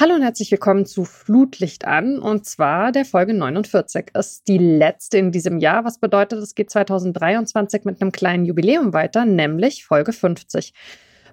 Hallo 0.00 0.14
und 0.14 0.22
herzlich 0.22 0.50
willkommen 0.50 0.86
zu 0.86 1.04
Flutlicht 1.04 1.84
an 1.84 2.20
und 2.20 2.46
zwar 2.46 2.90
der 2.90 3.04
Folge 3.04 3.34
49. 3.34 4.12
Ist 4.14 4.48
die 4.48 4.56
letzte 4.56 5.18
in 5.18 5.30
diesem 5.30 5.58
Jahr, 5.58 5.84
was 5.84 5.98
bedeutet, 5.98 6.38
es 6.38 6.54
geht 6.54 6.70
2023 6.70 7.84
mit 7.84 8.00
einem 8.00 8.10
kleinen 8.10 8.46
Jubiläum 8.46 8.94
weiter, 8.94 9.26
nämlich 9.26 9.84
Folge 9.84 10.14
50. 10.14 10.72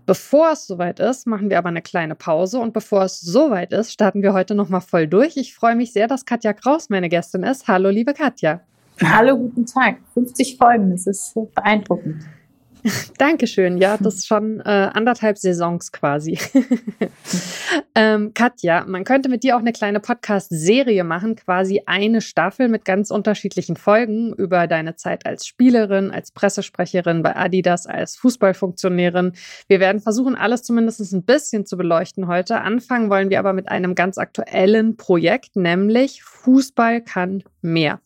Bevor 0.05 0.51
es 0.51 0.67
soweit 0.67 0.99
ist, 0.99 1.27
machen 1.27 1.49
wir 1.49 1.59
aber 1.59 1.69
eine 1.69 1.81
kleine 1.81 2.15
Pause 2.15 2.59
und 2.59 2.73
bevor 2.73 3.03
es 3.03 3.21
soweit 3.21 3.71
ist, 3.71 3.93
starten 3.93 4.21
wir 4.21 4.33
heute 4.33 4.53
nochmal 4.53 4.81
voll 4.81 5.07
durch. 5.07 5.38
Ich 5.38 5.55
freue 5.55 5.77
mich 5.77 5.93
sehr, 5.93 6.09
dass 6.09 6.25
Katja 6.25 6.52
Kraus 6.52 6.89
meine 6.89 7.07
Gästin 7.07 7.43
ist. 7.43 7.70
Hallo, 7.70 7.89
liebe 7.89 8.13
Katja. 8.13 8.59
Hallo, 9.02 9.38
guten 9.38 9.65
Tag. 9.65 9.95
50 10.13 10.57
Folgen, 10.57 10.91
das 10.91 11.07
ist 11.07 11.34
beeindruckend. 11.55 12.21
Dankeschön. 13.17 13.77
Ja, 13.77 13.97
das 13.97 14.15
ist 14.15 14.27
schon 14.27 14.59
äh, 14.59 14.89
anderthalb 14.93 15.37
Saisons 15.37 15.91
quasi. 15.91 16.37
ähm, 17.96 18.33
Katja, 18.33 18.86
man 18.86 19.04
könnte 19.04 19.29
mit 19.29 19.43
dir 19.43 19.55
auch 19.55 19.61
eine 19.61 19.73
kleine 19.73 20.00
Podcast-Serie 20.00 21.04
machen, 21.04 21.36
quasi 21.36 21.83
eine 21.86 22.21
Staffel 22.21 22.68
mit 22.68 22.86
ganz 22.86 23.11
unterschiedlichen 23.11 23.75
Folgen 23.75 24.33
über 24.33 24.68
deine 24.68 24.96
Zeit 24.96 25.25
als 25.25 25.47
Spielerin, 25.47 26.11
als 26.11 26.32
Pressesprecherin 26.32 27.23
bei 27.23 27.36
Adidas, 27.36 27.87
als 27.87 28.15
Fußballfunktionärin. 28.18 29.33
Wir 29.68 29.79
werden 29.79 30.01
versuchen, 30.01 30.35
alles 30.35 30.63
zumindest 30.63 30.97
ein 31.13 31.24
bisschen 31.24 31.65
zu 31.65 31.77
beleuchten 31.77 32.27
heute. 32.27 32.61
Anfangen 32.61 33.09
wollen 33.09 33.30
wir 33.30 33.39
aber 33.39 33.53
mit 33.53 33.69
einem 33.69 33.95
ganz 33.95 34.17
aktuellen 34.17 34.97
Projekt, 34.97 35.55
nämlich 35.55 36.23
Fußball 36.23 37.02
kann 37.02 37.44
mehr 37.61 37.99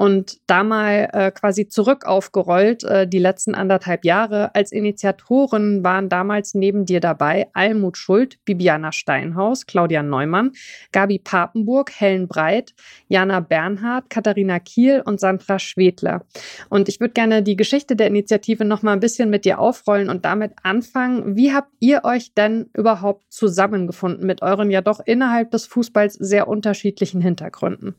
und 0.00 0.38
da 0.46 0.64
mal 0.64 1.10
äh, 1.12 1.30
quasi 1.30 1.68
zurück 1.68 2.06
aufgerollt, 2.06 2.84
äh, 2.84 3.06
die 3.06 3.18
letzten 3.18 3.54
anderthalb 3.54 4.06
Jahre. 4.06 4.54
Als 4.54 4.72
Initiatoren 4.72 5.84
waren 5.84 6.08
damals 6.08 6.54
neben 6.54 6.86
dir 6.86 7.00
dabei 7.00 7.48
Almut 7.52 7.98
Schuld, 7.98 8.38
Bibiana 8.46 8.92
Steinhaus, 8.92 9.66
Claudia 9.66 10.02
Neumann, 10.02 10.52
Gabi 10.92 11.18
Papenburg, 11.18 11.92
Helen 11.94 12.28
Breit, 12.28 12.72
Jana 13.08 13.40
Bernhard, 13.40 14.08
Katharina 14.08 14.58
Kiel 14.58 15.02
und 15.04 15.20
Sandra 15.20 15.58
Schwedler. 15.58 16.24
Und 16.70 16.88
ich 16.88 16.98
würde 16.98 17.12
gerne 17.12 17.42
die 17.42 17.56
Geschichte 17.56 17.94
der 17.94 18.06
Initiative 18.06 18.64
noch 18.64 18.80
mal 18.82 18.94
ein 18.94 19.00
bisschen 19.00 19.28
mit 19.28 19.44
dir 19.44 19.58
aufrollen 19.58 20.08
und 20.08 20.24
damit 20.24 20.52
anfangen. 20.62 21.36
Wie 21.36 21.52
habt 21.52 21.74
ihr 21.78 22.04
euch 22.04 22.32
denn 22.32 22.70
überhaupt 22.72 23.30
zusammengefunden 23.30 24.26
mit 24.26 24.40
euren 24.40 24.70
ja 24.70 24.80
doch 24.80 25.00
innerhalb 25.04 25.50
des 25.50 25.66
Fußballs 25.66 26.14
sehr 26.14 26.48
unterschiedlichen 26.48 27.20
Hintergründen? 27.20 27.96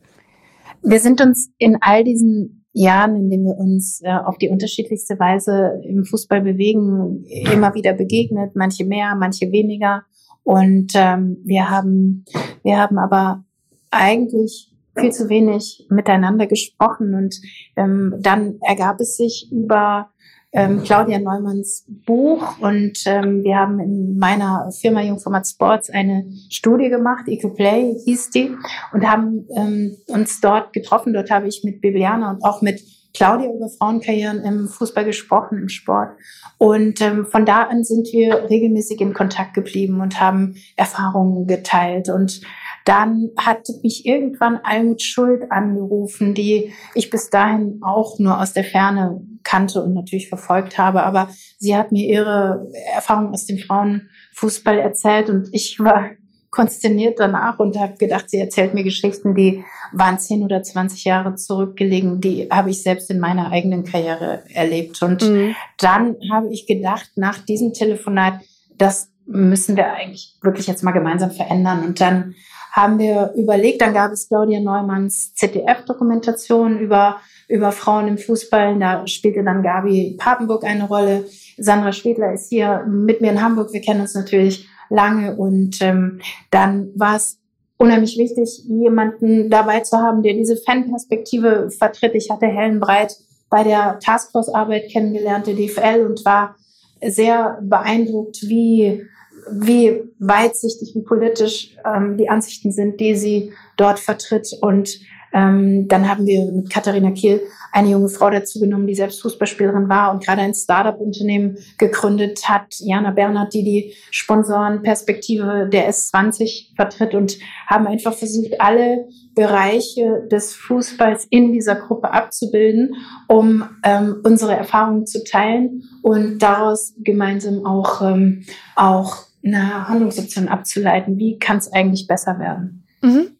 Wir 0.82 1.00
sind 1.00 1.20
uns 1.20 1.52
in 1.58 1.78
all 1.80 2.04
diesen 2.04 2.64
Jahren, 2.72 3.16
in 3.16 3.30
denen 3.30 3.44
wir 3.44 3.56
uns 3.56 4.00
äh, 4.02 4.10
auf 4.10 4.38
die 4.38 4.48
unterschiedlichste 4.48 5.18
Weise 5.18 5.80
im 5.84 6.04
Fußball 6.04 6.40
bewegen, 6.40 7.24
immer 7.52 7.74
wieder 7.74 7.92
begegnet, 7.92 8.56
manche 8.56 8.84
mehr, 8.84 9.14
manche 9.14 9.52
weniger. 9.52 10.04
Und 10.42 10.92
ähm, 10.94 11.38
wir 11.44 11.70
haben, 11.70 12.24
wir 12.62 12.78
haben 12.78 12.98
aber 12.98 13.44
eigentlich 13.90 14.72
viel 14.96 15.12
zu 15.12 15.28
wenig 15.28 15.86
miteinander 15.90 16.46
gesprochen. 16.46 17.14
Und 17.14 17.36
ähm, 17.76 18.14
dann 18.20 18.58
ergab 18.60 19.00
es 19.00 19.16
sich 19.16 19.48
über 19.52 20.11
ähm, 20.52 20.82
Claudia 20.82 21.18
Neumanns 21.18 21.86
Buch 21.88 22.58
und 22.60 22.98
ähm, 23.06 23.42
wir 23.42 23.56
haben 23.56 23.80
in 23.80 24.18
meiner 24.18 24.70
Firma 24.80 25.02
Jungformat 25.02 25.46
Sports 25.46 25.88
eine 25.88 26.26
Studie 26.50 26.90
gemacht, 26.90 27.26
Ecoplay 27.26 27.94
hieß 28.04 28.30
die, 28.30 28.54
und 28.92 29.08
haben 29.08 29.46
ähm, 29.56 29.96
uns 30.08 30.40
dort 30.40 30.72
getroffen. 30.72 31.14
Dort 31.14 31.30
habe 31.30 31.48
ich 31.48 31.62
mit 31.64 31.80
Bibiana 31.80 32.32
und 32.32 32.44
auch 32.44 32.60
mit 32.60 32.82
Claudia 33.14 33.50
über 33.50 33.68
Frauenkarrieren 33.68 34.42
im 34.44 34.68
Fußball 34.68 35.04
gesprochen, 35.04 35.58
im 35.58 35.68
Sport. 35.68 36.10
Und 36.58 37.00
ähm, 37.00 37.26
von 37.26 37.44
da 37.44 37.64
an 37.64 37.84
sind 37.84 38.08
wir 38.12 38.48
regelmäßig 38.48 39.00
in 39.00 39.14
Kontakt 39.14 39.54
geblieben 39.54 40.00
und 40.00 40.20
haben 40.20 40.54
Erfahrungen 40.76 41.46
geteilt. 41.46 42.08
Und 42.08 42.40
dann 42.84 43.30
hat 43.38 43.68
mich 43.82 44.06
irgendwann 44.06 44.60
Almut 44.62 45.02
Schuld 45.02 45.50
angerufen, 45.50 46.34
die 46.34 46.72
ich 46.94 47.10
bis 47.10 47.30
dahin 47.30 47.80
auch 47.82 48.18
nur 48.18 48.40
aus 48.40 48.52
der 48.52 48.64
Ferne 48.64 49.20
kannte 49.44 49.82
und 49.82 49.94
natürlich 49.94 50.28
verfolgt 50.28 50.78
habe. 50.78 51.02
Aber 51.02 51.28
sie 51.58 51.76
hat 51.76 51.92
mir 51.92 52.06
ihre 52.06 52.68
Erfahrungen 52.94 53.32
aus 53.32 53.46
dem 53.46 53.58
Frauenfußball 53.58 54.78
erzählt 54.78 55.30
und 55.30 55.48
ich 55.52 55.78
war 55.78 56.10
konsterniert 56.52 57.18
danach 57.18 57.58
und 57.58 57.78
habe 57.78 57.96
gedacht, 57.96 58.28
sie 58.28 58.38
erzählt 58.38 58.74
mir 58.74 58.84
Geschichten, 58.84 59.34
die 59.34 59.64
waren 59.92 60.18
zehn 60.18 60.44
oder 60.44 60.62
zwanzig 60.62 61.04
Jahre 61.04 61.34
zurückgelegen, 61.34 62.20
die 62.20 62.46
habe 62.50 62.68
ich 62.68 62.82
selbst 62.82 63.10
in 63.10 63.20
meiner 63.20 63.50
eigenen 63.50 63.84
Karriere 63.84 64.42
erlebt. 64.52 65.02
Und 65.02 65.22
mhm. 65.22 65.56
dann 65.78 66.16
habe 66.30 66.52
ich 66.52 66.66
gedacht, 66.66 67.10
nach 67.16 67.38
diesem 67.38 67.72
Telefonat, 67.72 68.40
das 68.76 69.10
müssen 69.24 69.76
wir 69.76 69.94
eigentlich 69.94 70.36
wirklich 70.42 70.66
jetzt 70.66 70.82
mal 70.82 70.92
gemeinsam 70.92 71.30
verändern. 71.30 71.84
Und 71.84 72.02
dann 72.02 72.34
haben 72.72 72.98
wir 72.98 73.32
überlegt, 73.36 73.82
dann 73.82 73.92
gab 73.92 74.12
es 74.12 74.28
Claudia 74.28 74.58
Neumanns 74.58 75.34
ZDF-Dokumentation 75.34 76.78
über, 76.78 77.18
über 77.46 77.70
Frauen 77.70 78.08
im 78.08 78.18
Fußball. 78.18 78.78
Da 78.78 79.06
spielte 79.06 79.44
dann 79.44 79.62
Gabi 79.62 80.16
Papenburg 80.18 80.64
eine 80.64 80.88
Rolle. 80.88 81.26
Sandra 81.58 81.92
Schwedler 81.92 82.32
ist 82.32 82.48
hier 82.48 82.84
mit 82.88 83.20
mir 83.20 83.30
in 83.30 83.42
Hamburg. 83.42 83.74
Wir 83.74 83.82
kennen 83.82 84.00
uns 84.00 84.14
natürlich 84.14 84.66
lange. 84.88 85.36
Und 85.36 85.82
ähm, 85.82 86.20
dann 86.50 86.90
war 86.96 87.16
es 87.16 87.38
unheimlich 87.76 88.16
wichtig, 88.16 88.62
jemanden 88.66 89.50
dabei 89.50 89.80
zu 89.80 89.98
haben, 89.98 90.22
der 90.22 90.32
diese 90.32 90.56
Fanperspektive 90.56 91.68
vertritt. 91.70 92.14
Ich 92.14 92.30
hatte 92.30 92.46
Helen 92.46 92.80
Breit 92.80 93.14
bei 93.50 93.64
der 93.64 93.98
Taskforce-Arbeit 93.98 94.88
kennengelernt, 94.90 95.46
der 95.46 95.54
DFL, 95.54 96.06
und 96.06 96.24
war 96.24 96.56
sehr 97.04 97.58
beeindruckt, 97.60 98.42
wie, 98.42 99.04
wie 99.50 100.02
weitsichtig, 100.18 100.92
wie 100.94 101.02
politisch 101.02 101.76
ähm, 101.84 102.16
die 102.16 102.28
Ansichten 102.28 102.72
sind, 102.72 103.00
die 103.00 103.14
sie 103.14 103.52
dort 103.76 103.98
vertritt. 103.98 104.48
Und 104.60 104.98
ähm, 105.32 105.88
dann 105.88 106.08
haben 106.08 106.26
wir 106.26 106.52
mit 106.52 106.70
Katharina 106.70 107.10
Kiel 107.10 107.40
eine 107.72 107.88
junge 107.88 108.08
Frau 108.08 108.28
dazu 108.28 108.60
genommen, 108.60 108.86
die 108.86 108.94
selbst 108.94 109.22
Fußballspielerin 109.22 109.88
war 109.88 110.12
und 110.12 110.22
gerade 110.22 110.42
ein 110.42 110.54
Startup-Unternehmen 110.54 111.56
gegründet 111.78 112.46
hat. 112.48 112.74
Jana 112.80 113.12
Bernhard, 113.12 113.54
die 113.54 113.64
die 113.64 113.94
Sponsorenperspektive 114.10 115.70
der 115.72 115.90
S20 115.90 116.76
vertritt 116.76 117.14
und 117.14 117.38
haben 117.66 117.86
einfach 117.86 118.12
versucht, 118.12 118.60
alle 118.60 119.08
Bereiche 119.34 120.28
des 120.30 120.54
Fußballs 120.54 121.26
in 121.30 121.52
dieser 121.52 121.76
Gruppe 121.76 122.12
abzubilden, 122.12 122.94
um 123.26 123.64
ähm, 123.82 124.20
unsere 124.22 124.54
Erfahrungen 124.54 125.06
zu 125.06 125.24
teilen 125.24 125.84
und 126.02 126.40
daraus 126.40 126.92
gemeinsam 126.98 127.64
auch, 127.64 128.02
ähm, 128.02 128.44
auch 128.76 129.31
eine 129.44 129.88
Handlungsoption 129.88 130.48
abzuleiten. 130.48 131.18
Wie 131.18 131.38
kann 131.38 131.58
es 131.58 131.72
eigentlich 131.72 132.06
besser 132.06 132.38
werden? 132.38 132.86
Mhm. 133.02 133.36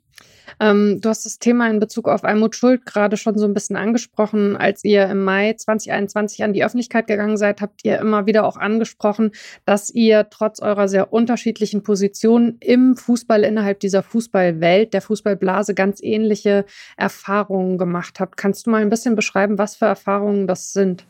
Ähm, 0.62 1.00
du 1.00 1.08
hast 1.08 1.26
das 1.26 1.40
Thema 1.40 1.68
in 1.68 1.80
Bezug 1.80 2.08
auf 2.08 2.24
Almut 2.24 2.54
Schuld 2.54 2.86
gerade 2.86 3.16
schon 3.16 3.36
so 3.36 3.46
ein 3.46 3.54
bisschen 3.54 3.74
angesprochen. 3.74 4.56
Als 4.56 4.84
ihr 4.84 5.06
im 5.08 5.24
Mai 5.24 5.54
2021 5.54 6.44
an 6.44 6.52
die 6.52 6.64
Öffentlichkeit 6.64 7.08
gegangen 7.08 7.36
seid, 7.36 7.60
habt 7.60 7.84
ihr 7.84 7.98
immer 7.98 8.26
wieder 8.26 8.44
auch 8.46 8.56
angesprochen, 8.56 9.32
dass 9.64 9.90
ihr 9.90 10.28
trotz 10.30 10.60
eurer 10.60 10.86
sehr 10.86 11.12
unterschiedlichen 11.12 11.82
Positionen 11.82 12.58
im 12.60 12.96
Fußball 12.96 13.42
innerhalb 13.42 13.80
dieser 13.80 14.04
Fußballwelt, 14.04 14.94
der 14.94 15.02
Fußballblase 15.02 15.74
ganz 15.74 16.00
ähnliche 16.00 16.64
Erfahrungen 16.96 17.76
gemacht 17.76 18.20
habt. 18.20 18.36
Kannst 18.36 18.66
du 18.66 18.70
mal 18.70 18.82
ein 18.82 18.90
bisschen 18.90 19.16
beschreiben, 19.16 19.58
was 19.58 19.76
für 19.76 19.86
Erfahrungen 19.86 20.46
das 20.46 20.72
sind? 20.72 21.04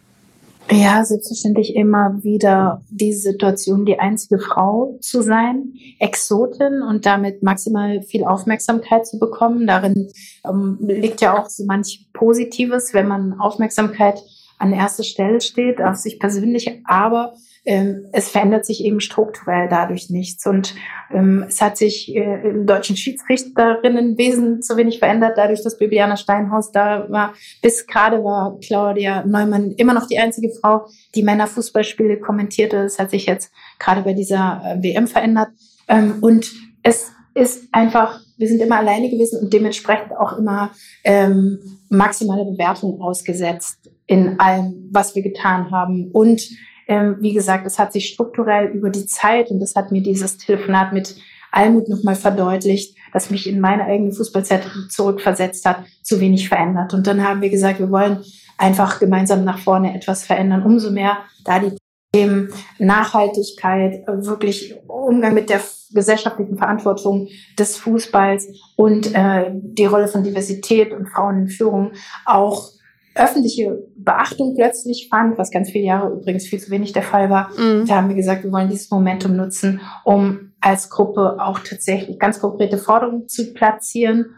Ja, 0.71 1.05
selbstverständlich 1.05 1.75
immer 1.75 2.23
wieder 2.23 2.83
diese 2.89 3.33
Situation, 3.33 3.84
die 3.84 3.99
einzige 3.99 4.39
Frau 4.39 4.97
zu 5.00 5.21
sein, 5.21 5.75
Exotin 5.99 6.83
und 6.83 7.05
damit 7.05 7.43
maximal 7.43 8.03
viel 8.03 8.25
Aufmerksamkeit 8.25 9.06
zu 9.06 9.19
bekommen. 9.19 9.67
Darin 9.67 10.11
ähm, 10.49 10.78
liegt 10.81 11.21
ja 11.21 11.39
auch 11.39 11.49
so 11.49 11.65
manch 11.67 12.06
Positives, 12.15 12.95
wenn 12.95 13.06
man 13.06 13.39
Aufmerksamkeit 13.39 14.23
an 14.59 14.73
erster 14.73 15.03
Stelle 15.03 15.41
steht, 15.41 15.83
auf 15.83 15.97
sich 15.97 16.19
persönlich, 16.19 16.81
aber 16.85 17.35
es 17.64 18.29
verändert 18.29 18.67
sich 18.67 18.85
eben 18.85 19.00
strukturell 19.00 19.69
dadurch 19.69 20.11
nichts. 20.11 20.47
Und 20.47 20.75
ähm, 21.12 21.44
es 21.47 21.61
hat 21.61 21.76
sich 21.76 22.14
äh, 22.14 22.49
im 22.49 22.67
deutschen 22.67 22.97
Schiedsrichterinnenwesen 22.97 24.62
zu 24.62 24.76
wenig 24.76 24.99
verändert, 24.99 25.35
dadurch, 25.37 25.62
dass 25.62 25.79
Bibiana 25.79 26.17
Steinhaus 26.17 26.73
da 26.73 27.06
war. 27.09 27.35
Bis 27.62 27.87
gerade 27.87 28.25
war 28.25 28.59
Claudia 28.61 29.25
Neumann 29.25 29.73
immer 29.73 29.94
noch 29.94 30.09
die 30.09 30.19
einzige 30.19 30.50
Frau, 30.50 30.87
die 31.14 31.23
Männerfußballspiele 31.23 32.19
kommentierte. 32.19 32.82
Das 32.82 32.99
hat 32.99 33.11
sich 33.11 33.26
jetzt 33.26 33.53
gerade 33.79 34.03
bei 34.03 34.12
dieser 34.12 34.62
äh, 34.65 34.82
WM 34.82 35.06
verändert. 35.06 35.50
Ähm, 35.87 36.17
und 36.20 36.50
es 36.82 37.12
ist 37.35 37.69
einfach, 37.70 38.20
wir 38.38 38.49
sind 38.49 38.61
immer 38.61 38.79
alleine 38.79 39.08
gewesen 39.08 39.41
und 39.41 39.53
dementsprechend 39.53 40.17
auch 40.17 40.37
immer 40.37 40.73
ähm, 41.05 41.61
maximale 41.88 42.44
Bewertung 42.44 43.00
ausgesetzt 43.00 43.88
in 44.06 44.41
allem, 44.41 44.88
was 44.91 45.15
wir 45.15 45.23
getan 45.23 45.70
haben. 45.70 46.11
Und 46.12 46.43
ähm, 46.88 47.17
wie 47.20 47.32
gesagt, 47.32 47.67
es 47.67 47.79
hat 47.79 47.93
sich 47.93 48.08
strukturell 48.08 48.69
über 48.69 48.90
die 48.90 49.06
Zeit, 49.06 49.50
und 49.50 49.61
das 49.61 49.75
hat 49.75 49.93
mir 49.93 50.02
dieses 50.02 50.38
Telefonat 50.38 50.93
mit 50.93 51.17
Almut 51.50 51.88
nochmal 51.88 52.14
verdeutlicht, 52.14 52.96
dass 53.12 53.31
mich 53.31 53.46
in 53.46 53.61
meine 53.61 53.84
eigene 53.84 54.12
Fußballzeit 54.12 54.67
zurückversetzt 54.88 55.67
hat, 55.67 55.84
zu 56.02 56.19
wenig 56.19 56.49
verändert. 56.49 56.94
Und 56.94 57.06
dann 57.06 57.23
haben 57.23 57.43
wir 57.43 57.50
gesagt, 57.50 57.79
wir 57.79 57.90
wollen 57.90 58.25
einfach 58.56 58.99
gemeinsam 58.99 59.44
nach 59.44 59.58
vorne 59.58 59.94
etwas 59.94 60.25
verändern. 60.25 60.62
Umso 60.62 60.90
mehr, 60.90 61.19
da 61.44 61.58
die 61.58 61.76
Themen 62.14 62.50
Nachhaltigkeit, 62.79 64.06
wirklich 64.06 64.75
Umgang 64.87 65.34
mit 65.34 65.50
der 65.50 65.61
gesellschaftlichen 65.94 66.56
Verantwortung 66.56 67.29
des 67.58 67.76
Fußballs 67.76 68.49
und 68.76 69.14
äh, 69.14 69.50
die 69.52 69.87
Rolle 69.87 70.08
von 70.08 70.23
Diversität 70.23 70.93
und 70.93 71.08
Frauen 71.08 71.40
in 71.40 71.49
Führung 71.49 71.93
auch 72.25 72.70
öffentliche 73.14 73.79
Beachtung 73.97 74.55
plötzlich 74.55 75.09
fand, 75.11 75.38
was 75.38 75.50
ganz 75.50 75.70
viele 75.70 75.85
Jahre 75.85 76.12
übrigens 76.12 76.47
viel 76.47 76.59
zu 76.59 76.70
wenig 76.70 76.93
der 76.93 77.03
Fall 77.03 77.31
war. 77.31 77.50
Mhm. 77.59 77.87
Da 77.87 77.97
haben 77.97 78.09
wir 78.09 78.17
gesagt, 78.17 78.44
wir 78.44 78.53
wollen 78.53 78.69
dieses 78.69 78.91
Momentum 78.91 79.37
nutzen, 79.37 79.81
um 80.05 80.53
als 80.61 80.91
Gruppe 80.91 81.37
auch 81.41 81.59
tatsächlich 81.59 82.19
ganz 82.19 82.41
konkrete 82.41 82.79
Forderungen 82.79 83.29
zu 83.29 83.53
platzieren. 83.53 84.35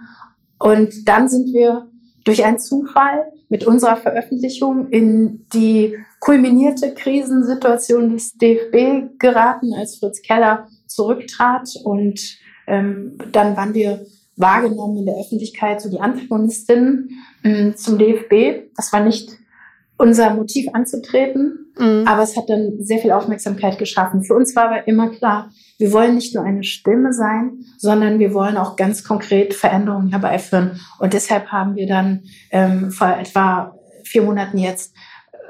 Und 0.59 1.09
dann 1.09 1.29
sind 1.29 1.53
wir 1.53 1.89
durch 2.25 2.45
einen 2.45 2.59
Zufall 2.59 3.25
mit 3.49 3.67
unserer 3.67 3.97
Veröffentlichung 3.97 4.89
in 4.89 5.47
die 5.53 5.97
kulminierte 6.21 6.95
Krisensituation 6.95 8.11
des 8.11 8.33
DFB 8.33 9.19
geraten, 9.19 9.75
als 9.75 9.99
Fritz 9.99 10.23
Keller 10.23 10.67
zurücktrat. 10.87 11.69
Und 11.85 12.39
ähm, 12.67 13.19
dann 13.31 13.57
waren 13.57 13.75
wir 13.75 14.07
wahrgenommen 14.37 14.99
in 14.99 15.07
der 15.07 15.17
Öffentlichkeit, 15.17 15.81
so 15.81 15.91
die 15.91 16.01
Antagonistinnen 16.01 17.11
äh, 17.43 17.73
zum 17.75 17.99
DFB. 17.99 18.71
Das 18.77 18.93
war 18.93 19.01
nicht 19.01 19.31
unser 19.97 20.35
Motiv 20.35 20.69
anzutreten, 20.73 21.73
mhm. 21.79 22.05
aber 22.07 22.23
es 22.23 22.37
hat 22.37 22.49
dann 22.49 22.79
sehr 22.81 22.99
viel 22.99 23.13
Aufmerksamkeit 23.13 23.79
geschaffen. 23.79 24.25
Für 24.25 24.35
uns 24.35 24.57
war 24.57 24.65
aber 24.65 24.89
immer 24.89 25.11
klar, 25.11 25.51
wir 25.79 25.93
wollen 25.93 26.17
nicht 26.17 26.35
nur 26.35 26.45
eine 26.45 26.65
Stimme 26.65 27.13
sein, 27.13 27.65
sondern 27.79 28.19
wir 28.19 28.35
wollen 28.35 28.57
auch 28.57 28.77
ganz 28.77 29.05
konkret 29.05 29.55
Veränderungen 29.55 30.11
herbeiführen. 30.11 30.81
Und 30.99 31.13
deshalb 31.15 31.47
haben 31.49 31.77
wir 31.77 31.87
dann 31.87 32.25
ähm, 32.51 32.91
vor 32.91 33.17
etwa 33.17 33.79
vier 34.05 34.23
Monaten 34.23 34.59
jetzt 34.59 34.95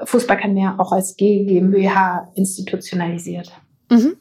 Fußball 0.03 0.37
kann 0.37 0.53
mehr 0.53 0.75
auch 0.77 0.91
als 0.91 1.15
GmbH 1.15 2.31
institutionalisiert. 2.35 3.51
Mhm. 3.89 4.17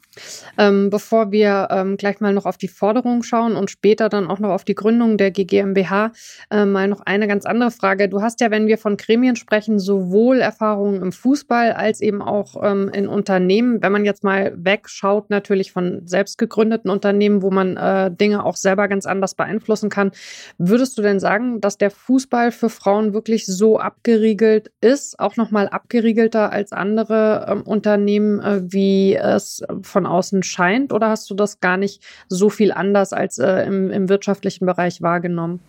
Ähm, 0.59 0.91
bevor 0.91 1.33
wir 1.33 1.69
ähm, 1.71 1.97
gleich 1.97 2.21
mal 2.21 2.33
noch 2.33 2.47
auf 2.47 2.57
die 2.57 2.69
Forderung 2.69 3.23
schauen 3.23 3.57
und 3.57 3.71
später 3.71 4.09
dann 4.09 4.29
auch 4.29 4.39
noch 4.39 4.51
auf 4.51 4.65
die 4.65 4.75
Gründung 4.75 5.17
der 5.17 5.31
GGMBH, 5.31 6.13
äh, 6.51 6.65
mal 6.65 6.89
noch 6.89 7.01
eine 7.01 7.27
ganz 7.29 7.47
andere 7.47 7.71
Frage. 7.71 8.09
Du 8.09 8.23
hast 8.23 8.41
ja, 8.41 8.51
wenn 8.51 8.67
wir 8.67 8.79
von 8.79 8.97
Gremien 8.97 9.37
sprechen, 9.37 9.79
sowohl 9.79 10.41
Erfahrungen 10.41 11.03
im 11.03 11.13
Fußball 11.13 11.73
als 11.73 12.01
eben 12.01 12.23
auch 12.23 12.63
ähm, 12.63 12.89
in 12.93 13.09
Unternehmen. 13.09 13.83
Wenn 13.83 13.93
man 13.93 14.05
jetzt 14.05 14.25
mal 14.25 14.53
wegschaut, 14.57 15.31
natürlich 15.31 15.73
von 15.73 16.07
selbst 16.07 16.39
gegründeten 16.39 16.91
Unternehmen, 16.91 17.43
wo 17.43 17.51
man 17.51 17.77
äh, 17.77 18.11
Dinge 18.11 18.45
auch 18.45 18.57
selber 18.57 18.89
ganz 18.89 19.07
anders 19.07 19.35
beeinflussen 19.35 19.91
kann, 19.91 20.13
würdest 20.59 20.97
du 20.99 21.03
denn 21.03 21.21
sagen, 21.21 21.61
dass 21.61 21.79
der 21.79 21.91
Fußball 21.91 22.53
für 22.53 22.71
Frauen 22.71 23.15
wirklich 23.15 23.47
so 23.47 23.79
abgeriegelt 23.79 24.71
ist, 24.81 25.19
auch 25.19 25.37
nochmal 25.37 25.69
abgeriegelter 25.69 26.53
als 26.53 26.73
andere 26.73 27.47
ähm, 27.49 27.63
Unternehmen, 27.63 28.41
äh, 28.41 28.61
wie 28.65 29.15
es 29.15 29.63
von 29.83 30.04
von 30.05 30.07
außen 30.07 30.43
scheint? 30.43 30.93
Oder 30.93 31.09
hast 31.09 31.29
du 31.31 31.35
das 31.35 31.61
gar 31.61 31.77
nicht 31.77 32.03
so 32.29 32.51
viel 32.51 32.73
anders 32.73 33.13
als 33.13 33.39
äh, 33.39 33.67
im, 33.67 33.91
im 33.91 34.09
wirtschaftlichen 34.09 34.67
Bereich 34.67 35.03
wahrgenommen? 35.03 35.61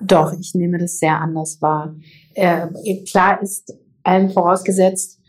Doch, 0.00 0.32
ich 0.38 0.54
nehme 0.54 0.78
das 0.78 0.98
sehr 0.98 1.20
anders 1.20 1.60
wahr. 1.62 1.94
Äh, 2.34 2.66
klar 3.08 3.40
ist 3.42 3.74
allen 4.02 4.30
vorausgesetzt, 4.30 5.20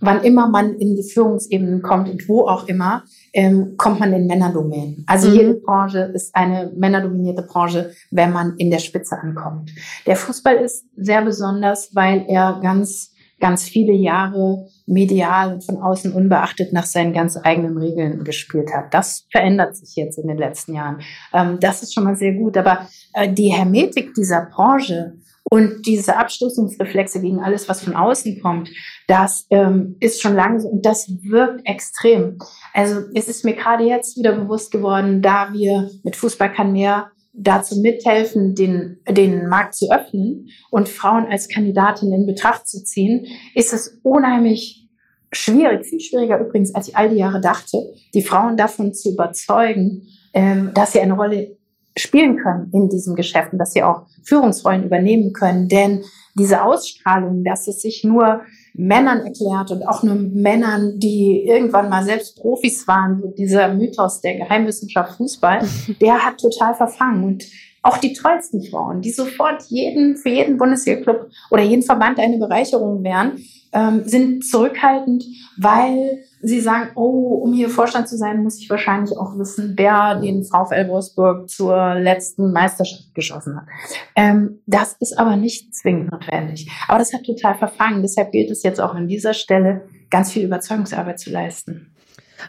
wann 0.00 0.22
immer 0.22 0.48
man 0.48 0.74
in 0.74 0.96
die 0.96 1.02
Führungsebenen 1.02 1.82
kommt 1.82 2.08
und 2.08 2.28
wo 2.28 2.46
auch 2.46 2.66
immer, 2.68 3.04
ähm, 3.32 3.74
kommt 3.76 4.00
man 4.00 4.12
in 4.12 4.26
Männerdomänen. 4.26 5.04
Also 5.06 5.28
mhm. 5.28 5.34
jede 5.34 5.54
Branche 5.54 6.10
ist 6.14 6.34
eine 6.34 6.72
männerdominierte 6.76 7.42
Branche, 7.42 7.92
wenn 8.10 8.32
man 8.32 8.56
in 8.56 8.70
der 8.70 8.78
Spitze 8.78 9.18
ankommt. 9.18 9.70
Der 10.06 10.16
Fußball 10.16 10.56
ist 10.56 10.86
sehr 10.96 11.22
besonders, 11.22 11.94
weil 11.94 12.24
er 12.28 12.60
ganz 12.62 13.12
ganz 13.40 13.64
viele 13.64 13.92
Jahre 13.92 14.66
medial 14.86 15.54
und 15.54 15.64
von 15.64 15.76
außen 15.78 16.12
unbeachtet 16.12 16.72
nach 16.72 16.86
seinen 16.86 17.12
ganz 17.12 17.38
eigenen 17.42 17.78
Regeln 17.78 18.24
gespielt 18.24 18.70
hat. 18.74 18.92
Das 18.92 19.26
verändert 19.30 19.76
sich 19.76 19.96
jetzt 19.96 20.18
in 20.18 20.28
den 20.28 20.38
letzten 20.38 20.74
Jahren. 20.74 21.00
Ähm, 21.32 21.58
das 21.60 21.82
ist 21.82 21.94
schon 21.94 22.04
mal 22.04 22.16
sehr 22.16 22.34
gut. 22.34 22.56
Aber 22.56 22.88
äh, 23.14 23.32
die 23.32 23.48
Hermetik 23.48 24.14
dieser 24.14 24.46
Branche 24.46 25.14
und 25.50 25.86
diese 25.86 26.16
Abstoßungsreflexe 26.16 27.20
gegen 27.20 27.40
alles, 27.40 27.68
was 27.68 27.82
von 27.82 27.96
außen 27.96 28.40
kommt, 28.42 28.70
das 29.06 29.46
ähm, 29.50 29.96
ist 30.00 30.20
schon 30.20 30.34
lange 30.34 30.62
und 30.64 30.84
das 30.84 31.08
wirkt 31.22 31.66
extrem. 31.66 32.38
Also 32.74 33.02
es 33.14 33.28
ist 33.28 33.44
mir 33.44 33.54
gerade 33.54 33.84
jetzt 33.84 34.18
wieder 34.18 34.32
bewusst 34.32 34.70
geworden, 34.70 35.22
da 35.22 35.52
wir 35.52 35.90
mit 36.02 36.16
Fußball 36.16 36.52
kann 36.52 36.72
mehr 36.72 37.10
dazu 37.40 37.80
mithelfen, 37.80 38.54
den, 38.54 39.00
den 39.08 39.48
Markt 39.48 39.74
zu 39.74 39.90
öffnen 39.90 40.48
und 40.70 40.88
Frauen 40.88 41.26
als 41.26 41.48
Kandidatin 41.48 42.12
in 42.12 42.26
Betracht 42.26 42.66
zu 42.66 42.82
ziehen, 42.84 43.26
ist 43.54 43.72
es 43.72 44.00
unheimlich 44.02 44.88
schwierig, 45.32 45.86
viel 45.86 46.00
schwieriger 46.00 46.40
übrigens, 46.40 46.74
als 46.74 46.88
ich 46.88 46.96
all 46.96 47.10
die 47.10 47.16
Jahre 47.16 47.40
dachte, 47.40 47.78
die 48.14 48.22
Frauen 48.22 48.56
davon 48.56 48.92
zu 48.92 49.12
überzeugen, 49.12 50.08
ähm, 50.34 50.72
dass 50.74 50.92
sie 50.92 51.00
eine 51.00 51.14
Rolle 51.14 51.56
spielen 51.96 52.36
können 52.36 52.70
in 52.72 52.88
diesem 52.88 53.14
Geschäft 53.14 53.52
und 53.52 53.58
dass 53.58 53.72
sie 53.72 53.82
auch 53.82 54.06
Führungsrollen 54.24 54.84
übernehmen 54.84 55.32
können. 55.32 55.68
Denn 55.68 56.04
diese 56.38 56.62
Ausstrahlung, 56.62 57.44
dass 57.44 57.68
es 57.68 57.82
sich 57.82 58.04
nur 58.04 58.42
Männern 58.78 59.26
erklärt 59.26 59.72
und 59.72 59.82
auch 59.82 60.04
nur 60.04 60.14
Männern, 60.14 61.00
die 61.00 61.44
irgendwann 61.44 61.88
mal 61.88 62.04
selbst 62.04 62.40
Profis 62.40 62.86
waren, 62.86 63.20
so 63.20 63.28
dieser 63.36 63.74
Mythos 63.74 64.20
der 64.20 64.36
Geheimwissenschaft 64.36 65.16
Fußball, 65.16 65.66
der 66.00 66.24
hat 66.24 66.38
total 66.38 66.74
verfangen. 66.74 67.24
Und 67.24 67.44
auch 67.82 67.98
die 67.98 68.12
tollsten 68.12 68.62
Frauen, 68.62 69.00
die 69.00 69.10
sofort 69.10 69.62
jeden, 69.68 70.16
für 70.16 70.28
jeden 70.28 70.58
Bundesliga-Club 70.58 71.28
oder 71.50 71.62
jeden 71.62 71.82
Verband 71.82 72.20
eine 72.20 72.38
Bereicherung 72.38 73.02
wären, 73.02 73.42
ähm, 73.72 74.02
sind 74.04 74.44
zurückhaltend, 74.44 75.24
weil 75.56 76.24
sie 76.40 76.60
sagen, 76.60 76.90
oh, 76.94 77.40
um 77.42 77.52
hier 77.52 77.68
Vorstand 77.68 78.08
zu 78.08 78.16
sein, 78.16 78.42
muss 78.42 78.58
ich 78.58 78.70
wahrscheinlich 78.70 79.16
auch 79.16 79.36
wissen, 79.38 79.74
wer 79.76 80.16
den 80.16 80.44
VfL 80.44 80.88
Wolfsburg 80.88 81.48
zur 81.48 81.94
letzten 81.94 82.52
Meisterschaft 82.52 83.14
geschossen 83.14 83.56
hat. 83.56 83.66
Ähm, 84.14 84.60
das 84.66 84.94
ist 85.00 85.18
aber 85.18 85.36
nicht 85.36 85.74
zwingend 85.74 86.12
notwendig. 86.12 86.70
Aber 86.86 86.98
das 86.98 87.12
hat 87.12 87.24
total 87.24 87.56
verfangen. 87.56 88.02
Deshalb 88.02 88.32
gilt 88.32 88.50
es 88.50 88.62
jetzt 88.62 88.80
auch 88.80 88.94
an 88.94 89.08
dieser 89.08 89.34
Stelle, 89.34 89.82
ganz 90.10 90.32
viel 90.32 90.44
Überzeugungsarbeit 90.44 91.18
zu 91.18 91.30
leisten. 91.30 91.90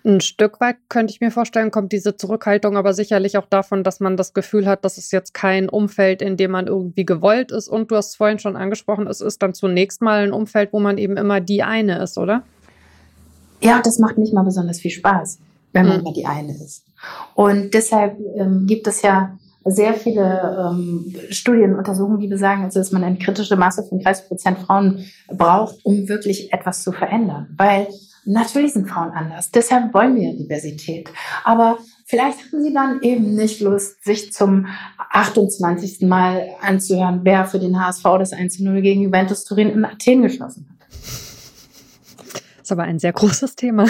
Ein 0.05 0.21
Stück 0.21 0.59
weit 0.61 0.77
könnte 0.87 1.11
ich 1.11 1.21
mir 1.21 1.31
vorstellen, 1.31 1.71
kommt 1.71 1.91
diese 1.91 2.15
Zurückhaltung 2.15 2.77
aber 2.77 2.93
sicherlich 2.93 3.37
auch 3.37 3.45
davon, 3.45 3.83
dass 3.83 3.99
man 3.99 4.17
das 4.17 4.33
Gefühl 4.33 4.65
hat, 4.65 4.85
dass 4.85 4.97
es 4.97 5.11
jetzt 5.11 5.33
kein 5.33 5.69
Umfeld, 5.69 6.21
in 6.21 6.37
dem 6.37 6.51
man 6.51 6.67
irgendwie 6.67 7.05
gewollt 7.05 7.51
ist. 7.51 7.67
Und 7.67 7.91
du 7.91 7.95
hast 7.95 8.09
es 8.09 8.15
vorhin 8.15 8.39
schon 8.39 8.55
angesprochen, 8.55 9.07
es 9.07 9.21
ist 9.21 9.41
dann 9.41 9.53
zunächst 9.53 10.01
mal 10.01 10.23
ein 10.23 10.31
Umfeld, 10.31 10.73
wo 10.73 10.79
man 10.79 10.97
eben 10.97 11.17
immer 11.17 11.41
die 11.41 11.63
eine 11.63 12.01
ist, 12.01 12.17
oder? 12.17 12.43
Ja, 13.61 13.81
das 13.83 13.99
macht 13.99 14.17
nicht 14.17 14.33
mal 14.33 14.43
besonders 14.43 14.79
viel 14.79 14.91
Spaß, 14.91 15.39
wenn 15.73 15.87
man 15.87 15.97
mhm. 15.97 16.05
immer 16.05 16.13
die 16.13 16.25
eine 16.25 16.53
ist. 16.53 16.85
Und 17.35 17.73
deshalb 17.73 18.17
ähm, 18.35 18.65
gibt 18.67 18.87
es 18.87 19.01
ja 19.01 19.37
sehr 19.65 19.93
viele 19.93 20.71
ähm, 20.71 21.13
Studien, 21.29 21.75
Untersuchungen, 21.75 22.19
die 22.19 22.27
besagen, 22.27 22.63
also, 22.63 22.79
dass 22.79 22.91
man 22.91 23.03
eine 23.03 23.17
kritische 23.17 23.55
Masse 23.55 23.83
von 23.83 23.99
30 23.99 24.27
Prozent 24.27 24.59
Frauen 24.59 25.05
braucht, 25.27 25.83
um 25.83 26.07
wirklich 26.07 26.53
etwas 26.53 26.83
zu 26.83 26.91
verändern. 26.91 27.47
Weil 27.57 27.87
Natürlich 28.31 28.73
sind 28.73 28.87
Frauen 28.87 29.09
anders. 29.09 29.49
Deshalb 29.49 29.91
wollen 29.91 30.15
wir 30.15 30.35
Diversität. 30.35 31.09
Aber 31.43 31.79
vielleicht 32.05 32.45
hatten 32.45 32.63
sie 32.63 32.71
dann 32.71 33.01
eben 33.01 33.33
nicht 33.33 33.59
Lust, 33.59 34.03
sich 34.03 34.31
zum 34.31 34.67
28. 35.11 36.01
Mal 36.01 36.47
anzuhören, 36.61 37.21
wer 37.23 37.45
für 37.45 37.57
den 37.57 37.83
HSV 37.83 38.03
das 38.19 38.31
1-0 38.31 38.81
gegen 38.81 39.01
Juventus 39.01 39.45
Turin 39.45 39.69
in 39.69 39.83
Athen 39.83 40.21
geschlossen 40.21 40.67
hat 40.69 41.28
ist 42.69 42.71
aber 42.71 42.83
ein 42.83 42.99
sehr 42.99 43.13
großes 43.19 43.55
Thema. 43.55 43.85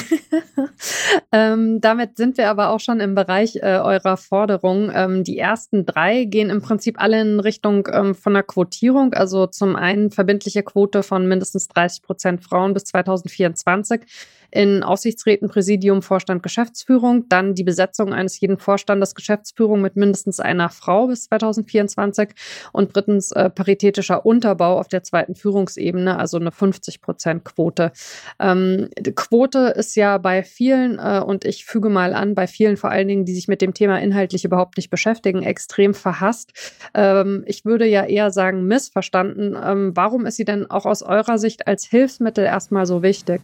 ähm, 1.31 1.81
damit 1.81 2.17
sind 2.17 2.37
wir 2.37 2.49
aber 2.49 2.69
auch 2.69 2.79
schon 2.79 2.99
im 2.99 3.13
Bereich 3.13 3.57
äh, 3.57 3.79
eurer 3.79 4.17
Forderung. 4.17 4.91
Ähm, 4.93 5.23
die 5.23 5.37
ersten 5.37 5.85
drei 5.85 6.23
gehen 6.23 6.49
im 6.49 6.61
Prinzip 6.61 7.01
alle 7.01 7.21
in 7.21 7.39
Richtung 7.39 7.87
ähm, 7.91 8.15
von 8.15 8.33
der 8.33 8.43
Quotierung. 8.43 9.13
Also 9.13 9.47
zum 9.47 9.75
einen 9.75 10.11
verbindliche 10.11 10.63
Quote 10.63 11.03
von 11.03 11.27
mindestens 11.27 11.67
30 11.67 12.03
Prozent 12.03 12.43
Frauen 12.43 12.73
bis 12.73 12.85
2024 12.85 14.01
in 14.51 14.83
Aufsichtsräten, 14.83 15.49
Präsidium, 15.49 16.01
Vorstand, 16.01 16.43
Geschäftsführung, 16.43 17.27
dann 17.29 17.55
die 17.55 17.63
Besetzung 17.63 18.13
eines 18.13 18.39
jeden 18.39 18.57
Vorstandes, 18.57 19.15
Geschäftsführung 19.15 19.81
mit 19.81 19.95
mindestens 19.95 20.39
einer 20.39 20.69
Frau 20.69 21.07
bis 21.07 21.25
2024 21.25 22.29
und 22.71 22.95
drittens 22.95 23.31
äh, 23.31 23.49
paritätischer 23.49 24.25
Unterbau 24.25 24.79
auf 24.79 24.87
der 24.87 25.03
zweiten 25.03 25.35
Führungsebene, 25.35 26.17
also 26.17 26.37
eine 26.37 26.49
50-Prozent-Quote. 26.49 27.91
Ähm, 28.39 28.89
Quote 29.15 29.73
ist 29.75 29.95
ja 29.95 30.17
bei 30.17 30.43
vielen, 30.43 30.99
äh, 30.99 31.21
und 31.25 31.45
ich 31.45 31.65
füge 31.65 31.89
mal 31.89 32.13
an, 32.13 32.35
bei 32.35 32.47
vielen 32.47 32.77
vor 32.77 32.91
allen 32.91 33.07
Dingen, 33.07 33.25
die 33.25 33.33
sich 33.33 33.47
mit 33.47 33.61
dem 33.61 33.73
Thema 33.73 33.99
inhaltlich 33.99 34.45
überhaupt 34.45 34.77
nicht 34.77 34.89
beschäftigen, 34.89 35.43
extrem 35.43 35.93
verhasst. 35.93 36.51
Ähm, 36.93 37.43
ich 37.45 37.65
würde 37.65 37.85
ja 37.85 38.05
eher 38.05 38.31
sagen, 38.31 38.65
missverstanden. 38.65 39.57
Ähm, 39.61 39.91
warum 39.95 40.25
ist 40.25 40.37
sie 40.37 40.45
denn 40.45 40.69
auch 40.69 40.85
aus 40.85 41.03
eurer 41.03 41.37
Sicht 41.37 41.67
als 41.67 41.85
Hilfsmittel 41.85 42.45
erstmal 42.45 42.85
so 42.85 43.03
wichtig? 43.03 43.41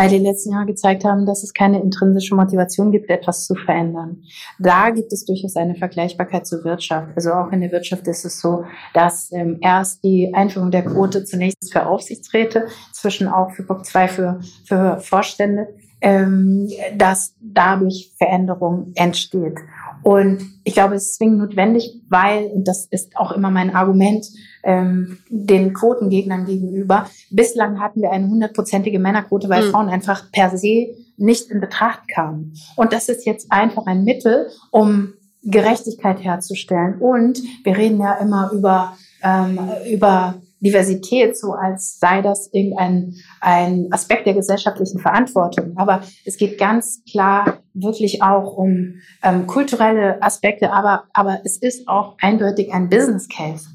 Weil 0.00 0.08
die 0.08 0.16
letzten 0.16 0.52
Jahre 0.52 0.64
gezeigt 0.64 1.04
haben, 1.04 1.26
dass 1.26 1.42
es 1.42 1.52
keine 1.52 1.82
intrinsische 1.82 2.34
Motivation 2.34 2.90
gibt, 2.90 3.10
etwas 3.10 3.46
zu 3.46 3.54
verändern. 3.54 4.22
Da 4.58 4.88
gibt 4.88 5.12
es 5.12 5.26
durchaus 5.26 5.56
eine 5.56 5.74
Vergleichbarkeit 5.74 6.46
zur 6.46 6.64
Wirtschaft. 6.64 7.08
Also 7.16 7.32
auch 7.32 7.52
in 7.52 7.60
der 7.60 7.70
Wirtschaft 7.70 8.08
ist 8.08 8.24
es 8.24 8.40
so, 8.40 8.64
dass 8.94 9.30
ähm, 9.30 9.58
erst 9.60 10.02
die 10.02 10.32
Einführung 10.32 10.70
der 10.70 10.86
Quote 10.86 11.24
zunächst 11.24 11.70
für 11.70 11.84
Aufsichtsräte, 11.84 12.68
zwischen 12.94 13.28
auch 13.28 13.50
für 13.50 13.62
Punkt 13.62 13.84
2 13.84 14.08
für, 14.08 14.40
für 14.64 15.00
Vorstände, 15.00 15.68
ähm, 16.00 16.70
dass 16.96 17.34
dadurch 17.38 18.14
Veränderung 18.16 18.92
entsteht. 18.94 19.58
Und 20.02 20.40
ich 20.64 20.72
glaube, 20.72 20.94
es 20.94 21.08
ist 21.08 21.16
zwingend 21.16 21.40
notwendig, 21.40 22.00
weil, 22.08 22.46
und 22.46 22.66
das 22.66 22.86
ist 22.86 23.14
auch 23.18 23.32
immer 23.32 23.50
mein 23.50 23.74
Argument 23.74 24.26
ähm, 24.62 25.18
den 25.28 25.72
Quotengegnern 25.72 26.44
gegenüber, 26.44 27.06
bislang 27.30 27.80
hatten 27.80 28.02
wir 28.02 28.10
eine 28.10 28.28
hundertprozentige 28.28 28.98
Männerquote, 28.98 29.48
weil 29.48 29.66
mhm. 29.66 29.70
Frauen 29.70 29.88
einfach 29.88 30.30
per 30.32 30.56
se 30.56 30.94
nicht 31.16 31.50
in 31.50 31.60
Betracht 31.60 32.08
kamen. 32.08 32.54
Und 32.76 32.92
das 32.92 33.08
ist 33.08 33.26
jetzt 33.26 33.50
einfach 33.50 33.86
ein 33.86 34.04
Mittel, 34.04 34.48
um 34.70 35.14
Gerechtigkeit 35.42 36.22
herzustellen. 36.22 36.98
Und 36.98 37.40
wir 37.64 37.76
reden 37.76 38.00
ja 38.00 38.14
immer 38.14 38.50
über, 38.52 38.96
ähm, 39.22 39.58
über 39.90 40.34
Diversität, 40.60 41.38
so 41.38 41.52
als 41.52 41.98
sei 41.98 42.20
das 42.20 42.50
irgendein 42.52 43.14
ein 43.40 43.88
Aspekt 43.90 44.26
der 44.26 44.34
gesellschaftlichen 44.34 44.98
Verantwortung. 44.98 45.72
Aber 45.76 46.02
es 46.24 46.36
geht 46.36 46.58
ganz 46.58 47.02
klar 47.10 47.62
wirklich 47.72 48.22
auch 48.22 48.56
um 48.56 48.96
ähm, 49.22 49.46
kulturelle 49.46 50.22
Aspekte, 50.22 50.72
aber, 50.72 51.04
aber 51.14 51.40
es 51.44 51.56
ist 51.56 51.88
auch 51.88 52.16
eindeutig 52.20 52.72
ein 52.72 52.90
Business 52.90 53.28
Case. 53.28 53.68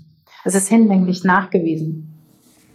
Es 0.46 0.56
ist 0.56 0.70
hinlänglich 0.70 1.24
nachgewiesen. 1.24 2.12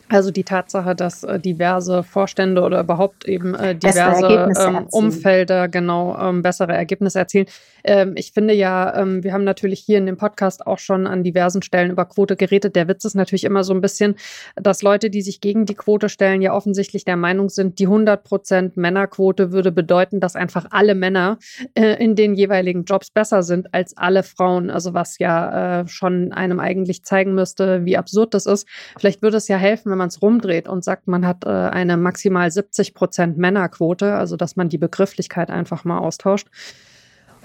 Also 0.08 0.32
die 0.32 0.42
Tatsache, 0.42 0.96
dass 0.96 1.22
äh, 1.22 1.38
diverse 1.38 2.02
Vorstände 2.02 2.62
oder 2.62 2.80
überhaupt 2.80 3.26
eben 3.26 3.54
äh, 3.54 3.76
diverse 3.76 4.52
ähm, 4.58 4.86
Umfelder 4.90 5.68
genau 5.68 6.18
ähm, 6.18 6.42
bessere 6.42 6.72
Ergebnisse 6.72 7.20
erzielen. 7.20 7.46
Ähm, 7.84 8.14
ich 8.16 8.32
finde 8.32 8.54
ja, 8.54 8.96
ähm, 8.96 9.22
wir 9.22 9.32
haben 9.32 9.44
natürlich 9.44 9.80
hier 9.80 9.98
in 9.98 10.06
dem 10.06 10.16
Podcast 10.16 10.66
auch 10.66 10.78
schon 10.78 11.06
an 11.06 11.24
diversen 11.24 11.62
Stellen 11.62 11.90
über 11.90 12.04
Quote 12.04 12.36
geredet. 12.36 12.76
Der 12.76 12.88
Witz 12.88 13.04
ist 13.04 13.14
natürlich 13.14 13.44
immer 13.44 13.64
so 13.64 13.72
ein 13.72 13.80
bisschen, 13.80 14.16
dass 14.56 14.82
Leute, 14.82 15.10
die 15.10 15.22
sich 15.22 15.40
gegen 15.40 15.66
die 15.66 15.74
Quote 15.74 16.08
stellen, 16.08 16.42
ja 16.42 16.54
offensichtlich 16.54 17.04
der 17.04 17.16
Meinung 17.16 17.48
sind, 17.48 17.78
die 17.78 17.88
100% 17.88 18.72
Männerquote 18.74 19.52
würde 19.52 19.72
bedeuten, 19.72 20.20
dass 20.20 20.36
einfach 20.36 20.66
alle 20.70 20.94
Männer 20.94 21.38
äh, 21.74 22.02
in 22.02 22.14
den 22.14 22.34
jeweiligen 22.34 22.84
Jobs 22.84 23.10
besser 23.10 23.42
sind 23.42 23.72
als 23.74 23.96
alle 23.96 24.22
Frauen. 24.22 24.70
Also 24.70 24.94
was 24.94 25.18
ja 25.18 25.80
äh, 25.80 25.88
schon 25.88 26.32
einem 26.32 26.60
eigentlich 26.60 27.04
zeigen 27.04 27.34
müsste, 27.34 27.84
wie 27.84 27.96
absurd 27.96 28.34
das 28.34 28.46
ist. 28.46 28.66
Vielleicht 28.98 29.22
würde 29.22 29.36
es 29.36 29.48
ja 29.48 29.56
helfen, 29.56 29.90
wenn 29.90 29.98
man 29.98 30.08
es 30.08 30.22
rumdreht 30.22 30.68
und 30.68 30.84
sagt, 30.84 31.08
man 31.08 31.26
hat 31.26 31.44
äh, 31.44 31.48
eine 31.48 31.96
maximal 31.96 32.50
70 32.50 32.94
Prozent 32.94 33.38
Männerquote, 33.38 34.14
also 34.14 34.36
dass 34.36 34.56
man 34.56 34.68
die 34.68 34.78
Begrifflichkeit 34.78 35.50
einfach 35.50 35.84
mal 35.84 35.98
austauscht, 35.98 36.48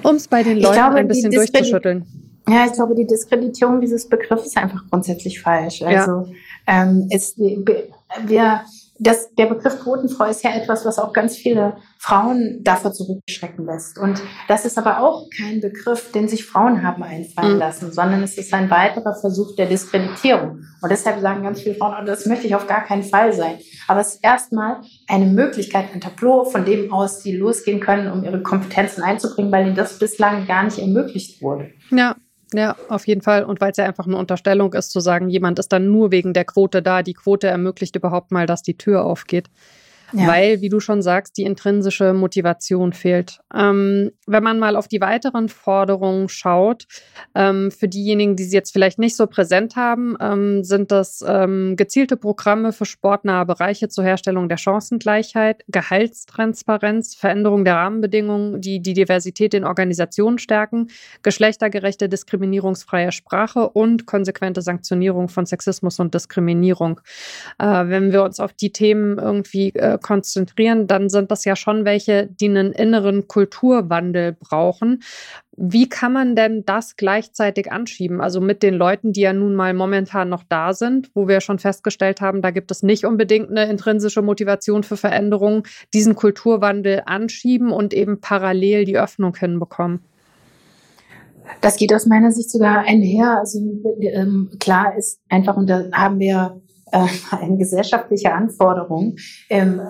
um 0.04 0.16
es 0.16 0.28
bei 0.28 0.44
den 0.44 0.60
Leuten 0.60 0.76
glaube, 0.76 0.96
ein 0.96 1.08
bisschen 1.08 1.32
durchzuschütteln. 1.32 2.06
Ja, 2.48 2.66
ich 2.66 2.74
glaube, 2.74 2.94
die 2.96 3.08
Diskreditierung 3.08 3.82
dieses 3.82 4.08
Begriffs 4.08 4.46
ist 4.46 4.58
einfach 4.58 4.82
grundsätzlich 4.90 5.42
falsch. 5.42 5.82
Also 5.82 6.32
ja. 6.68 6.84
ähm, 6.84 7.08
ist, 7.10 7.38
wir 7.38 8.62
das, 8.98 9.34
der 9.36 9.48
Begriff 9.48 9.82
Quotenfrau 9.82 10.26
ist 10.26 10.44
ja 10.44 10.56
etwas, 10.56 10.86
was 10.86 11.00
auch 11.00 11.12
ganz 11.12 11.36
viele 11.36 11.76
Frauen 11.98 12.62
davor 12.64 12.94
zurückschrecken 12.94 13.66
lässt. 13.66 13.98
Und 13.98 14.22
das 14.48 14.66
ist 14.66 14.78
aber 14.78 15.02
auch 15.02 15.28
kein 15.36 15.60
Begriff, 15.60 16.12
den 16.14 16.30
sich 16.30 16.46
Frauen 16.46 16.82
haben 16.82 17.04
einfallen 17.04 17.54
mhm. 17.54 17.60
lassen, 17.60 17.92
sondern 17.92 18.24
es 18.24 18.38
ist 18.38 18.54
ein 18.54 18.70
weiterer 18.70 19.14
Versuch 19.14 19.56
der 19.58 19.66
Diskreditierung. 19.66 20.64
Und 20.82 20.90
deshalb 20.90 21.20
sagen 21.20 21.44
ganz 21.44 21.62
viele 21.62 21.76
Frauen, 21.76 21.96
oh, 22.02 22.06
das 22.06 22.26
möchte 22.26 22.48
ich 22.48 22.56
auf 22.56 22.68
gar 22.68 22.86
keinen 22.86 23.04
Fall 23.04 23.34
sein. 23.34 23.58
Aber 23.88 24.02
es 24.02 24.16
ist 24.16 24.24
erstmal 24.24 24.82
eine 25.08 25.26
Möglichkeit, 25.26 25.94
ein 25.94 26.02
Tableau, 26.02 26.46
von 26.46 26.66
dem 26.66 26.92
aus 26.94 27.22
sie 27.22 27.36
losgehen 27.36 27.80
können, 27.80 28.12
um 28.12 28.24
ihre 28.24 28.42
Kompetenzen 28.42 29.04
einzubringen, 29.04 29.52
weil 29.52 29.68
ihnen 29.68 29.76
das 29.76 30.00
bislang 30.00 30.48
gar 30.48 30.64
nicht 30.64 30.80
ermöglicht 30.80 31.42
wurde. 31.42 31.72
Ja, 31.92 32.16
ja, 32.54 32.76
auf 32.90 33.08
jeden 33.08 33.22
Fall. 33.22 33.44
Und 33.44 33.62
weil 33.62 33.72
es 33.72 33.78
ja 33.78 33.86
einfach 33.86 34.06
eine 34.06 34.18
Unterstellung 34.18 34.74
ist, 34.74 34.92
zu 34.92 35.00
sagen, 35.00 35.30
jemand 35.30 35.60
ist 35.60 35.70
dann 35.70 35.92
nur 35.92 36.12
wegen 36.12 36.34
der 36.34 36.46
Quote 36.46 36.82
da. 36.82 37.04
Die 37.04 37.14
Quote 37.14 37.48
ermöglicht 37.48 37.96
überhaupt 37.96 38.32
mal, 38.32 38.46
dass 38.46 38.62
die 38.62 38.78
Tür 38.78 39.04
aufgeht. 39.04 39.50
Ja. 40.16 40.28
Weil, 40.28 40.62
wie 40.62 40.70
du 40.70 40.80
schon 40.80 41.02
sagst, 41.02 41.38
die 41.38 41.44
intrinsische 41.44 42.14
Motivation 42.14 42.94
fehlt. 42.94 43.40
Ähm, 43.54 44.12
wenn 44.26 44.44
man 44.44 44.60
mal 44.60 44.76
auf 44.76 44.88
die 44.88 45.02
weiteren 45.02 45.50
Forderungen 45.50 46.30
schaut, 46.30 46.86
ähm, 47.36 47.72
für 47.72 47.88
diejenigen, 47.88 48.36
die 48.36 48.44
sie 48.44 48.56
jetzt 48.56 48.72
vielleicht 48.72 48.98
nicht 48.98 49.16
so 49.16 49.28
präsent 49.28 49.76
haben, 49.76 50.16
ähm, 50.22 50.64
sind 50.64 50.92
das 50.92 51.24
ähm, 51.28 51.76
gezielte 51.76 52.18
Programme 52.18 52.72
für 52.72 52.86
sportnahe 52.86 53.46
Bereiche 53.46 53.90
zur 53.90 54.04
Herstellung 54.04 54.48
der 54.48 54.58
Chancengleichheit, 54.58 55.64
Gehaltstransparenz, 55.68 57.16
Veränderung 57.16 57.66
der 57.66 57.76
Rahmenbedingungen, 57.76 58.62
die 58.62 58.82
die 58.82 58.94
Diversität 58.94 59.54
in 59.54 59.66
Organisationen 59.66 60.38
stärken, 60.38 60.88
geschlechtergerechte 61.24 62.08
diskriminierungsfreie 62.08 63.12
Sprache 63.12 63.70
und 63.70 64.06
konsequente 64.06 64.62
Sanktionierung 64.62 65.28
von 65.28 65.46
Sexismus 65.46 66.00
und 66.00 66.14
Diskriminierung. 66.14 67.02
Äh, 67.60 67.66
wenn 67.88 68.12
wir 68.12 68.24
uns 68.24 68.40
auf 68.40 68.54
die 68.54 68.72
Themen 68.72 69.18
irgendwie 69.18 69.70
äh, 69.76 69.98
konzentrieren, 70.06 70.86
dann 70.86 71.10
sind 71.10 71.32
das 71.32 71.46
ja 71.46 71.56
schon 71.56 71.84
welche, 71.84 72.28
die 72.28 72.48
einen 72.48 72.74
inneren 72.74 73.28
Kulturwandel 73.28 74.34
brauchen. 74.34 75.02
Wie 75.58 75.90
kann 75.90 76.14
man 76.14 76.36
denn 76.36 76.64
das 76.64 76.96
gleichzeitig 76.96 77.72
anschieben? 77.72 78.22
Also 78.22 78.40
mit 78.40 78.62
den 78.62 78.76
Leuten, 78.76 79.14
die 79.14 79.22
ja 79.22 79.34
nun 79.34 79.56
mal 79.56 79.74
momentan 79.74 80.30
noch 80.30 80.44
da 80.48 80.74
sind, 80.74 81.10
wo 81.16 81.28
wir 81.28 81.42
schon 81.42 81.58
festgestellt 81.58 82.22
haben, 82.22 82.44
da 82.44 82.52
gibt 82.52 82.70
es 82.70 82.84
nicht 82.84 83.04
unbedingt 83.04 83.50
eine 83.50 83.68
intrinsische 83.68 84.22
Motivation 84.22 84.84
für 84.84 84.96
Veränderungen, 84.96 85.64
diesen 85.92 86.14
Kulturwandel 86.14 87.02
anschieben 87.08 87.72
und 87.72 87.92
eben 87.92 88.22
parallel 88.22 88.86
die 88.86 89.00
Öffnung 89.00 89.36
hinbekommen. 89.36 90.02
Das 91.62 91.78
geht 91.78 91.94
aus 91.94 92.06
meiner 92.06 92.32
Sicht 92.32 92.52
sogar 92.52 92.82
einher. 92.86 93.40
Also 93.40 93.60
ähm, 94.02 94.52
klar 94.60 94.96
ist 94.96 95.20
einfach, 95.30 95.58
und 95.58 95.68
da 95.68 95.86
haben 95.92 96.20
wir 96.20 96.62
äh, 96.96 97.36
eine 97.36 97.58
gesellschaftliche 97.58 98.32
Anforderung, 98.32 99.18
ähm, 99.50 99.82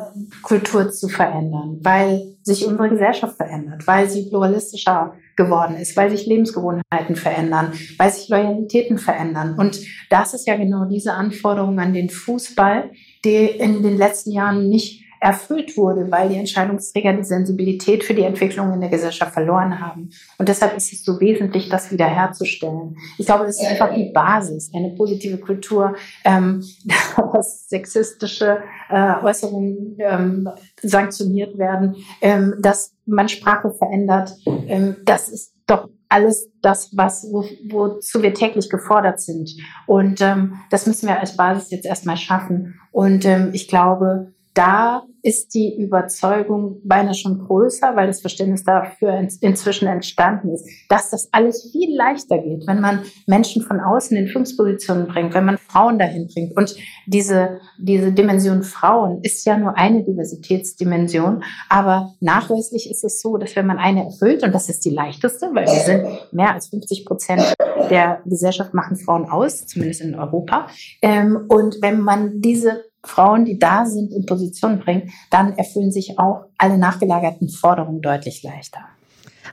Kultur 0.42 0.92
zu 0.92 1.08
verändern, 1.08 1.80
weil 1.84 2.36
sich 2.42 2.66
unsere 2.66 2.90
Gesellschaft 2.90 3.38
verändert, 3.38 3.86
weil 3.86 4.10
sie 4.10 4.28
pluralistischer 4.28 5.14
geworden 5.36 5.76
ist, 5.76 5.96
weil 5.96 6.10
sich 6.10 6.26
Lebensgewohnheiten 6.26 7.16
verändern, 7.16 7.74
weil 7.98 8.12
sich 8.12 8.28
Loyalitäten 8.30 8.98
verändern. 8.98 9.56
Und 9.60 9.80
das 10.10 10.34
ist 10.34 10.48
ja 10.48 10.56
genau 10.56 10.86
diese 10.86 11.14
Anforderung 11.14 11.80
an 11.80 11.94
den 11.94 12.10
Fußball, 12.10 12.92
die 13.24 13.46
in 13.46 13.84
den 13.84 13.98
letzten 13.98 14.32
Jahren 14.32 14.68
nicht 14.70 15.05
erfüllt 15.26 15.76
wurde, 15.76 16.12
weil 16.12 16.30
die 16.30 16.36
Entscheidungsträger 16.36 17.12
die 17.14 17.24
Sensibilität 17.24 18.04
für 18.04 18.14
die 18.14 18.22
Entwicklung 18.22 18.72
in 18.74 18.80
der 18.80 18.92
Gesellschaft 18.92 19.34
verloren 19.34 19.80
haben. 19.80 20.12
Und 20.38 20.50
deshalb 20.50 20.78
ist 20.78 20.94
es 20.94 21.04
so 21.04 21.20
wesentlich, 21.20 21.68
das 21.68 21.92
wiederherzustellen. 21.92 22.96
Ich 23.18 23.26
glaube, 23.26 23.46
das 23.46 23.60
ist 23.60 23.68
einfach 23.68 23.92
die 23.92 24.12
Basis, 24.14 24.72
eine 24.72 24.92
positive 24.92 25.40
Kultur, 25.40 25.96
ähm, 26.24 26.64
dass 27.34 27.68
sexistische 27.68 28.60
äh, 28.90 29.16
Äußerungen 29.24 29.98
ähm, 29.98 30.48
sanktioniert 30.84 31.58
werden, 31.58 31.96
ähm, 32.22 32.54
dass 32.60 32.94
man 33.08 33.28
Sprache 33.28 33.72
verändert. 33.72 34.32
Ähm, 34.46 34.98
das 35.06 35.30
ist 35.30 35.56
doch 35.66 35.90
alles 36.08 36.52
das, 36.62 36.96
was, 36.96 37.28
wo, 37.32 37.44
wozu 37.72 38.22
wir 38.22 38.36
täglich 38.36 38.70
gefordert 38.70 39.20
sind. 39.20 39.50
Und 39.88 40.22
ähm, 40.22 40.54
das 40.70 40.86
müssen 40.86 41.08
wir 41.08 41.20
als 41.20 41.36
Basis 41.36 41.72
jetzt 41.72 41.88
erstmal 41.88 42.18
schaffen. 42.18 42.80
Und 42.92 43.26
ähm, 43.26 43.50
ich 43.54 43.68
glaube, 43.68 44.35
da 44.56 45.04
ist 45.22 45.54
die 45.54 45.76
Überzeugung 45.76 46.82
beinahe 46.84 47.14
schon 47.14 47.40
größer, 47.40 47.96
weil 47.96 48.08
das 48.08 48.22
Verständnis 48.22 48.64
dafür 48.64 49.28
inzwischen 49.42 49.88
entstanden 49.88 50.50
ist, 50.54 50.68
dass 50.88 51.10
das 51.10 51.30
alles 51.32 51.72
viel 51.72 51.96
leichter 51.96 52.38
geht, 52.38 52.66
wenn 52.68 52.80
man 52.80 53.02
Menschen 53.28 53.64
von 53.64 53.80
außen 53.80 54.16
in 54.16 54.28
Führungspositionen 54.28 55.08
bringt, 55.08 55.34
wenn 55.34 55.46
man 55.46 55.58
Frauen 55.58 56.00
dahin 56.00 56.28
bringt. 56.28 56.56
Und 56.56 56.76
diese, 57.06 57.60
diese 57.80 58.12
Dimension 58.12 58.64
Frauen 58.64 59.20
ist 59.24 59.46
ja 59.46 59.58
nur 59.58 59.76
eine 59.78 60.04
Diversitätsdimension, 60.04 61.44
aber 61.70 62.14
nachweislich 62.22 62.90
ist 62.90 63.04
es 63.04 63.20
so, 63.20 63.38
dass 63.38 63.56
wenn 63.56 63.66
man 63.68 63.80
eine 63.80 64.06
erfüllt, 64.06 64.44
und 64.44 64.54
das 64.54 64.70
ist 64.70 64.86
die 64.86 64.92
leichteste, 64.92 65.50
weil 65.54 65.66
wir 65.66 65.74
sind 65.74 66.34
mehr 66.34 66.54
als 66.54 66.68
50 66.68 67.06
Prozent 67.06 67.42
der 67.90 68.22
Gesellschaft 68.26 68.74
machen 68.74 68.96
Frauen 68.96 69.26
aus, 69.26 69.66
zumindest 69.66 70.02
in 70.02 70.16
Europa, 70.16 70.68
ähm, 71.02 71.46
und 71.50 71.82
wenn 71.82 72.00
man 72.00 72.42
diese 72.42 72.84
Frauen, 73.06 73.46
die 73.46 73.60
da 73.60 73.86
sind, 73.86 74.12
in 74.12 74.26
Position 74.26 74.80
bringt, 74.80 75.12
dann 75.32 75.58
erfüllen 75.58 75.92
sich 75.92 76.18
auch 76.20 76.46
alle 76.58 76.78
nachgelagerten 76.78 77.50
Forderungen 77.50 78.02
deutlich 78.02 78.44
leichter. 78.44 78.80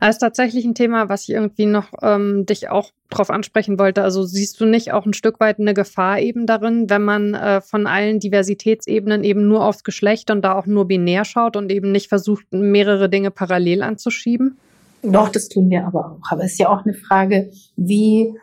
Das 0.01 0.17
ist 0.17 0.19
tatsächlich 0.19 0.65
ein 0.65 0.75
Thema, 0.75 1.09
was 1.09 1.23
ich 1.25 1.31
irgendwie 1.31 1.67
noch 1.67 1.89
ähm, 2.03 2.45
dich 2.47 2.71
auch 2.71 2.91
drauf 3.11 3.31
ansprechen 3.31 3.79
wollte. 3.79 4.03
Also 4.03 4.25
siehst 4.25 4.61
du 4.61 4.65
nicht 4.65 4.93
auch 4.93 5.07
ein 5.07 5.13
Stück 5.13 5.39
weit 5.39 5.61
eine 5.61 5.75
Gefahr 5.75 6.19
eben 6.19 6.47
darin, 6.47 6.91
wenn 6.91 7.03
man 7.03 7.35
äh, 7.35 7.61
von 7.61 7.87
allen 7.87 8.19
Diversitätsebenen 8.19 9.23
eben 9.23 9.47
nur 9.47 9.65
aufs 9.65 9.85
Geschlecht 9.85 10.31
und 10.31 10.43
da 10.43 10.59
auch 10.59 10.67
nur 10.67 10.89
binär 10.89 11.25
schaut 11.25 11.57
und 11.57 11.71
eben 11.71 11.93
nicht 11.93 12.09
versucht, 12.09 12.47
mehrere 12.51 13.09
Dinge 13.09 13.31
parallel 13.31 13.83
anzuschieben? 13.83 14.59
Doch, 15.03 15.29
das 15.29 15.49
tun 15.49 15.69
wir 15.71 15.87
aber 15.87 16.13
auch. 16.13 16.33
Aber 16.33 16.45
es 16.45 16.53
ist 16.53 16.59
ja 16.59 16.69
auch 16.69 16.85
eine 16.85 16.95
Frage, 16.95 17.51
wie, 17.77 18.35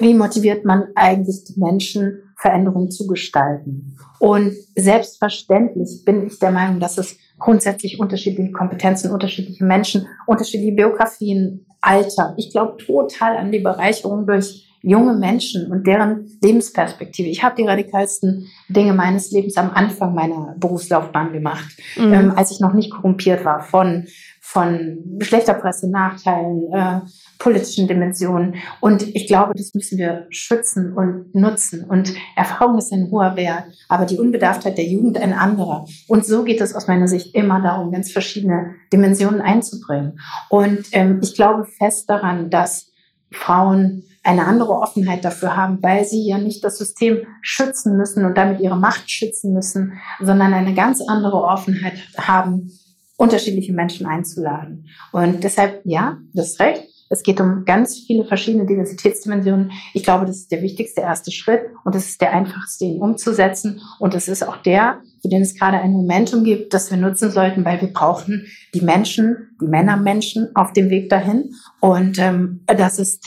wie 0.00 0.14
motiviert 0.14 0.64
man 0.64 0.84
eigentlich 0.94 1.44
die 1.44 1.58
Menschen 1.60 2.29
Veränderung 2.40 2.90
zu 2.90 3.06
gestalten. 3.06 3.96
Und 4.18 4.54
selbstverständlich 4.76 6.04
bin 6.04 6.26
ich 6.26 6.38
der 6.38 6.50
Meinung, 6.50 6.80
dass 6.80 6.98
es 6.98 7.16
grundsätzlich 7.38 8.00
unterschiedliche 8.00 8.52
Kompetenzen, 8.52 9.10
unterschiedliche 9.10 9.64
Menschen, 9.64 10.06
unterschiedliche 10.26 10.74
Biografien, 10.74 11.66
Alter. 11.80 12.34
Ich 12.36 12.50
glaube 12.50 12.76
total 12.76 13.36
an 13.36 13.52
die 13.52 13.60
Bereicherung 13.60 14.26
durch 14.26 14.66
junge 14.82 15.14
Menschen 15.14 15.70
und 15.70 15.86
deren 15.86 16.26
Lebensperspektive. 16.42 17.28
Ich 17.28 17.42
habe 17.42 17.56
die 17.56 17.66
radikalsten 17.66 18.46
Dinge 18.68 18.94
meines 18.94 19.30
Lebens 19.30 19.56
am 19.56 19.70
Anfang 19.70 20.14
meiner 20.14 20.54
Berufslaufbahn 20.58 21.32
gemacht, 21.32 21.76
mhm. 21.96 22.12
ähm, 22.12 22.32
als 22.34 22.50
ich 22.50 22.60
noch 22.60 22.72
nicht 22.72 22.90
korrumpiert 22.90 23.44
war 23.44 23.62
von 23.62 24.06
von 24.52 24.98
schlechter 25.20 25.54
Presse, 25.54 25.88
Nachteilen, 25.88 26.72
äh, 26.72 27.00
politischen 27.38 27.86
Dimensionen. 27.86 28.56
Und 28.80 29.02
ich 29.14 29.28
glaube, 29.28 29.52
das 29.54 29.74
müssen 29.74 29.96
wir 29.96 30.26
schützen 30.30 30.92
und 30.92 31.32
nutzen. 31.36 31.84
Und 31.84 32.12
Erfahrung 32.34 32.76
ist 32.76 32.92
ein 32.92 33.12
hoher 33.12 33.36
Wert, 33.36 33.66
aber 33.88 34.06
die 34.06 34.18
Unbedarftheit 34.18 34.76
der 34.76 34.86
Jugend 34.86 35.18
ein 35.18 35.34
anderer. 35.34 35.86
Und 36.08 36.26
so 36.26 36.42
geht 36.42 36.60
es 36.60 36.74
aus 36.74 36.88
meiner 36.88 37.06
Sicht 37.06 37.32
immer 37.32 37.62
darum, 37.62 37.92
ganz 37.92 38.10
verschiedene 38.10 38.74
Dimensionen 38.92 39.40
einzubringen. 39.40 40.18
Und 40.48 40.80
ähm, 40.90 41.20
ich 41.22 41.36
glaube 41.36 41.64
fest 41.64 42.10
daran, 42.10 42.50
dass 42.50 42.90
Frauen 43.30 44.02
eine 44.24 44.46
andere 44.46 44.72
Offenheit 44.72 45.24
dafür 45.24 45.56
haben, 45.56 45.78
weil 45.80 46.04
sie 46.04 46.26
ja 46.26 46.38
nicht 46.38 46.64
das 46.64 46.76
System 46.76 47.18
schützen 47.40 47.96
müssen 47.96 48.24
und 48.24 48.36
damit 48.36 48.60
ihre 48.60 48.76
Macht 48.76 49.08
schützen 49.08 49.52
müssen, 49.52 49.92
sondern 50.20 50.52
eine 50.52 50.74
ganz 50.74 51.00
andere 51.06 51.44
Offenheit 51.44 52.00
haben, 52.18 52.72
unterschiedliche 53.20 53.74
Menschen 53.74 54.06
einzuladen. 54.06 54.86
Und 55.12 55.44
deshalb, 55.44 55.82
ja, 55.84 56.16
das 56.32 56.52
ist 56.52 56.60
recht. 56.60 56.84
Es 57.10 57.22
geht 57.22 57.38
um 57.40 57.64
ganz 57.66 57.98
viele 58.06 58.24
verschiedene 58.24 58.64
Diversitätsdimensionen. 58.64 59.72
Ich 59.92 60.04
glaube, 60.04 60.24
das 60.24 60.36
ist 60.36 60.52
der 60.52 60.62
wichtigste 60.62 61.02
erste 61.02 61.30
Schritt 61.30 61.62
und 61.84 61.94
das 61.94 62.06
ist 62.06 62.20
der 62.20 62.32
einfachste, 62.32 62.86
ihn 62.86 63.02
umzusetzen. 63.02 63.82
Und 63.98 64.14
das 64.14 64.26
ist 64.28 64.42
auch 64.42 64.56
der, 64.58 65.02
für 65.20 65.28
den 65.28 65.42
es 65.42 65.54
gerade 65.54 65.78
ein 65.78 65.90
Momentum 65.90 66.44
gibt, 66.44 66.72
das 66.72 66.90
wir 66.90 66.96
nutzen 66.96 67.30
sollten, 67.30 67.64
weil 67.64 67.80
wir 67.82 67.92
brauchen 67.92 68.46
die 68.72 68.80
Menschen, 68.80 69.50
die 69.60 69.66
Männermenschen 69.66 70.54
auf 70.54 70.72
dem 70.72 70.88
Weg 70.88 71.10
dahin. 71.10 71.52
Und 71.80 72.18
ähm, 72.18 72.60
das 72.66 72.98
ist 72.98 73.26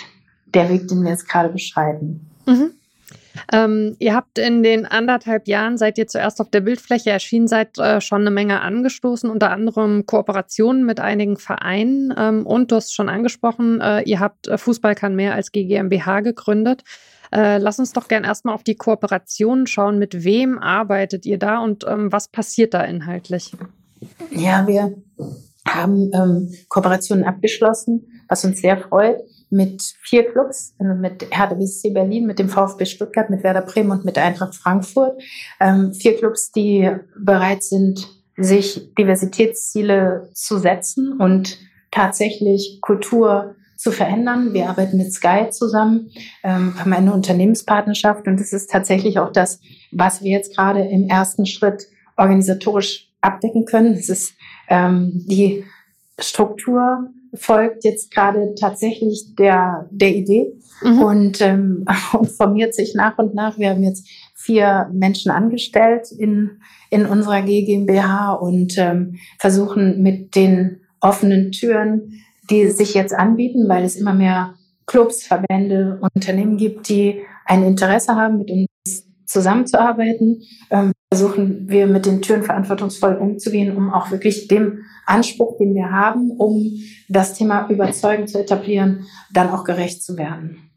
der 0.55 0.69
Weg, 0.69 0.87
den 0.87 1.03
wir 1.03 1.11
jetzt 1.11 1.29
gerade 1.29 1.49
beschreiten. 1.49 2.31
Mhm. 2.47 2.71
Ähm, 3.51 3.95
ihr 3.99 4.13
habt 4.15 4.37
in 4.37 4.63
den 4.63 4.85
anderthalb 4.85 5.47
Jahren, 5.47 5.77
seit 5.77 5.97
ihr 5.97 6.07
zuerst 6.07 6.39
auf 6.39 6.49
der 6.49 6.61
Bildfläche 6.61 7.09
erschienen 7.09 7.47
seid, 7.47 7.77
äh, 7.77 8.01
schon 8.01 8.21
eine 8.21 8.31
Menge 8.31 8.61
angestoßen, 8.61 9.29
unter 9.29 9.51
anderem 9.51 10.05
Kooperationen 10.05 10.85
mit 10.85 10.99
einigen 10.99 11.37
Vereinen. 11.37 12.13
Ähm, 12.17 12.45
und 12.45 12.71
du 12.71 12.75
hast 12.75 12.93
schon 12.93 13.09
angesprochen, 13.09 13.81
äh, 13.81 14.01
ihr 14.01 14.19
habt 14.19 14.47
äh, 14.47 14.57
Fußball 14.57 14.95
kann 14.95 15.15
mehr 15.15 15.33
als 15.33 15.51
GmbH 15.51 16.21
gegründet. 16.21 16.83
Äh, 17.31 17.57
lass 17.57 17.79
uns 17.79 17.93
doch 17.93 18.07
gern 18.07 18.23
erstmal 18.23 18.53
auf 18.53 18.63
die 18.63 18.75
Kooperationen 18.75 19.65
schauen. 19.65 19.97
Mit 19.97 20.23
wem 20.23 20.59
arbeitet 20.59 21.25
ihr 21.25 21.39
da 21.39 21.59
und 21.59 21.85
ähm, 21.87 22.11
was 22.11 22.27
passiert 22.27 22.73
da 22.73 22.83
inhaltlich? 22.83 23.53
Ja, 24.31 24.67
wir 24.67 24.95
haben 25.67 26.11
ähm, 26.13 26.53
Kooperationen 26.67 27.23
abgeschlossen, 27.23 28.23
was 28.27 28.45
uns 28.45 28.61
sehr 28.61 28.77
freut 28.77 29.17
mit 29.53 29.81
vier 30.01 30.29
Clubs, 30.29 30.75
also 30.79 30.93
mit 30.95 31.27
Hertha 31.31 31.53
BSC 31.53 31.91
Berlin, 31.91 32.25
mit 32.25 32.39
dem 32.39 32.49
VfB 32.49 32.85
Stuttgart, 32.85 33.29
mit 33.29 33.43
Werder 33.43 33.61
Bremen 33.61 33.91
und 33.91 34.05
mit 34.05 34.17
Eintracht 34.17 34.55
Frankfurt. 34.55 35.21
Ähm, 35.59 35.93
vier 35.93 36.17
Clubs, 36.17 36.51
die 36.51 36.89
bereit 37.17 37.63
sind, 37.63 38.07
sich 38.35 38.93
Diversitätsziele 38.95 40.29
zu 40.33 40.57
setzen 40.57 41.17
und 41.19 41.59
tatsächlich 41.91 42.79
Kultur 42.81 43.55
zu 43.77 43.91
verändern. 43.91 44.53
Wir 44.53 44.69
arbeiten 44.69 44.97
mit 44.97 45.13
Sky 45.13 45.49
zusammen, 45.51 46.09
ähm, 46.43 46.79
haben 46.79 46.93
eine 46.93 47.13
Unternehmenspartnerschaft 47.13 48.27
und 48.27 48.39
das 48.39 48.53
ist 48.53 48.71
tatsächlich 48.71 49.19
auch 49.19 49.31
das, 49.31 49.59
was 49.91 50.23
wir 50.23 50.31
jetzt 50.31 50.55
gerade 50.55 50.81
im 50.81 51.07
ersten 51.07 51.45
Schritt 51.45 51.87
organisatorisch 52.17 53.09
abdecken 53.21 53.65
können. 53.65 53.93
Es 53.93 54.09
ist 54.09 54.33
ähm, 54.69 55.11
die 55.27 55.63
Struktur 56.19 57.09
folgt 57.35 57.83
jetzt 57.83 58.11
gerade 58.11 58.55
tatsächlich 58.59 59.35
der, 59.35 59.87
der 59.91 60.15
Idee 60.15 60.53
mhm. 60.81 61.01
und, 61.01 61.41
ähm, 61.41 61.85
und 62.13 62.29
formiert 62.29 62.73
sich 62.73 62.93
nach 62.95 63.17
und 63.17 63.33
nach. 63.35 63.57
Wir 63.57 63.69
haben 63.69 63.83
jetzt 63.83 64.07
vier 64.35 64.89
Menschen 64.93 65.31
angestellt 65.31 66.11
in, 66.11 66.61
in 66.89 67.05
unserer 67.05 67.41
GmbH 67.41 68.33
und 68.33 68.77
ähm, 68.77 69.15
versuchen 69.39 70.01
mit 70.01 70.35
den 70.35 70.81
offenen 70.99 71.51
Türen, 71.51 72.21
die 72.49 72.67
sich 72.67 72.93
jetzt 72.93 73.13
anbieten, 73.13 73.67
weil 73.67 73.83
es 73.83 73.95
immer 73.95 74.13
mehr 74.13 74.55
Clubs, 74.85 75.25
Verbände, 75.25 75.99
Unternehmen 76.13 76.57
gibt, 76.57 76.89
die 76.89 77.21
ein 77.45 77.63
Interesse 77.63 78.15
haben, 78.15 78.39
mit 78.39 78.51
uns 78.51 78.67
zusammenzuarbeiten, 79.25 80.43
ähm, 80.69 80.92
versuchen 81.13 81.69
wir 81.69 81.85
mit 81.85 82.07
den 82.07 82.23
Türen 82.23 82.41
verantwortungsvoll 82.41 83.13
umzugehen, 83.13 83.77
um 83.77 83.93
auch 83.93 84.09
wirklich 84.09 84.47
dem 84.47 84.79
Anspruch, 85.05 85.59
den 85.59 85.75
wir 85.75 85.91
haben, 85.91 86.31
um 86.31 86.71
das 87.07 87.35
Thema 87.35 87.69
überzeugend 87.69 88.31
zu 88.31 88.39
etablieren, 88.39 89.05
dann 89.31 89.51
auch 89.51 89.63
gerecht 89.63 90.01
zu 90.01 90.17
werden. 90.17 90.71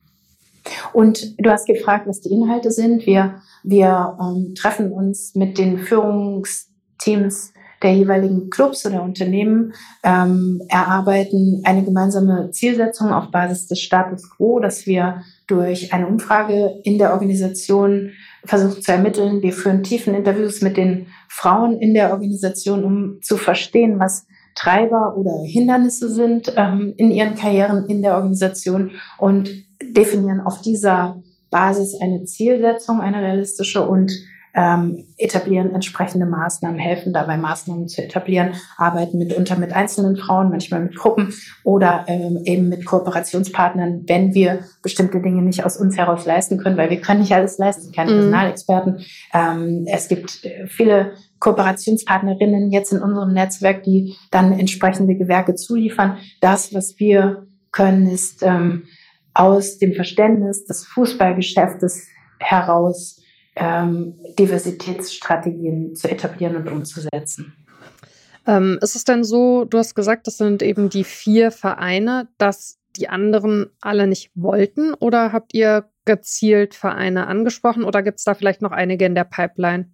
Und 0.93 1.35
du 1.39 1.51
hast 1.51 1.67
gefragt, 1.67 2.07
was 2.07 2.21
die 2.21 2.29
Inhalte 2.29 2.71
sind. 2.71 3.07
Wir, 3.07 3.41
wir 3.63 4.19
ähm, 4.21 4.55
treffen 4.55 4.93
uns 4.93 5.35
mit 5.35 5.57
den 5.57 5.79
Führungsteams 5.79 7.55
der 7.83 7.95
jeweiligen 7.95 8.51
Clubs 8.51 8.85
oder 8.85 9.03
Unternehmen, 9.03 9.73
ähm, 10.03 10.61
erarbeiten 10.69 11.63
eine 11.65 11.83
gemeinsame 11.83 12.51
Zielsetzung 12.51 13.11
auf 13.11 13.31
Basis 13.31 13.69
des 13.69 13.81
Status 13.81 14.29
quo, 14.31 14.61
dass 14.61 14.87
wir 14.87 15.23
durch 15.47 15.95
eine 15.95 16.07
Umfrage 16.07 16.81
in 16.85 16.99
der 16.99 17.13
Organisation 17.13 18.11
versuchen 18.47 18.83
zu 18.83 18.93
ermitteln. 18.93 19.43
Wir 19.43 19.53
führen 19.53 19.83
tiefen 19.83 20.15
Interviews 20.15 20.63
mit 20.63 20.77
den 20.77 21.09
Frauen 21.29 21.79
in 21.81 21.95
der 21.95 22.13
Organisation, 22.13 22.85
um 22.85 23.19
zu 23.23 23.37
verstehen, 23.37 23.99
was 23.99 24.27
Treiber 24.55 25.17
oder 25.17 25.43
Hindernisse 25.45 26.09
sind 26.09 26.53
ähm, 26.57 26.95
in 26.97 27.11
ihren 27.11 27.35
Karrieren 27.35 27.87
in 27.87 28.03
der 28.03 28.17
Organisation 28.17 28.93
und 29.19 29.51
definieren 29.83 30.41
auf 30.41 30.63
dieser 30.63 31.23
Basis 31.51 31.95
eine 32.01 32.25
Zielsetzung, 32.25 33.01
eine 33.01 33.23
realistische 33.23 33.87
und 33.87 34.13
ähm, 34.57 35.05
etablieren 35.19 35.75
entsprechende 35.75 36.25
Maßnahmen, 36.25 36.79
helfen 36.79 37.13
dabei 37.13 37.37
Maßnahmen 37.37 37.89
zu 37.89 38.03
etablieren, 38.03 38.55
arbeiten 38.79 39.19
mitunter 39.19 39.57
mit 39.57 39.75
einzelnen 39.75 40.17
Frauen, 40.17 40.49
manchmal 40.49 40.81
mit 40.81 40.97
Gruppen 40.97 41.35
oder 41.63 42.07
ähm, 42.09 42.41
eben 42.45 42.71
mit 42.71 42.87
Kooperationspartnern, 42.87 44.05
wenn 44.07 44.33
wir 44.33 44.61
bestimmte 44.83 45.21
Dinge 45.21 45.43
nicht 45.43 45.63
aus 45.65 45.77
uns 45.77 45.99
heraus 45.99 46.25
leisten 46.25 46.57
können, 46.57 46.79
weil 46.79 46.89
wir 46.89 47.03
können 47.03 47.21
nicht 47.21 47.35
alles 47.35 47.59
leisten, 47.59 47.93
keine 47.93 48.13
mhm. 48.13 48.17
Personalexperten. 48.17 49.01
Ähm, 49.35 49.87
es 49.93 50.09
gibt 50.09 50.43
äh, 50.47 50.67
viele 50.67 51.13
Kooperationspartnerinnen 51.39 52.73
jetzt 52.73 52.95
in 52.95 53.03
unserem 53.03 53.35
Netzwerk, 53.35 53.83
die 53.83 54.17
dann 54.31 54.59
entsprechende 54.59 55.17
Gewerke 55.17 55.55
zuliefern. 55.55 56.17
Das, 56.41 56.73
was 56.75 56.99
wir 56.99 57.47
können, 57.73 58.09
ist 58.09 58.43
ähm, 58.43 58.85
aus 59.35 59.77
dem 59.77 59.93
Verständnis 59.93 60.65
des 60.65 60.87
Fußballgeschäftes 60.87 62.09
heraus 62.39 63.21
ähm, 63.57 64.15
Diversitätsstrategien 64.39 65.95
zu 65.97 66.09
etablieren 66.09 66.57
und 66.57 66.69
umzusetzen. 66.69 67.55
Ähm, 68.47 68.79
ist 68.81 68.95
es 68.95 69.05
denn 69.05 69.25
so, 69.25 69.65
du 69.65 69.79
hast 69.79 69.95
gesagt, 69.95 70.27
das 70.27 70.37
sind 70.37 70.63
eben 70.63 70.89
die 70.89 71.05
vier 71.05 71.51
Vereine, 71.51 72.29
dass 72.39 72.79
die 72.97 73.09
anderen 73.09 73.67
alle 73.81 74.07
nicht 74.07 74.31
wollten 74.35 74.95
oder 74.95 75.33
habt 75.33 75.53
ihr 75.55 75.87
gezielt 76.05 76.75
Vereine 76.75 77.27
angesprochen 77.27 77.83
oder 77.83 78.03
gibt 78.03 78.19
es 78.19 78.25
da 78.25 78.35
vielleicht 78.35 78.63
noch 78.63 78.71
einige 78.71 79.05
in 79.07 79.15
der 79.15 79.25
Pipeline? 79.25 79.91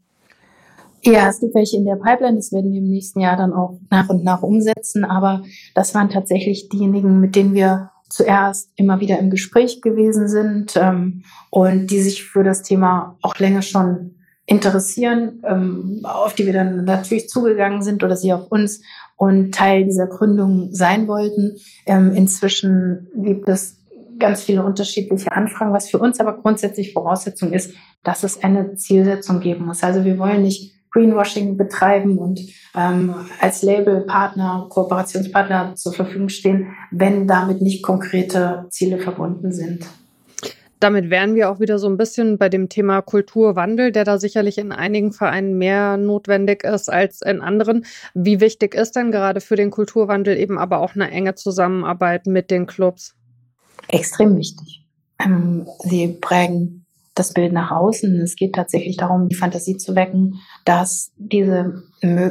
Ja, 1.04 1.28
es 1.28 1.40
gibt 1.40 1.54
welche 1.54 1.78
in 1.78 1.84
der 1.84 1.96
Pipeline, 1.96 2.36
das 2.36 2.52
werden 2.52 2.70
wir 2.70 2.78
im 2.78 2.88
nächsten 2.88 3.20
Jahr 3.20 3.36
dann 3.36 3.52
auch 3.52 3.80
nach 3.90 4.08
und 4.08 4.22
nach 4.22 4.42
umsetzen, 4.42 5.04
aber 5.04 5.42
das 5.74 5.94
waren 5.94 6.10
tatsächlich 6.10 6.68
diejenigen, 6.68 7.18
mit 7.18 7.34
denen 7.34 7.54
wir 7.54 7.90
zuerst 8.12 8.70
immer 8.76 9.00
wieder 9.00 9.18
im 9.18 9.30
Gespräch 9.30 9.80
gewesen 9.80 10.28
sind 10.28 10.76
ähm, 10.76 11.24
und 11.50 11.88
die 11.88 12.00
sich 12.00 12.24
für 12.24 12.44
das 12.44 12.62
Thema 12.62 13.16
auch 13.22 13.38
länger 13.38 13.62
schon 13.62 14.16
interessieren, 14.46 15.42
ähm, 15.46 16.00
auf 16.04 16.34
die 16.34 16.46
wir 16.46 16.52
dann 16.52 16.84
natürlich 16.84 17.28
zugegangen 17.28 17.82
sind 17.82 18.02
oder 18.02 18.16
sie 18.16 18.32
auf 18.32 18.50
uns 18.50 18.82
und 19.16 19.54
Teil 19.54 19.84
dieser 19.84 20.08
Gründung 20.08 20.72
sein 20.72 21.06
wollten. 21.06 21.56
Ähm, 21.86 22.12
inzwischen 22.12 23.08
gibt 23.14 23.48
es 23.48 23.78
ganz 24.18 24.42
viele 24.42 24.64
unterschiedliche 24.64 25.32
Anfragen, 25.32 25.72
was 25.72 25.88
für 25.88 25.98
uns 25.98 26.20
aber 26.20 26.34
grundsätzlich 26.34 26.92
Voraussetzung 26.92 27.52
ist, 27.52 27.74
dass 28.02 28.24
es 28.24 28.42
eine 28.42 28.74
Zielsetzung 28.74 29.40
geben 29.40 29.66
muss. 29.66 29.82
Also 29.82 30.04
wir 30.04 30.18
wollen 30.18 30.42
nicht 30.42 30.74
Greenwashing 30.92 31.56
betreiben 31.56 32.18
und 32.18 32.40
ähm, 32.76 33.14
als 33.40 33.62
Labelpartner, 33.62 34.66
Kooperationspartner 34.68 35.74
zur 35.74 35.92
Verfügung 35.92 36.28
stehen, 36.28 36.74
wenn 36.90 37.26
damit 37.26 37.62
nicht 37.62 37.82
konkrete 37.82 38.66
Ziele 38.70 38.98
verbunden 38.98 39.52
sind. 39.52 39.86
Damit 40.82 41.10
wären 41.10 41.36
wir 41.36 41.48
auch 41.48 41.60
wieder 41.60 41.78
so 41.78 41.88
ein 41.88 41.96
bisschen 41.96 42.38
bei 42.38 42.48
dem 42.48 42.68
Thema 42.68 43.02
Kulturwandel, 43.02 43.92
der 43.92 44.04
da 44.04 44.18
sicherlich 44.18 44.58
in 44.58 44.72
einigen 44.72 45.12
Vereinen 45.12 45.56
mehr 45.56 45.96
notwendig 45.96 46.64
ist 46.64 46.90
als 46.90 47.22
in 47.22 47.40
anderen. 47.40 47.86
Wie 48.14 48.40
wichtig 48.40 48.74
ist 48.74 48.96
denn 48.96 49.12
gerade 49.12 49.40
für 49.40 49.54
den 49.54 49.70
Kulturwandel 49.70 50.36
eben 50.36 50.58
aber 50.58 50.80
auch 50.80 50.96
eine 50.96 51.08
enge 51.08 51.36
Zusammenarbeit 51.36 52.26
mit 52.26 52.50
den 52.50 52.66
Clubs? 52.66 53.14
Extrem 53.86 54.36
wichtig. 54.36 54.84
Ähm, 55.24 55.68
sie 55.84 56.18
prägen 56.20 56.81
das 57.14 57.32
Bild 57.32 57.52
nach 57.52 57.70
außen. 57.70 58.20
Es 58.20 58.36
geht 58.36 58.54
tatsächlich 58.54 58.96
darum, 58.96 59.28
die 59.28 59.36
Fantasie 59.36 59.76
zu 59.76 59.94
wecken, 59.94 60.40
dass 60.64 61.12
diese 61.16 61.82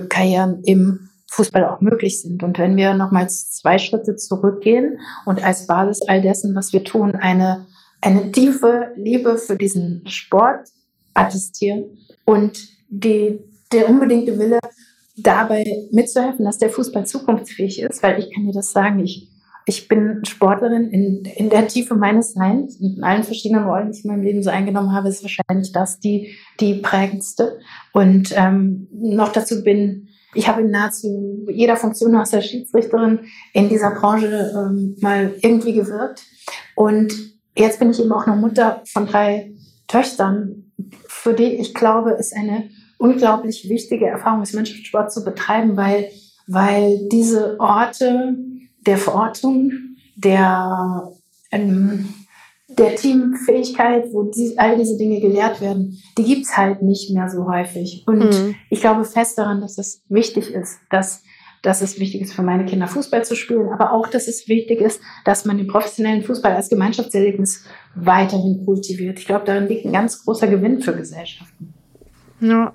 Karrieren 0.09 0.61
im 0.63 1.09
Fußball 1.31 1.65
auch 1.65 1.81
möglich 1.81 2.21
sind. 2.21 2.43
Und 2.43 2.59
wenn 2.59 2.75
wir 2.75 2.93
nochmals 2.93 3.51
zwei 3.51 3.77
Schritte 3.77 4.15
zurückgehen 4.15 4.99
und 5.25 5.43
als 5.43 5.65
Basis 5.65 6.01
all 6.01 6.21
dessen, 6.21 6.55
was 6.55 6.73
wir 6.73 6.83
tun, 6.83 7.15
eine, 7.15 7.67
eine 8.01 8.31
tiefe 8.31 8.91
Liebe 8.95 9.37
für 9.37 9.55
diesen 9.55 10.03
Sport 10.07 10.67
attestieren 11.13 11.97
und 12.25 12.59
die, 12.89 13.39
der 13.71 13.89
unbedingte 13.89 14.37
Wille, 14.37 14.59
dabei 15.17 15.87
mitzuhelfen, 15.91 16.45
dass 16.45 16.57
der 16.57 16.69
Fußball 16.69 17.05
zukunftsfähig 17.05 17.81
ist, 17.81 18.01
weil 18.01 18.19
ich 18.19 18.33
kann 18.33 18.45
dir 18.45 18.53
das 18.53 18.71
sagen, 18.71 18.99
ich, 18.99 19.29
ich 19.65 19.87
bin 19.87 20.23
Sportlerin 20.25 20.89
in, 20.89 21.23
in 21.25 21.49
der 21.49 21.67
Tiefe 21.67 21.95
meines 21.95 22.33
Seins, 22.33 22.79
in 22.79 23.03
allen 23.03 23.23
verschiedenen 23.23 23.65
Rollen, 23.65 23.91
die 23.91 23.99
ich 23.99 24.05
in 24.05 24.11
meinem 24.11 24.23
Leben 24.23 24.43
so 24.43 24.49
eingenommen 24.49 24.93
habe, 24.93 25.09
ist 25.09 25.23
wahrscheinlich 25.23 25.71
das 25.71 25.99
die, 25.99 26.35
die 26.59 26.75
prägendste. 26.75 27.59
Und 27.93 28.33
ähm, 28.35 28.87
noch 28.91 29.31
dazu 29.31 29.63
bin 29.63 30.07
ich 30.33 30.47
habe 30.47 30.61
in 30.61 30.71
nahezu 30.71 31.45
jeder 31.49 31.75
Funktion 31.75 32.15
aus 32.15 32.31
der 32.31 32.41
Schiedsrichterin 32.41 33.19
in 33.53 33.69
dieser 33.69 33.91
Branche 33.91 34.53
ähm, 34.55 34.95
mal 35.01 35.33
irgendwie 35.41 35.73
gewirkt. 35.73 36.23
Und 36.75 37.13
jetzt 37.57 37.79
bin 37.79 37.91
ich 37.91 37.99
eben 37.99 38.11
auch 38.11 38.25
noch 38.25 38.35
Mutter 38.35 38.81
von 38.85 39.07
drei 39.07 39.51
Töchtern, 39.87 40.71
für 41.07 41.33
die 41.33 41.55
ich 41.55 41.73
glaube, 41.73 42.15
es 42.17 42.33
eine 42.33 42.69
unglaublich 42.97 43.67
wichtige 43.67 44.07
Erfahrung 44.07 44.43
ist, 44.43 44.53
Mannschaftssport 44.53 45.11
zu 45.11 45.25
betreiben, 45.25 45.75
weil, 45.75 46.09
weil 46.47 47.09
diese 47.09 47.59
Orte 47.59 48.37
der 48.85 48.97
Verortung, 48.97 49.71
der 50.15 51.11
ähm, 51.51 52.13
der 52.77 52.95
Teamfähigkeit, 52.95 54.05
wo 54.11 54.23
die, 54.23 54.57
all 54.57 54.77
diese 54.77 54.97
Dinge 54.97 55.19
gelehrt 55.19 55.61
werden, 55.61 56.01
die 56.17 56.23
gibt's 56.23 56.55
halt 56.55 56.81
nicht 56.81 57.11
mehr 57.11 57.29
so 57.29 57.45
häufig. 57.45 58.03
Und 58.07 58.19
mhm. 58.19 58.55
ich 58.69 58.81
glaube 58.81 59.03
fest 59.03 59.37
daran, 59.37 59.61
dass 59.61 59.77
es 59.77 60.03
wichtig 60.09 60.51
ist, 60.51 60.79
dass, 60.89 61.23
dass 61.61 61.81
es 61.81 61.99
wichtig 61.99 62.21
ist 62.21 62.33
für 62.33 62.43
meine 62.43 62.65
Kinder 62.65 62.87
Fußball 62.87 63.25
zu 63.25 63.35
spielen, 63.35 63.69
aber 63.69 63.91
auch, 63.91 64.07
dass 64.07 64.27
es 64.27 64.47
wichtig 64.47 64.79
ist, 64.79 65.01
dass 65.25 65.45
man 65.45 65.57
den 65.57 65.67
professionellen 65.67 66.23
Fußball 66.23 66.53
als 66.53 66.69
Gemeinschaftserlebnis 66.69 67.65
weiterhin 67.95 68.63
kultiviert. 68.65 69.19
Ich 69.19 69.25
glaube, 69.25 69.45
darin 69.45 69.67
liegt 69.67 69.85
ein 69.85 69.93
ganz 69.93 70.23
großer 70.23 70.47
Gewinn 70.47 70.81
für 70.81 70.95
Gesellschaften. 70.95 71.73
Ja. 72.39 72.73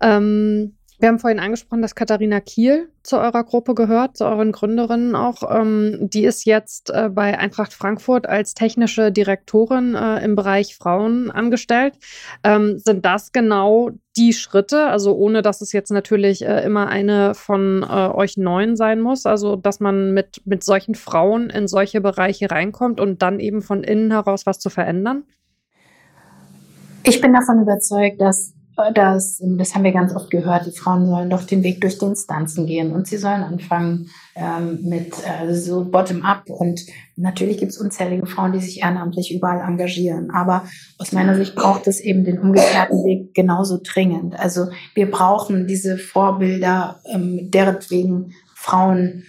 Ähm 0.00 0.74
wir 1.04 1.08
haben 1.08 1.18
vorhin 1.18 1.38
angesprochen, 1.38 1.82
dass 1.82 1.94
Katharina 1.94 2.40
Kiel 2.40 2.88
zu 3.02 3.18
eurer 3.18 3.44
Gruppe 3.44 3.74
gehört, 3.74 4.16
zu 4.16 4.24
euren 4.24 4.52
Gründerinnen 4.52 5.14
auch. 5.14 5.42
Ähm, 5.54 5.98
die 6.00 6.24
ist 6.24 6.46
jetzt 6.46 6.88
äh, 6.88 7.10
bei 7.10 7.38
Eintracht 7.38 7.74
Frankfurt 7.74 8.26
als 8.26 8.54
technische 8.54 9.12
Direktorin 9.12 9.94
äh, 9.94 10.24
im 10.24 10.34
Bereich 10.34 10.76
Frauen 10.76 11.30
angestellt. 11.30 11.98
Ähm, 12.42 12.78
sind 12.78 13.04
das 13.04 13.32
genau 13.32 13.90
die 14.16 14.32
Schritte, 14.32 14.86
also 14.86 15.14
ohne 15.14 15.42
dass 15.42 15.60
es 15.60 15.72
jetzt 15.72 15.90
natürlich 15.90 16.42
äh, 16.42 16.64
immer 16.64 16.88
eine 16.88 17.34
von 17.34 17.82
äh, 17.82 17.86
euch 17.86 18.38
neuen 18.38 18.74
sein 18.74 19.02
muss, 19.02 19.26
also 19.26 19.56
dass 19.56 19.80
man 19.80 20.14
mit, 20.14 20.40
mit 20.46 20.64
solchen 20.64 20.94
Frauen 20.94 21.50
in 21.50 21.68
solche 21.68 22.00
Bereiche 22.00 22.50
reinkommt 22.50 22.98
und 22.98 23.20
dann 23.20 23.40
eben 23.40 23.60
von 23.60 23.84
innen 23.84 24.10
heraus 24.10 24.46
was 24.46 24.58
zu 24.58 24.70
verändern? 24.70 25.24
Ich 27.02 27.20
bin 27.20 27.34
davon 27.34 27.60
überzeugt, 27.60 28.22
dass 28.22 28.53
das, 28.94 29.40
das 29.40 29.74
haben 29.74 29.84
wir 29.84 29.92
ganz 29.92 30.14
oft 30.14 30.30
gehört, 30.30 30.66
die 30.66 30.76
Frauen 30.76 31.06
sollen 31.06 31.30
doch 31.30 31.44
den 31.44 31.62
Weg 31.62 31.80
durch 31.80 31.98
die 31.98 32.06
Instanzen 32.06 32.66
gehen 32.66 32.92
und 32.92 33.06
sie 33.06 33.18
sollen 33.18 33.42
anfangen 33.42 34.10
ähm, 34.34 34.80
mit 34.82 35.12
äh, 35.24 35.54
so 35.54 35.84
Bottom-up. 35.84 36.50
Und 36.50 36.80
natürlich 37.16 37.58
gibt 37.58 37.70
es 37.72 37.78
unzählige 37.78 38.26
Frauen, 38.26 38.52
die 38.52 38.60
sich 38.60 38.82
ehrenamtlich 38.82 39.32
überall 39.32 39.60
engagieren. 39.60 40.30
Aber 40.30 40.64
aus 40.98 41.12
meiner 41.12 41.36
Sicht 41.36 41.54
braucht 41.54 41.86
es 41.86 42.00
eben 42.00 42.24
den 42.24 42.40
umgekehrten 42.40 43.04
Weg 43.04 43.34
genauso 43.34 43.78
dringend. 43.82 44.38
Also 44.38 44.66
wir 44.94 45.10
brauchen 45.10 45.66
diese 45.66 45.96
Vorbilder, 45.96 47.00
ähm, 47.12 47.50
deretwegen 47.50 48.32
Frauen 48.54 49.24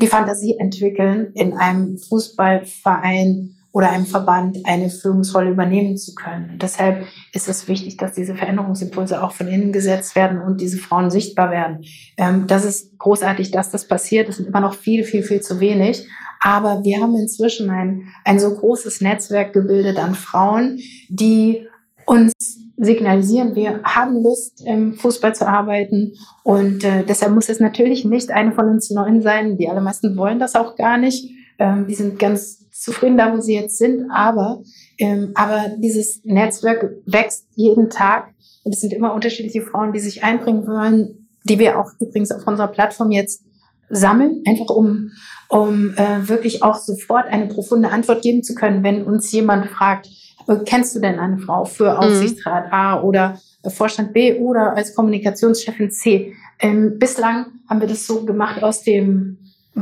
die 0.00 0.06
Fantasie 0.06 0.56
entwickeln, 0.58 1.32
in 1.34 1.52
einem 1.52 1.98
Fußballverein 1.98 3.56
oder 3.72 3.90
einem 3.90 4.06
Verband 4.06 4.58
eine 4.64 4.90
Führungsrolle 4.90 5.50
übernehmen 5.50 5.96
zu 5.96 6.14
können. 6.14 6.50
Und 6.50 6.62
deshalb 6.62 7.06
ist 7.32 7.48
es 7.48 7.68
wichtig, 7.68 7.96
dass 7.96 8.12
diese 8.12 8.34
Veränderungsimpulse 8.34 9.22
auch 9.22 9.32
von 9.32 9.48
innen 9.48 9.72
gesetzt 9.72 10.14
werden 10.14 10.40
und 10.40 10.60
diese 10.60 10.76
Frauen 10.78 11.10
sichtbar 11.10 11.50
werden. 11.50 11.84
Ähm, 12.18 12.46
das 12.46 12.64
ist 12.64 12.98
großartig, 12.98 13.50
dass 13.50 13.70
das 13.70 13.88
passiert. 13.88 14.28
Das 14.28 14.36
sind 14.36 14.46
immer 14.46 14.60
noch 14.60 14.74
viel, 14.74 15.04
viel, 15.04 15.22
viel 15.22 15.40
zu 15.40 15.58
wenig. 15.58 16.06
Aber 16.40 16.84
wir 16.84 17.00
haben 17.00 17.16
inzwischen 17.16 17.70
ein, 17.70 18.08
ein 18.24 18.38
so 18.38 18.54
großes 18.54 19.00
Netzwerk 19.00 19.52
gebildet 19.52 19.98
an 19.98 20.14
Frauen, 20.14 20.78
die 21.08 21.66
uns 22.04 22.32
signalisieren, 22.76 23.54
wir 23.54 23.80
haben 23.84 24.22
Lust, 24.22 24.66
im 24.66 24.94
Fußball 24.94 25.34
zu 25.34 25.46
arbeiten. 25.46 26.14
Und 26.42 26.84
äh, 26.84 27.04
deshalb 27.04 27.32
muss 27.32 27.48
es 27.48 27.60
natürlich 27.60 28.04
nicht 28.04 28.30
eine 28.30 28.52
von 28.52 28.68
uns 28.68 28.90
neun 28.90 29.22
sein. 29.22 29.56
Die 29.56 29.68
allermeisten 29.68 30.16
wollen 30.16 30.40
das 30.40 30.56
auch 30.56 30.74
gar 30.74 30.98
nicht. 30.98 31.30
Ähm, 31.62 31.86
die 31.86 31.94
sind 31.94 32.18
ganz 32.18 32.68
zufrieden 32.72 33.16
da, 33.16 33.32
wo 33.32 33.40
sie 33.40 33.54
jetzt 33.54 33.78
sind, 33.78 34.10
aber, 34.10 34.62
ähm, 34.98 35.30
aber 35.36 35.66
dieses 35.78 36.20
Netzwerk 36.24 36.90
wächst 37.06 37.46
jeden 37.54 37.88
Tag 37.88 38.34
und 38.64 38.74
es 38.74 38.80
sind 38.80 38.92
immer 38.92 39.14
unterschiedliche 39.14 39.62
Frauen, 39.62 39.92
die 39.92 40.00
sich 40.00 40.24
einbringen 40.24 40.66
wollen, 40.66 41.28
die 41.44 41.60
wir 41.60 41.78
auch 41.78 41.92
übrigens 42.00 42.32
auf 42.32 42.44
unserer 42.48 42.66
Plattform 42.66 43.12
jetzt 43.12 43.44
sammeln, 43.88 44.42
einfach 44.44 44.74
um, 44.74 45.12
um 45.48 45.94
äh, 45.94 46.28
wirklich 46.28 46.64
auch 46.64 46.78
sofort 46.78 47.26
eine 47.26 47.46
profunde 47.46 47.90
Antwort 47.90 48.22
geben 48.22 48.42
zu 48.42 48.56
können, 48.56 48.82
wenn 48.82 49.04
uns 49.04 49.30
jemand 49.30 49.66
fragt, 49.66 50.08
äh, 50.48 50.56
kennst 50.64 50.96
du 50.96 51.00
denn 51.00 51.20
eine 51.20 51.38
Frau 51.38 51.64
für 51.64 51.92
mhm. 51.92 51.98
Aufsichtsrat 51.98 52.72
A 52.72 53.00
oder 53.00 53.38
Vorstand 53.68 54.12
B 54.12 54.40
oder 54.40 54.76
als 54.76 54.96
Kommunikationschefin 54.96 55.92
C? 55.92 56.32
Ähm, 56.58 56.98
bislang 56.98 57.46
haben 57.68 57.80
wir 57.80 57.88
das 57.88 58.04
so 58.04 58.24
gemacht 58.24 58.64
aus 58.64 58.82
dem 58.82 59.38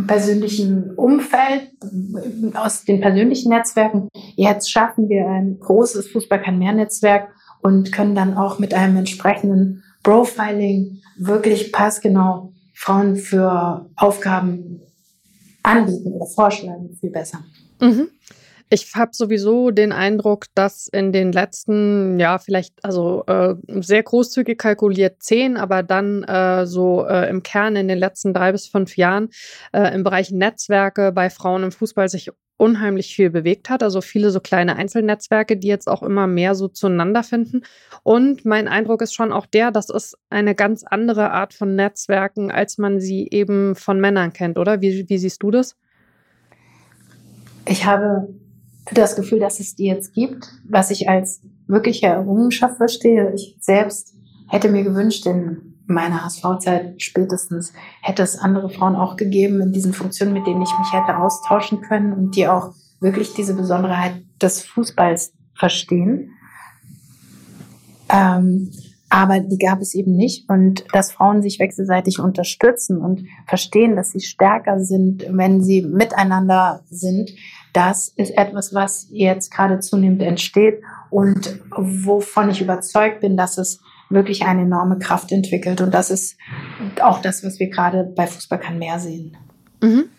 persönlichen 0.07 0.95
Umfeld, 0.95 1.71
aus 2.55 2.85
den 2.85 3.01
persönlichen 3.01 3.51
Netzwerken. 3.51 4.09
Jetzt 4.37 4.71
schaffen 4.71 5.09
wir 5.09 5.27
ein 5.27 5.59
großes 5.59 6.09
Fußball 6.09 6.41
kann 6.41 6.59
mehr 6.59 6.73
Netzwerk 6.73 7.29
und 7.61 7.93
können 7.93 8.15
dann 8.15 8.37
auch 8.37 8.59
mit 8.59 8.73
einem 8.73 8.97
entsprechenden 8.97 9.83
Profiling 10.03 11.01
wirklich 11.19 11.73
passgenau 11.73 12.53
Frauen 12.75 13.17
für 13.17 13.91
Aufgaben 13.97 14.81
anbieten 15.63 16.13
oder 16.13 16.27
vorschlagen, 16.27 16.97
viel 16.99 17.11
besser. 17.11 17.41
Mhm. 17.81 18.09
Ich 18.73 18.95
habe 18.95 19.11
sowieso 19.13 19.73
den 19.73 19.91
Eindruck, 19.91 20.47
dass 20.55 20.87
in 20.87 21.11
den 21.13 21.33
letzten, 21.33 22.21
ja, 22.21 22.39
vielleicht, 22.39 22.85
also 22.85 23.25
äh, 23.27 23.57
sehr 23.81 24.05
großzügig 24.05 24.59
kalkuliert 24.59 25.21
zehn, 25.21 25.57
aber 25.57 25.83
dann 25.83 26.23
äh, 26.23 26.67
so 26.67 27.05
äh, 27.05 27.29
im 27.29 27.43
Kern 27.43 27.75
in 27.75 27.89
den 27.89 27.99
letzten 27.99 28.33
drei 28.33 28.53
bis 28.53 28.69
fünf 28.69 28.97
Jahren 28.97 29.31
äh, 29.73 29.93
im 29.93 30.05
Bereich 30.05 30.31
Netzwerke 30.31 31.11
bei 31.11 31.31
Frauen 31.31 31.65
im 31.65 31.73
Fußball 31.73 32.09
sich 32.09 32.31
unheimlich 32.59 33.13
viel 33.13 33.31
bewegt 33.31 33.71
hat. 33.71 33.83
Also 33.83 34.01
viele 34.01 34.31
so 34.31 34.39
kleine 34.39 34.77
Einzelnetzwerke, 34.77 35.57
die 35.57 35.67
jetzt 35.67 35.89
auch 35.89 36.05
immer 36.05 36.29
mehr 36.29 36.55
so 36.55 36.69
zueinander 36.69 37.25
finden. 37.25 37.63
Und 38.05 38.45
mein 38.45 38.69
Eindruck 38.69 39.03
ist 39.03 39.15
schon 39.15 39.33
auch 39.33 39.47
der, 39.47 39.73
das 39.73 39.91
ist 39.91 40.17
eine 40.29 40.55
ganz 40.55 40.85
andere 40.85 41.33
Art 41.33 41.55
von 41.55 41.75
Netzwerken, 41.75 42.53
als 42.53 42.79
man 42.79 43.01
sie 43.01 43.27
eben 43.33 43.75
von 43.75 43.99
Männern 43.99 44.33
kennt, 44.33 44.59
oder? 44.59 44.81
Wie, 44.81 45.09
wie 45.09 45.19
siehst 45.19 45.43
du 45.43 45.51
das? 45.51 45.77
Ich 47.67 47.85
habe 47.85 48.29
das 48.95 49.17
Gefühl, 49.17 49.41
dass 49.41 49.61
es 49.61 49.75
die 49.75 49.87
jetzt 49.87 50.15
gibt, 50.15 50.49
was 50.69 50.91
ich 50.91 51.09
als 51.09 51.41
wirkliche 51.67 52.07
Errungenschaft 52.07 52.77
verstehe. 52.77 53.33
Ich 53.35 53.57
selbst 53.61 54.15
hätte 54.49 54.69
mir 54.69 54.83
gewünscht, 54.83 55.27
in 55.27 55.77
meiner 55.87 56.25
HSV-Zeit 56.25 57.03
spätestens 57.03 57.73
hätte 58.01 58.23
es 58.23 58.39
andere 58.39 58.71
Frauen 58.71 58.97
auch 58.97 59.17
gegeben 59.17 59.61
in 59.61 59.73
diesen 59.73 59.93
Funktionen, 59.93 60.33
mit 60.33 60.47
denen 60.47 60.63
ich 60.63 60.73
mich 60.79 60.93
hätte 60.93 61.19
austauschen 61.19 61.81
können 61.81 62.13
und 62.13 62.37
die 62.37 62.49
auch 62.49 62.75
wirklich 63.01 63.35
diese 63.35 63.55
Besonderheit 63.55 64.23
des 64.41 64.63
Fußballs 64.63 65.33
verstehen. 65.55 66.33
Ähm, 68.09 68.71
aber 69.09 69.41
die 69.41 69.59
gab 69.59 69.81
es 69.81 69.95
eben 69.95 70.15
nicht. 70.15 70.49
Und 70.49 70.85
dass 70.93 71.13
Frauen 71.13 71.43
sich 71.43 71.59
wechselseitig 71.59 72.21
unterstützen 72.21 72.99
und 72.99 73.25
verstehen, 73.47 73.97
dass 73.97 74.13
sie 74.13 74.21
stärker 74.21 74.81
sind, 74.81 75.27
wenn 75.29 75.63
sie 75.63 75.83
miteinander 75.83 76.83
sind, 76.89 77.31
das 77.73 78.09
ist 78.09 78.37
etwas, 78.37 78.75
was 78.75 79.07
jetzt 79.11 79.53
gerade 79.53 79.81
zunehmend 79.81 80.23
entsteht 80.23 80.83
und 81.11 81.61
wovon 81.77 82.51
ich 82.51 82.61
überzeugt 82.61 83.21
bin, 83.21 83.37
dass 83.37 83.59
es 83.59 83.81
wirklich 84.09 84.45
eine 84.45 84.63
enorme 84.63 84.99
Kraft 84.99 85.33
entwickelt. 85.33 85.81
Und 85.81 85.95
das 85.95 86.11
ist 86.11 86.37
auch 87.01 87.23
das, 87.23 87.45
was 87.45 87.61
wir 87.61 87.71
gerade 87.71 88.05
bei 88.05 88.27
Fußball 88.27 88.59
kann 88.59 88.79
mehr 88.79 88.99
sehen. 88.99 89.37
Mhm. 89.83 90.11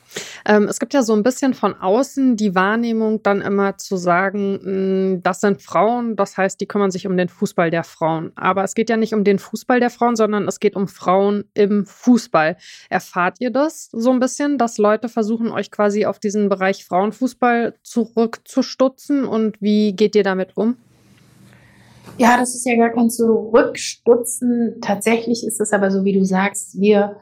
Ähm, 0.46 0.64
es 0.64 0.80
gibt 0.80 0.94
ja 0.94 1.04
so 1.04 1.14
ein 1.14 1.24
bisschen 1.24 1.54
von 1.54 1.76
außen 1.76 2.36
die 2.36 2.56
Wahrnehmung, 2.56 3.22
dann 3.24 3.42
immer 3.42 3.78
zu 3.78 3.98
sagen, 3.98 4.54
mh, 4.54 4.62
hm, 4.64 5.24
das 5.24 5.42
sind 5.42 5.62
Frauen, 5.62 6.16
das 6.16 6.38
heißt, 6.38 6.60
die 6.60 6.66
kümmern 6.66 6.92
sich 6.92 7.08
um 7.08 7.18
den 7.18 7.30
Fußball 7.30 7.72
der 7.72 7.84
Frauen. 7.84 8.32
Aber 8.36 8.64
es 8.64 8.76
geht 8.76 8.90
ja 8.90 8.98
nicht 8.98 9.14
um 9.14 9.24
den 9.24 9.40
Fußball 9.40 9.80
der 9.80 9.90
Frauen, 9.90 10.16
sondern 10.16 10.48
es 10.48 10.60
geht 10.60 10.76
um 10.76 10.88
Frauen 10.88 11.46
im 11.54 11.86
Fußball. 11.86 12.58
Erfahrt 12.90 13.38
ihr 13.40 13.52
das 13.52 13.90
so 13.92 14.12
ein 14.12 14.20
bisschen, 14.20 14.58
dass 14.58 14.78
Leute 14.78 15.10
versuchen, 15.10 15.50
euch 15.50 15.72
quasi 15.72 16.06
auf 16.06 16.20
diesen 16.20 16.50
Bereich 16.50 16.86
Frauenfußball 16.86 17.76
zurückzustutzen? 17.84 19.26
Und 19.26 19.62
wie 19.62 19.94
geht 19.94 20.16
ihr 20.16 20.24
damit 20.24 20.58
um? 20.58 20.78
Ja, 22.18 22.38
das 22.38 22.56
ist 22.56 22.66
ja 22.66 22.76
gar 22.76 22.90
kein 22.90 23.10
Zurückstutzen. 23.10 24.76
Tatsächlich 24.82 25.46
ist 25.46 25.62
es 25.62 25.72
aber 25.72 25.92
so, 25.92 26.04
wie 26.04 26.14
du 26.14 26.26
sagst, 26.26 26.80
wir, 26.80 27.18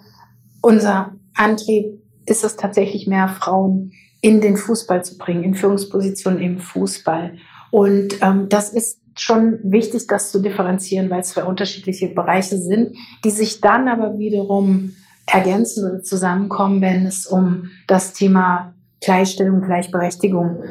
unser 0.61 1.15
Antrieb 1.35 2.01
ist 2.29 2.43
es 2.43 2.55
tatsächlich 2.55 3.07
mehr, 3.07 3.27
Frauen 3.27 3.91
in 4.21 4.41
den 4.41 4.57
Fußball 4.57 5.03
zu 5.03 5.17
bringen, 5.17 5.43
in 5.43 5.55
Führungspositionen 5.55 6.41
im 6.41 6.59
Fußball. 6.59 7.33
Und 7.71 8.21
ähm, 8.21 8.49
das 8.49 8.69
ist 8.69 8.99
schon 9.17 9.59
wichtig, 9.63 10.07
das 10.07 10.31
zu 10.31 10.41
differenzieren, 10.41 11.09
weil 11.09 11.21
es 11.21 11.29
zwei 11.29 11.43
unterschiedliche 11.43 12.07
Bereiche 12.09 12.57
sind, 12.57 12.95
die 13.23 13.29
sich 13.29 13.61
dann 13.61 13.87
aber 13.87 14.17
wiederum 14.17 14.93
ergänzen 15.25 15.89
oder 15.89 16.01
zusammenkommen, 16.01 16.81
wenn 16.81 17.05
es 17.05 17.27
um 17.27 17.69
das 17.87 18.13
Thema 18.13 18.73
Gleichstellung, 19.01 19.61
Gleichberechtigung 19.61 20.63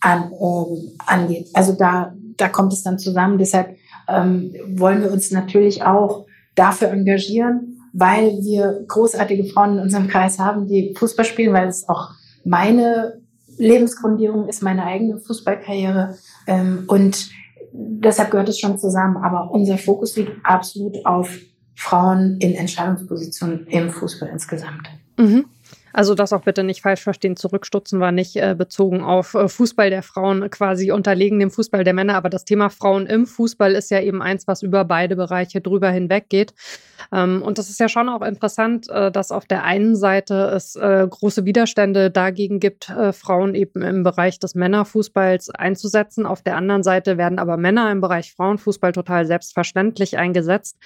an, 0.00 0.32
ähm, 0.40 0.92
angeht. 1.06 1.48
Also 1.52 1.72
da, 1.72 2.14
da 2.36 2.48
kommt 2.48 2.72
es 2.72 2.82
dann 2.82 2.98
zusammen. 2.98 3.38
Deshalb 3.38 3.76
ähm, 4.08 4.54
wollen 4.68 5.02
wir 5.02 5.12
uns 5.12 5.30
natürlich 5.30 5.82
auch 5.82 6.26
dafür 6.54 6.88
engagieren, 6.88 7.75
weil 7.98 8.42
wir 8.42 8.84
großartige 8.86 9.44
Frauen 9.44 9.78
in 9.78 9.80
unserem 9.80 10.06
Kreis 10.06 10.38
haben, 10.38 10.66
die 10.66 10.94
Fußball 10.98 11.24
spielen, 11.24 11.54
weil 11.54 11.66
es 11.66 11.88
auch 11.88 12.10
meine 12.44 13.22
Lebensgrundierung 13.56 14.48
ist, 14.48 14.62
meine 14.62 14.84
eigene 14.84 15.18
Fußballkarriere. 15.18 16.16
Ähm, 16.46 16.84
und 16.88 17.30
deshalb 17.72 18.30
gehört 18.30 18.50
es 18.50 18.58
schon 18.58 18.78
zusammen. 18.78 19.16
Aber 19.16 19.50
unser 19.50 19.78
Fokus 19.78 20.14
liegt 20.16 20.32
absolut 20.44 21.06
auf 21.06 21.38
Frauen 21.74 22.36
in 22.40 22.54
Entscheidungspositionen 22.54 23.66
im 23.68 23.88
Fußball 23.88 24.28
insgesamt. 24.28 24.90
Mhm. 25.16 25.46
Also 25.96 26.14
das 26.14 26.34
auch 26.34 26.42
bitte 26.42 26.62
nicht 26.62 26.82
falsch 26.82 27.02
verstehen. 27.02 27.36
Zurückstutzen 27.36 28.00
war 28.00 28.12
nicht 28.12 28.36
äh, 28.36 28.54
bezogen 28.54 29.02
auf 29.02 29.32
äh, 29.32 29.48
Fußball 29.48 29.88
der 29.88 30.02
Frauen 30.02 30.50
quasi 30.50 30.92
unterlegen 30.92 31.40
dem 31.40 31.50
Fußball 31.50 31.84
der 31.84 31.94
Männer. 31.94 32.16
Aber 32.16 32.28
das 32.28 32.44
Thema 32.44 32.68
Frauen 32.68 33.06
im 33.06 33.24
Fußball 33.24 33.72
ist 33.72 33.90
ja 33.90 34.02
eben 34.02 34.20
eins, 34.20 34.46
was 34.46 34.62
über 34.62 34.84
beide 34.84 35.16
Bereiche 35.16 35.62
drüber 35.62 35.88
hinweg 35.88 36.28
geht. 36.28 36.52
Ähm, 37.14 37.40
und 37.40 37.56
das 37.56 37.70
ist 37.70 37.80
ja 37.80 37.88
schon 37.88 38.10
auch 38.10 38.20
interessant, 38.20 38.90
äh, 38.90 39.10
dass 39.10 39.32
auf 39.32 39.46
der 39.46 39.64
einen 39.64 39.96
Seite 39.96 40.52
es 40.54 40.76
äh, 40.76 41.06
große 41.08 41.46
Widerstände 41.46 42.10
dagegen 42.10 42.60
gibt, 42.60 42.90
äh, 42.90 43.14
Frauen 43.14 43.54
eben 43.54 43.80
im 43.80 44.02
Bereich 44.02 44.38
des 44.38 44.54
Männerfußballs 44.54 45.48
einzusetzen. 45.48 46.26
Auf 46.26 46.42
der 46.42 46.56
anderen 46.56 46.82
Seite 46.82 47.16
werden 47.16 47.38
aber 47.38 47.56
Männer 47.56 47.90
im 47.90 48.02
Bereich 48.02 48.34
Frauenfußball 48.34 48.92
total 48.92 49.24
selbstverständlich 49.24 50.18
eingesetzt. 50.18 50.76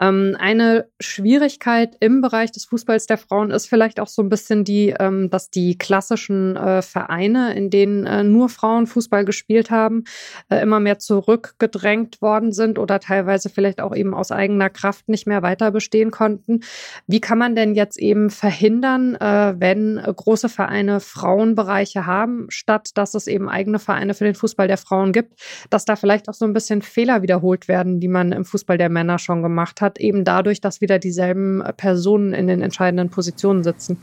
Ähm, 0.00 0.36
eine 0.38 0.88
Schwierigkeit 1.00 1.96
im 2.00 2.20
Bereich 2.20 2.52
des 2.52 2.64
Fußballs 2.64 3.06
der 3.06 3.18
Frauen 3.18 3.50
ist 3.50 3.66
vielleicht 3.66 4.00
auch 4.00 4.08
so 4.08 4.22
ein 4.22 4.28
bisschen 4.28 4.47
die, 4.50 4.94
ähm, 4.98 5.30
dass 5.30 5.50
die 5.50 5.78
klassischen 5.78 6.56
äh, 6.56 6.82
Vereine, 6.82 7.54
in 7.54 7.70
denen 7.70 8.06
äh, 8.06 8.24
nur 8.24 8.48
Frauen 8.48 8.86
Fußball 8.86 9.24
gespielt 9.24 9.70
haben, 9.70 10.04
äh, 10.48 10.60
immer 10.62 10.80
mehr 10.80 10.98
zurückgedrängt 10.98 12.20
worden 12.22 12.52
sind 12.52 12.78
oder 12.78 13.00
teilweise 13.00 13.48
vielleicht 13.48 13.80
auch 13.80 13.94
eben 13.94 14.14
aus 14.14 14.32
eigener 14.32 14.70
Kraft 14.70 15.08
nicht 15.08 15.26
mehr 15.26 15.42
weiter 15.42 15.70
bestehen 15.70 16.10
konnten. 16.10 16.60
Wie 17.06 17.20
kann 17.20 17.38
man 17.38 17.54
denn 17.54 17.74
jetzt 17.74 17.98
eben 17.98 18.30
verhindern, 18.30 19.14
äh, 19.16 19.54
wenn 19.58 19.96
große 19.96 20.48
Vereine 20.48 21.00
Frauenbereiche 21.00 22.06
haben, 22.06 22.46
statt 22.48 22.90
dass 22.94 23.14
es 23.14 23.26
eben 23.26 23.48
eigene 23.48 23.78
Vereine 23.78 24.14
für 24.14 24.24
den 24.24 24.34
Fußball 24.34 24.66
der 24.66 24.78
Frauen 24.78 25.12
gibt, 25.12 25.40
dass 25.70 25.84
da 25.84 25.96
vielleicht 25.96 26.28
auch 26.28 26.34
so 26.34 26.44
ein 26.44 26.52
bisschen 26.52 26.82
Fehler 26.82 27.22
wiederholt 27.22 27.68
werden, 27.68 28.00
die 28.00 28.08
man 28.08 28.32
im 28.32 28.44
Fußball 28.44 28.78
der 28.78 28.88
Männer 28.88 29.18
schon 29.18 29.42
gemacht 29.42 29.58
gemacht 29.68 29.80
hat, 29.80 29.98
eben 29.98 30.24
dadurch, 30.24 30.60
dass 30.60 30.80
wieder 30.80 30.98
dieselben 30.98 31.62
Personen 31.76 32.32
in 32.32 32.46
den 32.46 32.62
entscheidenden 32.62 33.10
Positionen 33.10 33.64
sitzen. 33.64 33.98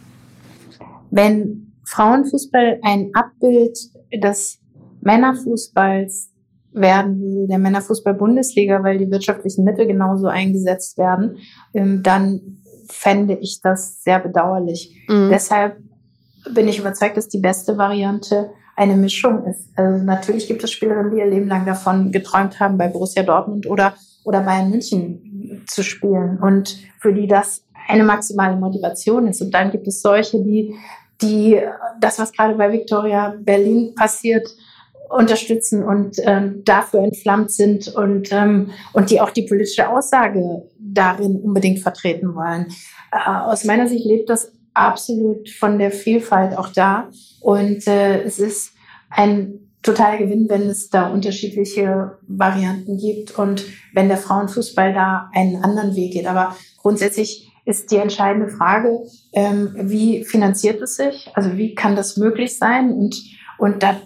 Wenn 1.12 1.74
Frauenfußball 1.86 2.80
ein 2.84 3.12
Abbild 3.14 3.78
des 4.14 4.60
Männerfußballs 5.02 6.32
werden 6.74 7.22
würde, 7.22 7.48
der 7.48 7.60
Männerfußball-Bundesliga, 7.60 8.84
weil 8.84 8.98
die 8.98 9.10
wirtschaftlichen 9.10 9.64
Mittel 9.64 9.88
genauso 9.88 10.28
eingesetzt 10.28 10.98
werden, 10.98 11.38
ähm, 11.74 12.04
dann 12.04 12.42
fände 12.90 13.36
ich 13.36 13.62
das 13.62 14.04
sehr 14.04 14.20
bedauerlich. 14.20 15.06
Mhm. 15.08 15.30
Deshalb 15.30 15.78
bin 16.54 16.68
ich 16.68 16.80
überzeugt, 16.80 17.18
dass 17.18 17.28
die 17.28 17.40
beste 17.40 17.78
Variante 17.78 18.52
eine 18.76 18.96
Mischung 18.96 19.46
ist. 19.46 19.70
Also 19.76 20.04
natürlich 20.04 20.48
gibt 20.48 20.64
es 20.64 20.72
Spielerinnen, 20.72 21.12
die 21.12 21.20
ihr 21.20 21.26
Leben 21.26 21.48
lang 21.48 21.66
davon 21.66 22.12
geträumt 22.12 22.60
haben, 22.60 22.78
bei 22.78 22.88
Borussia 22.88 23.24
Dortmund 23.24 23.68
oder, 23.68 23.94
oder 24.24 24.42
Bayern 24.42 24.70
München 24.70 25.64
zu 25.68 25.84
spielen 25.84 26.40
und 26.40 26.78
für 27.00 27.14
die 27.14 27.28
das 27.28 27.64
eine 27.88 28.04
maximale 28.04 28.56
Motivation 28.56 29.28
ist. 29.28 29.42
Und 29.42 29.52
dann 29.52 29.72
gibt 29.72 29.88
es 29.88 30.02
solche, 30.02 30.42
die, 30.42 30.76
die 31.22 31.60
das, 32.00 32.20
was 32.20 32.32
gerade 32.32 32.56
bei 32.56 32.72
Victoria 32.72 33.36
Berlin 33.40 33.94
passiert, 33.96 34.48
unterstützen 35.10 35.84
und 35.84 36.18
ähm, 36.24 36.64
dafür 36.66 37.02
entflammt 37.04 37.52
sind 37.52 37.88
und, 37.90 38.32
ähm, 38.32 38.72
und 38.94 39.12
die 39.12 39.22
auch 39.22 39.30
die 39.30 39.44
politische 39.44 39.88
Aussage 39.88 40.64
darin 40.80 41.40
unbedingt 41.42 41.80
vertreten 41.80 42.34
wollen. 42.36 42.68
Äh, 43.12 43.30
aus 43.30 43.66
meiner 43.66 43.88
Sicht 43.88 44.06
lebt 44.06 44.30
das 44.30 44.52
absolut 44.74 45.50
von 45.50 45.80
der 45.80 45.92
Vielfalt 45.92 46.58
auch 46.58 46.70
da. 46.70 47.10
Und 47.42 47.88
äh, 47.88 48.24
es 48.24 48.40
ist 48.40 48.74
ein 49.10 49.60
totaler 49.82 50.18
Gewinn, 50.18 50.50
wenn 50.50 50.64
es 50.64 50.90
da 50.90 51.10
unterschiedliche 51.10 52.18
Varianten 52.28 52.98
gibt 52.98 53.38
und 53.38 53.66
wenn 53.94 54.08
der 54.08 54.18
Frauenfußball 54.18 54.94
da 54.94 55.30
einen 55.34 55.64
anderen 55.64 55.96
Weg 55.96 56.14
geht. 56.14 56.26
Aber 56.26 56.56
grundsätzlich 56.78 57.52
ist 57.66 57.92
die 57.92 57.98
entscheidende 57.98 58.50
Frage, 58.50 59.00
ähm, 59.34 59.74
wie 59.76 60.24
finanziert 60.24 60.82
es 60.82 60.96
sich? 60.96 61.30
Also 61.34 61.58
wie 61.58 61.76
kann 61.76 61.96
das 61.96 62.18
möglich 62.18 62.58
sein? 62.58 62.92
Und, 62.92 63.22
und 63.58 63.84
da 63.84 63.98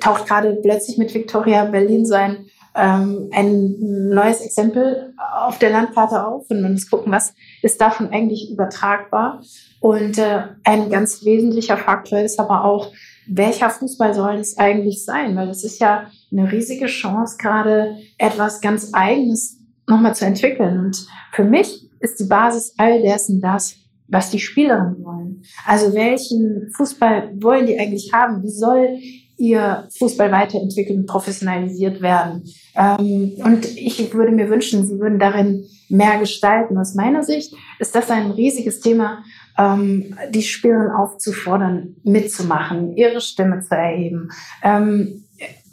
taucht 0.00 0.26
gerade 0.26 0.58
plötzlich 0.62 0.98
mit 0.98 1.14
Victoria 1.14 1.64
Berlin 1.64 2.04
sein 2.04 2.46
ähm, 2.74 3.30
ein 3.32 4.08
neues 4.08 4.40
Exempel 4.40 5.14
auf 5.34 5.58
der 5.58 5.70
Landkarte 5.70 6.24
auf 6.24 6.48
und 6.50 6.62
man 6.62 6.72
muss 6.72 6.88
gucken, 6.88 7.12
was 7.12 7.34
ist 7.62 7.80
davon 7.80 8.10
eigentlich 8.10 8.50
übertragbar. 8.50 9.42
Und 9.80 10.18
äh, 10.18 10.42
ein 10.64 10.90
ganz 10.90 11.24
wesentlicher 11.24 11.76
Faktor 11.76 12.20
ist 12.20 12.38
aber 12.38 12.64
auch, 12.64 12.92
welcher 13.26 13.70
Fußball 13.70 14.14
soll 14.14 14.36
es 14.36 14.58
eigentlich 14.58 15.04
sein? 15.04 15.36
Weil 15.36 15.48
das 15.48 15.64
ist 15.64 15.80
ja 15.80 16.10
eine 16.30 16.50
riesige 16.50 16.86
Chance, 16.86 17.36
gerade 17.38 17.96
etwas 18.18 18.60
ganz 18.60 18.90
Eigenes 18.92 19.58
nochmal 19.86 20.14
zu 20.14 20.26
entwickeln. 20.26 20.78
Und 20.78 21.06
für 21.32 21.44
mich 21.44 21.89
ist 22.00 22.18
die 22.18 22.24
Basis 22.24 22.74
all 22.76 23.00
dessen 23.02 23.40
das, 23.40 23.76
was 24.08 24.30
die 24.30 24.40
Spielerinnen 24.40 25.04
wollen. 25.04 25.42
Also 25.66 25.94
welchen 25.94 26.70
Fußball 26.74 27.34
wollen 27.40 27.66
die 27.66 27.78
eigentlich 27.78 28.12
haben? 28.12 28.42
Wie 28.42 28.50
soll 28.50 28.98
ihr 29.36 29.88
Fußball 29.98 30.30
weiterentwickelt 30.32 30.98
und 30.98 31.06
professionalisiert 31.06 32.02
werden? 32.02 32.42
Ähm, 32.74 33.32
und 33.44 33.64
ich 33.64 34.12
würde 34.12 34.32
mir 34.32 34.50
wünschen, 34.50 34.86
sie 34.86 34.98
würden 34.98 35.18
darin 35.18 35.64
mehr 35.88 36.18
gestalten. 36.18 36.76
Aus 36.76 36.94
meiner 36.94 37.22
Sicht 37.22 37.54
ist 37.78 37.94
das 37.94 38.10
ein 38.10 38.32
riesiges 38.32 38.80
Thema, 38.80 39.22
ähm, 39.58 40.16
die 40.30 40.42
Spielerinnen 40.42 40.92
aufzufordern, 40.92 41.96
mitzumachen, 42.02 42.96
ihre 42.96 43.20
Stimme 43.20 43.60
zu 43.60 43.74
erheben, 43.74 44.30
ähm, 44.62 45.24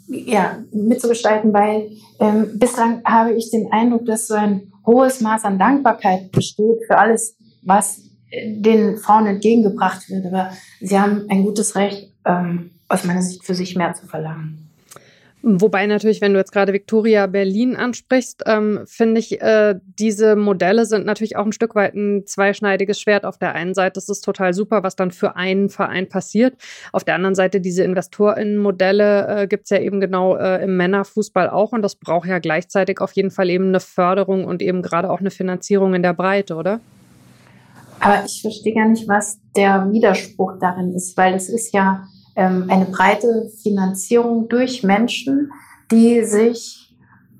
ja, 0.08 0.58
mitzugestalten, 0.72 1.52
weil 1.52 1.90
ähm, 2.18 2.58
bislang 2.58 3.02
habe 3.04 3.32
ich 3.34 3.50
den 3.50 3.70
Eindruck, 3.72 4.06
dass 4.06 4.26
so 4.26 4.34
ein 4.34 4.72
hohes 4.86 5.20
Maß 5.20 5.44
an 5.44 5.58
Dankbarkeit 5.58 6.32
besteht 6.32 6.84
für 6.86 6.96
alles, 6.98 7.36
was 7.62 8.02
den 8.32 8.96
Frauen 8.96 9.26
entgegengebracht 9.26 10.08
wird. 10.08 10.26
Aber 10.26 10.50
sie 10.80 10.98
haben 10.98 11.26
ein 11.28 11.44
gutes 11.44 11.76
Recht, 11.76 12.12
ähm, 12.24 12.70
aus 12.88 13.04
meiner 13.04 13.22
Sicht 13.22 13.44
für 13.44 13.54
sich 13.54 13.76
mehr 13.76 13.94
zu 13.94 14.06
verlangen. 14.06 14.67
Wobei 15.42 15.86
natürlich, 15.86 16.20
wenn 16.20 16.32
du 16.32 16.38
jetzt 16.40 16.50
gerade 16.50 16.72
Victoria 16.72 17.26
Berlin 17.28 17.76
ansprichst, 17.76 18.42
ähm, 18.46 18.80
finde 18.86 19.20
ich, 19.20 19.40
äh, 19.40 19.76
diese 19.98 20.34
Modelle 20.34 20.84
sind 20.84 21.06
natürlich 21.06 21.36
auch 21.36 21.46
ein 21.46 21.52
Stück 21.52 21.76
weit 21.76 21.94
ein 21.94 22.26
zweischneidiges 22.26 23.00
Schwert. 23.00 23.24
Auf 23.24 23.38
der 23.38 23.54
einen 23.54 23.72
Seite 23.72 23.98
ist 23.98 24.10
es 24.10 24.20
total 24.20 24.52
super, 24.52 24.82
was 24.82 24.96
dann 24.96 25.12
für 25.12 25.36
einen 25.36 25.68
Verein 25.68 26.08
passiert. 26.08 26.56
Auf 26.92 27.04
der 27.04 27.14
anderen 27.14 27.36
Seite, 27.36 27.60
diese 27.60 27.84
InvestorInnen-Modelle 27.84 29.42
äh, 29.42 29.46
gibt 29.46 29.64
es 29.64 29.70
ja 29.70 29.78
eben 29.78 30.00
genau 30.00 30.36
äh, 30.36 30.64
im 30.64 30.76
Männerfußball 30.76 31.48
auch. 31.50 31.70
Und 31.70 31.82
das 31.82 31.94
braucht 31.94 32.28
ja 32.28 32.40
gleichzeitig 32.40 33.00
auf 33.00 33.12
jeden 33.12 33.30
Fall 33.30 33.48
eben 33.48 33.68
eine 33.68 33.80
Förderung 33.80 34.44
und 34.44 34.60
eben 34.60 34.82
gerade 34.82 35.08
auch 35.08 35.20
eine 35.20 35.30
Finanzierung 35.30 35.94
in 35.94 36.02
der 36.02 36.14
Breite, 36.14 36.56
oder? 36.56 36.80
Aber 38.00 38.24
ich 38.24 38.42
verstehe 38.42 38.74
gar 38.74 38.88
nicht, 38.88 39.06
was 39.06 39.38
der 39.56 39.88
Widerspruch 39.92 40.54
darin 40.60 40.94
ist, 40.94 41.16
weil 41.16 41.34
es 41.34 41.48
ist 41.48 41.72
ja 41.72 42.04
eine 42.44 42.86
breite 42.86 43.50
Finanzierung 43.62 44.48
durch 44.48 44.82
Menschen, 44.82 45.52
die 45.90 46.24
sich 46.24 46.94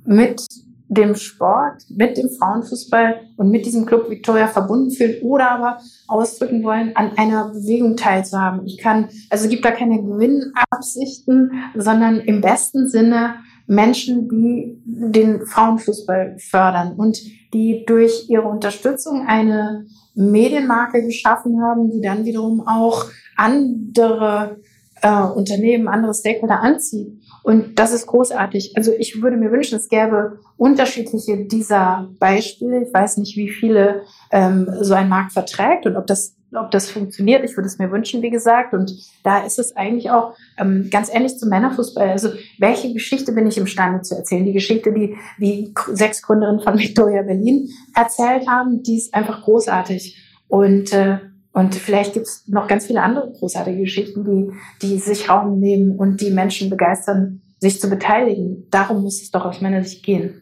mit 0.05 0.45
dem 0.89 1.15
Sport, 1.15 1.85
mit 1.91 2.17
dem 2.17 2.31
Frauenfußball 2.31 3.21
und 3.37 3.51
mit 3.51 3.67
diesem 3.67 3.85
Club 3.85 4.09
Victoria 4.09 4.49
verbunden 4.49 4.91
fühlen 4.91 5.23
oder 5.23 5.51
aber 5.51 5.79
ausdrücken 6.09 6.63
wollen, 6.63 6.97
an 6.97 7.13
einer 7.17 7.51
Bewegung 7.51 7.97
teilzuhaben. 7.97 8.67
Ich 8.67 8.79
kann, 8.79 9.09
also 9.29 9.45
es 9.45 9.51
gibt 9.51 9.65
da 9.65 9.71
keine 9.71 10.03
Gewinnabsichten, 10.03 11.53
sondern 11.75 12.21
im 12.21 12.41
besten 12.41 12.89
Sinne 12.89 13.35
Menschen, 13.67 14.31
die 14.31 14.81
den 14.87 15.45
Frauenfußball 15.45 16.39
fördern 16.39 16.95
und 16.95 17.21
die 17.53 17.85
durch 17.87 18.31
ihre 18.31 18.49
Unterstützung 18.49 19.27
eine 19.27 19.85
Medienmarke 20.15 21.05
geschaffen 21.05 21.63
haben, 21.63 21.91
die 21.91 22.01
dann 22.01 22.25
wiederum 22.25 22.67
auch 22.67 23.05
andere 23.37 24.57
äh, 25.03 25.23
Unternehmen, 25.23 25.89
andere 25.89 26.15
Stakeholder 26.15 26.61
anzieht. 26.61 27.21
Und 27.43 27.79
das 27.79 27.93
ist 27.93 28.07
großartig. 28.07 28.73
Also 28.77 28.93
ich 28.99 29.23
würde 29.23 29.37
mir 29.37 29.51
wünschen, 29.51 29.77
es 29.77 29.89
gäbe 29.89 30.39
unterschiedliche 30.57 31.45
dieser 31.47 32.09
Beispiele. 32.19 32.83
Ich 32.83 32.93
weiß 32.93 33.17
nicht, 33.19 33.37
wie 33.37 33.51
viele 33.51 34.03
ähm, 34.31 34.69
so 34.81 34.95
ein 34.95 35.09
Markt 35.09 35.33
verträgt 35.33 35.87
und 35.87 35.97
ob 35.97 36.07
das 36.07 36.35
ob 36.55 36.71
das 36.71 36.91
funktioniert. 36.91 37.45
Ich 37.45 37.57
würde 37.57 37.67
es 37.67 37.79
mir 37.79 37.91
wünschen, 37.91 38.23
wie 38.23 38.31
gesagt. 38.31 38.73
Und 38.73 38.93
da 39.23 39.45
ist 39.45 39.59
es 39.59 39.77
eigentlich 39.77 40.11
auch 40.11 40.35
ähm, 40.57 40.89
ganz 40.91 41.13
ähnlich 41.13 41.37
zum 41.39 41.51
Männerfußball. 41.51 42.09
Also 42.09 42.31
welche 42.59 42.93
Geschichte 42.93 43.33
bin 43.33 43.47
ich 43.47 43.59
imstande 43.59 44.03
zu 44.03 44.15
erzählen? 44.15 44.47
Die 44.47 44.53
Geschichte, 44.53 44.93
die 44.93 45.15
die 45.39 45.75
sechs 45.93 46.23
Gründerinnen 46.23 46.63
von 46.63 46.79
Victoria 46.79 47.23
Berlin 47.23 47.69
erzählt 47.95 48.49
haben, 48.49 48.83
die 48.83 48.97
ist 48.97 49.15
einfach 49.15 49.43
großartig. 49.43 50.17
Und 50.49 50.93
äh, 50.95 51.19
und 51.59 51.75
vielleicht 51.75 52.14
gibt 52.14 52.29
es 52.29 52.47
noch 52.47 52.68
ganz 52.68 52.87
viele 52.87 53.03
andere 53.03 53.33
großartige 53.33 53.81
Geschichten, 53.81 54.25
die, 54.25 54.53
die 54.87 54.99
sich 54.99 55.29
Raum 55.29 55.59
nehmen 55.59 55.97
und 55.99 56.21
die 56.21 56.31
Menschen 56.31 56.71
begeistern, 56.71 57.42
sich 57.59 57.81
zu 57.81 57.90
beteiligen. 57.90 58.68
Darum 58.71 59.03
muss 59.03 59.21
es 59.21 59.33
doch 59.33 59.44
aus 59.44 59.61
meiner 59.61 59.83
Sicht 59.83 60.05
gehen. 60.05 60.40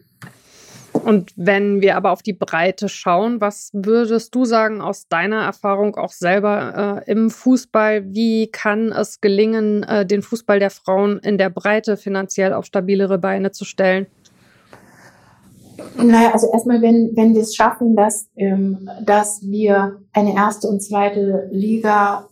Und 0.93 1.31
wenn 1.35 1.81
wir 1.81 1.95
aber 1.95 2.11
auf 2.11 2.21
die 2.21 2.33
Breite 2.33 2.87
schauen, 2.87 3.41
was 3.41 3.71
würdest 3.73 4.35
du 4.35 4.45
sagen 4.45 4.79
aus 4.79 5.07
deiner 5.07 5.41
Erfahrung 5.41 5.95
auch 5.95 6.11
selber 6.11 7.03
äh, 7.07 7.11
im 7.11 7.31
Fußball? 7.31 8.13
Wie 8.13 8.51
kann 8.51 8.91
es 8.91 9.19
gelingen, 9.19 9.81
äh, 9.83 10.05
den 10.05 10.21
Fußball 10.21 10.59
der 10.59 10.69
Frauen 10.69 11.17
in 11.19 11.39
der 11.39 11.49
Breite 11.49 11.97
finanziell 11.97 12.53
auf 12.53 12.65
stabilere 12.65 13.17
Beine 13.17 13.51
zu 13.51 13.65
stellen? 13.65 14.05
Naja, 15.97 16.31
also 16.31 16.51
erstmal, 16.51 16.81
wenn, 16.81 17.11
wenn 17.15 17.33
wir 17.33 17.41
es 17.41 17.55
schaffen, 17.55 17.95
dass, 17.95 18.29
ähm, 18.35 18.89
dass 19.05 19.41
wir 19.41 19.99
eine 20.13 20.35
erste 20.35 20.67
und 20.67 20.81
zweite 20.81 21.49
Liga 21.51 22.27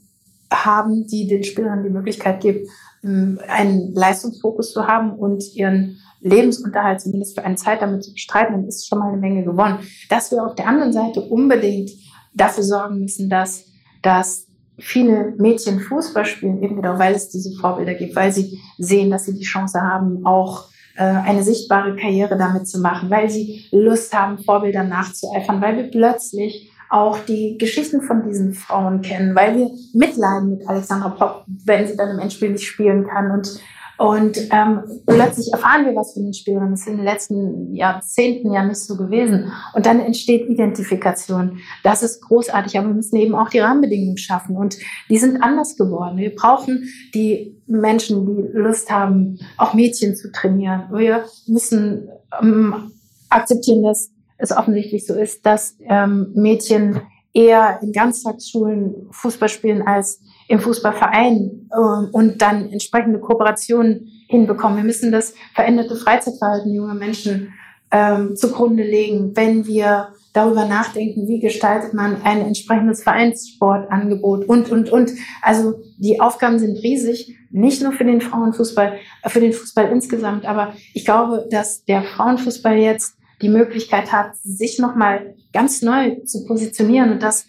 haben, 0.52 1.08
die 1.08 1.28
den 1.28 1.44
Spielern 1.44 1.84
die 1.84 1.90
Möglichkeit 1.90 2.42
gibt, 2.42 2.68
ähm, 3.04 3.40
einen 3.48 3.94
Leistungsfokus 3.94 4.72
zu 4.72 4.88
haben 4.88 5.14
und 5.14 5.44
ihren 5.56 5.98
Lebensunterhalt 6.22 7.02
zumindest 7.02 7.36
für 7.36 7.46
eine 7.46 7.56
Zeit 7.56 7.82
damit 7.82 8.04
zu 8.04 8.14
bestreiten, 8.14 8.54
dann 8.54 8.68
ist 8.68 8.88
schon 8.88 9.00
mal 9.00 9.10
eine 9.10 9.18
Menge 9.18 9.44
gewonnen. 9.44 9.80
Dass 10.10 10.32
wir 10.32 10.46
auf 10.46 10.56
der 10.56 10.68
anderen 10.68 10.92
Seite 10.94 11.22
unbedingt 11.22 11.92
dafür 12.34 12.64
sorgen 12.64 13.00
müssen, 13.00 13.30
dass, 13.30 13.66
dass 14.02 14.48
viele 14.78 15.36
Mädchen 15.38 15.80
Fußball 15.80 16.26
spielen, 16.26 16.62
eben 16.64 16.76
genau, 16.76 16.98
weil 17.00 17.14
es 17.14 17.30
diese 17.30 17.56
Vorbilder 17.60 17.94
gibt, 17.94 18.16
weil 18.16 18.32
sie 18.32 18.60
sehen, 18.78 19.10
dass 19.10 19.26
sie 19.26 19.34
die 19.34 19.46
Chance 19.46 19.82
haben, 19.82 20.26
auch 20.26 20.66
eine 21.04 21.44
sichtbare 21.44 21.96
Karriere 21.96 22.38
damit 22.38 22.68
zu 22.68 22.80
machen, 22.80 23.10
weil 23.10 23.30
sie 23.30 23.66
Lust 23.72 24.14
haben, 24.14 24.40
Vorbildern 24.40 24.90
nachzueifern, 24.90 25.62
weil 25.62 25.78
wir 25.78 25.92
plötzlich 25.92 26.72
auch 26.90 27.20
die 27.20 27.58
Geschichten 27.58 28.02
von 28.02 28.24
diesen 28.24 28.54
Frauen 28.54 29.02
kennen, 29.02 29.36
weil 29.36 29.58
wir 29.58 29.72
mitleiden 29.94 30.52
mit 30.52 30.68
Alexandra 30.68 31.10
Popp, 31.10 31.44
wenn 31.66 31.88
sie 31.88 31.98
dann 31.98 32.12
im 32.12 32.20
Endspiel 32.20 32.52
nicht 32.52 32.66
spielen 32.66 33.08
kann 33.08 33.32
und 33.32 33.60
und 33.98 34.38
ähm, 34.52 34.82
plötzlich 35.06 35.52
erfahren 35.54 35.86
wir 35.86 35.96
was 35.96 36.14
von 36.14 36.24
den 36.24 36.34
Spielerinnen. 36.34 36.72
Das 36.72 36.82
ist 36.82 36.88
in 36.88 36.98
den 36.98 37.06
letzten 37.06 37.74
Jahrzehnten 37.74 38.52
ja 38.52 38.64
nicht 38.64 38.80
so 38.80 38.98
gewesen. 38.98 39.52
Und 39.74 39.86
dann 39.86 40.00
entsteht 40.00 40.50
Identifikation. 40.50 41.60
Das 41.84 42.04
ist 42.04 42.22
großartig, 42.22 42.78
aber 42.78 42.88
wir 42.88 42.96
müssen 42.96 43.16
eben 43.16 43.36
auch 43.36 43.50
die 43.50 43.60
Rahmenbedingungen 43.60 44.18
schaffen. 44.18 44.58
Und 44.58 44.78
die 45.10 45.18
sind 45.18 45.42
anders 45.42 45.78
geworden. 45.78 46.18
Wir 46.18 46.36
brauchen 46.36 46.90
die 47.14 47.58
Menschen, 47.68 48.26
die 48.26 48.58
Lust 48.58 48.92
haben, 48.92 49.40
auch 49.58 49.74
Mädchen 49.74 50.16
zu 50.16 50.32
trainieren. 50.32 50.84
Wir 50.92 51.26
müssen 51.48 52.10
ähm, 52.42 52.92
akzeptieren, 53.30 53.84
dass 53.84 54.12
es 54.38 54.52
offensichtlich 54.52 55.06
so 55.06 55.14
ist, 55.14 55.46
dass 55.46 55.78
ähm, 55.88 56.32
Mädchen 56.36 57.00
eher 57.34 57.80
in 57.82 57.94
Ganztagsschulen 57.94 59.08
Fußball 59.12 59.50
spielen 59.50 59.82
als 59.82 60.22
im 60.48 60.60
Fußballverein 60.60 61.70
ähm, 61.74 62.10
und 62.12 62.42
dann 62.42 62.72
entsprechende 62.72 63.20
Kooperationen 63.20 64.12
hinbekommen. 64.28 64.78
Wir 64.78 64.84
müssen 64.84 65.12
das 65.12 65.34
veränderte 65.54 65.96
Freizeitverhalten 65.96 66.74
junger 66.74 66.94
Menschen 66.94 67.54
ähm, 67.92 68.36
zugrunde 68.36 68.84
legen, 68.84 69.36
wenn 69.36 69.66
wir 69.66 70.10
darüber 70.34 70.66
nachdenken, 70.66 71.28
wie 71.28 71.40
gestaltet 71.40 71.94
man 71.94 72.22
ein 72.24 72.42
entsprechendes 72.42 73.04
Vereinssportangebot 73.04 74.46
und, 74.46 74.70
und, 74.70 74.90
und. 74.90 75.12
Also 75.42 75.76
die 75.98 76.20
Aufgaben 76.20 76.60
sind 76.60 76.78
riesig, 76.84 77.38
nicht 77.52 77.82
nur 77.82 77.94
für 77.94 78.04
den 78.04 78.20
Frauenfußball, 78.20 78.98
äh, 79.24 79.30
für 79.30 79.40
den 79.40 79.54
Fußball 79.54 79.90
insgesamt, 79.92 80.46
aber 80.46 80.74
ich 80.94 81.06
glaube, 81.06 81.48
dass 81.50 81.86
der 81.86 82.04
Frauenfußball 82.04 82.78
jetzt 82.78 83.18
die 83.42 83.50
Möglichkeit 83.50 84.12
hat, 84.12 84.36
sich 84.38 84.80
nochmal 84.80 85.36
ganz 85.54 85.82
neu 85.82 86.18
zu 86.26 86.46
positionieren 86.46 87.12
und 87.12 87.24
dass 87.24 87.48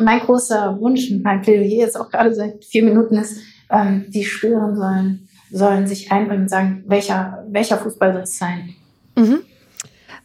mein 0.00 0.20
großer 0.20 0.78
Wunsch 0.80 1.10
und 1.10 1.22
mein 1.22 1.42
Plädoyer 1.42 1.80
jetzt 1.80 1.98
auch 1.98 2.10
gerade 2.10 2.34
seit 2.34 2.64
vier 2.64 2.84
Minuten 2.84 3.16
ist, 3.16 3.40
ähm, 3.70 4.06
die 4.08 4.24
Spielerinnen 4.24 4.76
sollen, 4.76 5.28
sollen 5.50 5.86
sich 5.86 6.10
einbringen 6.10 6.42
und 6.42 6.48
sagen, 6.48 6.84
welcher, 6.86 7.44
welcher 7.48 7.78
Fußball 7.78 8.12
soll 8.12 8.22
es 8.22 8.38
sein? 8.38 8.74
Mhm. 9.16 9.40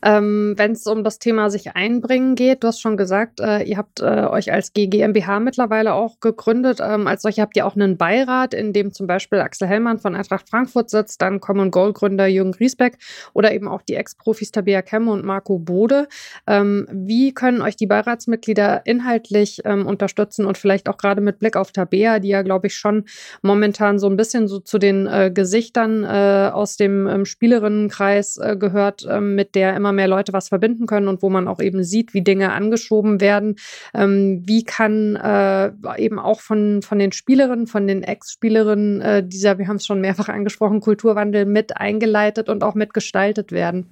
Ähm, 0.04 0.54
Wenn 0.58 0.74
es 0.74 0.86
um 0.86 1.04
das 1.04 1.18
Thema 1.18 1.50
sich 1.50 1.76
einbringen 1.76 2.36
geht, 2.36 2.64
du 2.64 2.68
hast 2.68 2.82
schon 2.82 2.98
gesagt, 2.98 3.40
äh, 3.40 3.64
ihr 3.64 3.78
habt 3.78 4.02
äh, 4.02 4.28
euch 4.30 4.52
als 4.52 4.74
GmbH 4.74 5.40
mittlerweile 5.40 5.94
auch 5.94 6.20
gegründet. 6.20 6.80
Ähm, 6.82 7.08
als 7.08 7.22
solche 7.22 7.42
habt 7.42 7.56
ihr 7.56 7.66
auch 7.66 7.76
einen 7.76 7.98
Beirat, 7.98 8.54
in 8.54 8.74
dem 8.74 8.92
zum 8.92 9.08
Beispiel 9.08 9.40
Axel 9.40 9.68
Hellmann 9.68 10.00
von 10.00 10.16
Eintracht 10.16 10.50
Frankfurt 10.50 10.90
sitzt, 10.90 11.22
dann 11.22 11.40
Common 11.40 11.72
Goal 11.72 11.94
Gründer 11.94 12.28
Jürgen 12.28 12.52
Griesbeck 12.52 12.98
oder 13.34 13.54
eben 13.54 13.70
auch 13.70 13.82
die 13.82 13.96
Ex-Profis 13.96 14.52
Tabea 14.52 14.82
Kemme 14.82 15.10
und 15.10 15.24
Marco 15.24 15.58
Bode. 15.58 16.08
Ähm, 16.48 16.86
wie 16.92 17.34
können 17.34 17.62
euch 17.62 17.78
die 17.78 17.88
Beiratsmitglieder 17.88 18.86
inhaltlich 18.86 19.62
ähm, 19.64 19.86
unterstützen 19.86 20.46
und 20.46 20.58
vielleicht 20.58 20.90
auch 20.90 20.98
gerade 20.98 21.22
mit 21.22 21.40
Blick 21.40 21.56
auf 21.56 21.72
Tabea, 21.72 22.20
die 22.20 22.30
ja, 22.30 22.42
glaube 22.42 22.68
ich, 22.68 22.76
schon 22.76 23.06
momentan 23.42 24.00
so 24.00 24.08
ein 24.10 24.18
bisschen 24.18 24.50
so 24.50 24.60
zu 24.60 24.80
den 24.80 25.08
äh, 25.08 25.32
Gesichtern 25.34 26.04
äh, 26.04 26.52
aus 26.52 26.76
dem 26.76 27.08
ähm, 27.08 27.26
Spielerinnenkreis 27.26 28.38
äh, 28.38 28.58
gehört, 28.58 29.08
ähm, 29.10 29.36
mit 29.36 29.56
der 29.56 29.76
immer 29.76 29.93
mehr 29.94 30.08
Leute 30.08 30.34
was 30.34 30.50
verbinden 30.50 30.86
können 30.86 31.08
und 31.08 31.22
wo 31.22 31.30
man 31.30 31.48
auch 31.48 31.60
eben 31.60 31.84
sieht, 31.84 32.14
wie 32.14 32.22
Dinge 32.22 32.52
angeschoben 32.52 33.22
werden. 33.22 33.56
Ähm, 33.94 34.44
wie 34.46 34.64
kann 34.64 35.16
äh, 35.16 35.72
eben 35.98 36.20
auch 36.20 36.42
von, 36.42 36.82
von 36.82 37.00
den 37.00 37.12
Spielerinnen, 37.12 37.68
von 37.68 37.88
den 37.88 38.04
Ex-Spielerinnen 38.04 39.02
äh, 39.02 39.28
dieser, 39.28 39.58
wir 39.58 39.68
haben 39.68 39.78
es 39.78 39.86
schon 39.86 40.02
mehrfach 40.02 40.30
angesprochen, 40.30 40.82
Kulturwandel 40.82 41.46
mit 41.46 41.78
eingeleitet 41.78 42.50
und 42.50 42.64
auch 42.64 42.76
mitgestaltet 42.76 43.52
werden? 43.52 43.88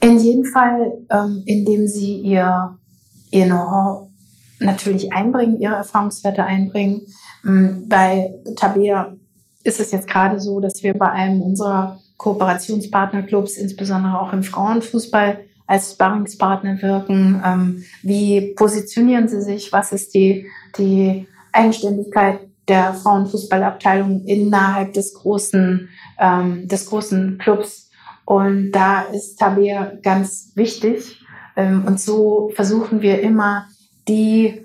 In 0.00 0.18
jedem 0.18 0.44
Fall, 0.44 0.92
ähm, 1.10 1.42
indem 1.44 1.86
sie 1.86 2.18
ihr, 2.20 2.78
ihr 3.30 3.46
Know-how 3.46 4.08
natürlich 4.60 5.12
einbringen, 5.12 5.60
ihre 5.60 5.74
Erfahrungswerte 5.74 6.44
einbringen. 6.44 7.02
Ähm, 7.44 7.84
bei 7.88 8.34
Tabea 8.56 9.14
ist 9.64 9.80
es 9.80 9.92
jetzt 9.92 10.08
gerade 10.08 10.40
so, 10.40 10.60
dass 10.60 10.82
wir 10.82 10.94
bei 10.94 11.10
einem 11.10 11.42
unserer 11.42 11.98
Kooperationspartnerclubs, 12.18 13.56
insbesondere 13.56 14.20
auch 14.20 14.32
im 14.32 14.42
Frauenfußball, 14.42 15.40
als 15.66 15.92
Sparringspartner 15.92 16.82
wirken? 16.82 17.40
Ähm, 17.44 17.84
wie 18.02 18.54
positionieren 18.54 19.28
sie 19.28 19.40
sich? 19.40 19.72
Was 19.72 19.92
ist 19.92 20.14
die, 20.14 20.46
die 20.76 21.26
Eigenständigkeit 21.52 22.40
der 22.66 22.94
Frauenfußballabteilung 22.94 24.24
innerhalb 24.24 24.92
des 24.94 25.14
großen, 25.14 25.88
ähm, 26.18 26.68
des 26.68 26.86
großen 26.86 27.38
Clubs? 27.38 27.90
Und 28.24 28.72
da 28.72 29.02
ist 29.02 29.38
Tabea 29.38 29.92
ganz 30.02 30.52
wichtig. 30.54 31.22
Ähm, 31.56 31.84
und 31.86 32.00
so 32.00 32.50
versuchen 32.54 33.00
wir 33.00 33.20
immer, 33.20 33.66
die 34.06 34.64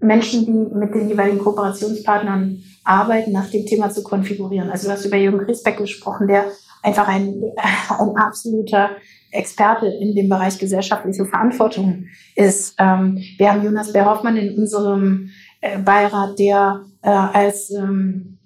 Menschen, 0.00 0.46
die 0.46 0.74
mit 0.76 0.94
den 0.94 1.08
jeweiligen 1.08 1.38
Kooperationspartnern 1.38 2.62
arbeiten, 2.84 3.32
nach 3.32 3.50
dem 3.50 3.66
Thema 3.66 3.90
zu 3.90 4.02
konfigurieren. 4.02 4.70
Also 4.70 4.88
du 4.88 4.92
hast 4.92 5.04
über 5.04 5.16
Jürgen 5.16 5.38
Griesbeck 5.38 5.78
gesprochen, 5.78 6.26
der 6.26 6.46
einfach 6.82 7.08
ein, 7.08 7.42
ein 7.98 8.16
absoluter 8.16 8.90
Experte 9.30 9.86
in 9.86 10.14
dem 10.14 10.28
Bereich 10.28 10.58
gesellschaftliche 10.58 11.24
Verantwortung 11.24 12.06
ist. 12.34 12.74
Ähm, 12.78 13.18
wir 13.38 13.50
haben 13.50 13.64
Jonas 13.64 13.92
Bär-Hoffmann 13.92 14.36
in 14.36 14.58
unserem 14.58 15.30
äh, 15.60 15.78
Beirat, 15.78 16.38
der 16.38 16.82
äh, 17.02 17.08
als 17.08 17.70
ähm, 17.70 18.38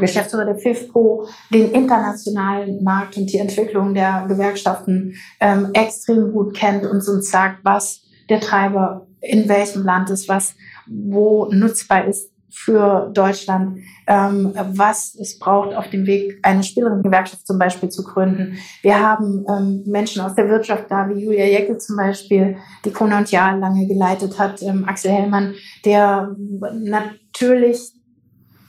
Geschäftsführer 0.00 0.46
der 0.46 0.58
FIFPO 0.58 1.28
den 1.52 1.70
internationalen 1.72 2.82
Markt 2.82 3.16
und 3.16 3.30
die 3.32 3.38
Entwicklung 3.38 3.94
der 3.94 4.24
Gewerkschaften 4.26 5.14
ähm, 5.38 5.68
extrem 5.74 6.32
gut 6.32 6.54
kennt 6.56 6.84
und 6.84 7.06
uns 7.06 7.30
sagt, 7.30 7.58
was 7.62 8.02
der 8.28 8.40
Treiber 8.40 9.06
in 9.20 9.48
welchem 9.48 9.84
Land 9.84 10.10
ist, 10.10 10.28
was 10.28 10.54
wo 10.86 11.46
nutzbar 11.52 12.06
ist 12.06 12.31
für 12.52 13.10
Deutschland, 13.14 13.80
ähm, 14.06 14.52
was 14.72 15.14
es 15.14 15.38
braucht 15.38 15.74
auf 15.74 15.88
dem 15.90 16.06
Weg, 16.06 16.38
eine 16.42 16.62
Spielerinnengewerkschaft 16.62 17.46
zum 17.46 17.58
Beispiel 17.58 17.88
zu 17.88 18.04
gründen. 18.04 18.58
Wir 18.82 19.00
haben 19.00 19.44
ähm, 19.48 19.82
Menschen 19.86 20.22
aus 20.22 20.34
der 20.34 20.48
Wirtschaft 20.48 20.84
da, 20.90 21.08
wie 21.08 21.24
Julia 21.24 21.46
Jeckel 21.46 21.78
zum 21.78 21.96
Beispiel, 21.96 22.56
die 22.84 22.90
Kona 22.90 23.18
und 23.18 23.30
Jahr 23.30 23.56
lange 23.56 23.86
geleitet 23.86 24.38
hat, 24.38 24.62
ähm, 24.62 24.84
Axel 24.86 25.10
Hellmann, 25.12 25.54
der 25.84 26.36
natürlich 26.74 27.92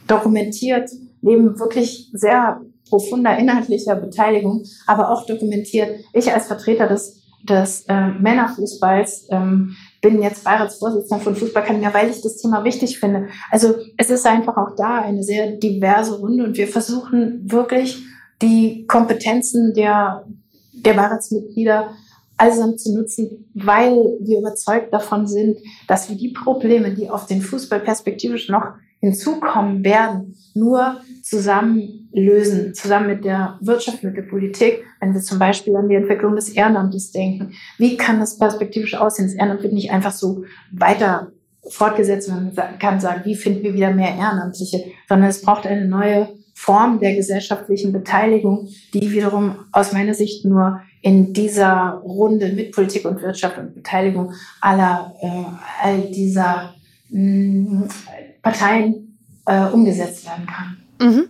dokumentiert, 0.07 0.89
neben 1.21 1.59
wirklich 1.59 2.09
sehr 2.13 2.61
profunder 2.89 3.37
inhaltlicher 3.37 3.95
Beteiligung, 3.95 4.63
aber 4.87 5.09
auch 5.09 5.25
dokumentiert, 5.25 5.89
ich 6.13 6.31
als 6.31 6.47
Vertreter 6.47 6.87
des 6.87 7.23
des 7.43 7.85
äh, 7.87 8.07
Männerfußballs. 8.07 9.27
Ähm, 9.29 9.75
bin 10.03 10.21
jetzt 10.21 10.43
Beiratsvorsitzender 10.43 11.23
von 11.23 11.35
Fußballakademie, 11.35 11.87
weil 11.93 12.09
ich 12.09 12.21
das 12.21 12.35
Thema 12.37 12.63
wichtig 12.65 12.99
finde. 12.99 13.29
Also 13.49 13.75
es 13.97 14.09
ist 14.09 14.27
einfach 14.27 14.57
auch 14.57 14.75
da 14.75 15.01
eine 15.01 15.23
sehr 15.23 15.53
diverse 15.53 16.19
Runde 16.19 16.43
und 16.43 16.57
wir 16.57 16.67
versuchen 16.67 17.49
wirklich 17.49 18.03
die 18.41 18.85
Kompetenzen 18.85 19.73
der, 19.73 20.25
der 20.73 20.93
Beiratsmitglieder 20.93 21.91
allesamt 22.35 22.81
zu 22.81 22.93
nutzen, 22.93 23.49
weil 23.53 24.17
wir 24.19 24.39
überzeugt 24.39 24.93
davon 24.93 25.25
sind, 25.25 25.59
dass 25.87 26.09
wir 26.09 26.17
die 26.17 26.33
Probleme, 26.33 26.93
die 26.93 27.09
auf 27.09 27.25
den 27.25 27.41
Fußball 27.41 27.79
perspektivisch 27.79 28.49
noch 28.49 28.73
hinzukommen 29.03 29.83
werden, 29.83 30.33
nur 30.53 31.01
zusammen 31.23 32.07
lösen, 32.13 32.73
zusammen 32.73 33.07
mit 33.07 33.25
der 33.25 33.57
Wirtschaft, 33.59 34.01
mit 34.01 34.15
der 34.15 34.21
Politik, 34.21 34.85
wenn 35.01 35.13
wir 35.13 35.19
zum 35.19 35.39
Beispiel 35.39 35.75
an 35.75 35.89
die 35.89 35.95
Entwicklung 35.95 36.37
des 36.37 36.47
Ehrenamtes 36.47 37.11
denken. 37.11 37.51
Wie 37.77 37.97
kann 37.97 38.21
das 38.21 38.37
perspektivisch 38.37 38.95
aussehen? 38.95 39.27
Das 39.27 39.35
Ehrenamt 39.35 39.61
wird 39.61 39.73
nicht 39.73 39.91
einfach 39.91 40.13
so 40.13 40.45
weiter 40.71 41.33
fortgesetzt, 41.67 42.29
man 42.29 42.55
kann 42.79 43.01
sagen, 43.01 43.21
wie 43.25 43.35
finden 43.35 43.63
wir 43.63 43.73
wieder 43.73 43.91
mehr 43.91 44.15
Ehrenamtliche, 44.15 44.85
sondern 45.09 45.29
es 45.29 45.41
braucht 45.41 45.67
eine 45.67 45.85
neue 45.85 46.29
Form 46.53 46.99
der 46.99 47.13
gesellschaftlichen 47.15 47.91
Beteiligung, 47.91 48.69
die 48.93 49.11
wiederum 49.11 49.65
aus 49.73 49.91
meiner 49.91 50.13
Sicht 50.13 50.45
nur 50.45 50.79
in 51.01 51.33
dieser 51.33 52.01
Runde 52.05 52.53
mit 52.53 52.71
Politik 52.71 53.03
und 53.03 53.21
Wirtschaft 53.21 53.57
und 53.57 53.75
Beteiligung 53.75 54.31
aller 54.61 55.13
äh, 55.21 55.83
all 55.83 56.01
dieser 56.09 56.73
mh, 57.09 57.19
mm, 57.19 57.89
Parteien 58.43 59.17
äh, 59.47 59.65
umgesetzt 59.65 60.25
werden 60.25 60.45
kann. 60.45 60.77
Mhm. 61.01 61.29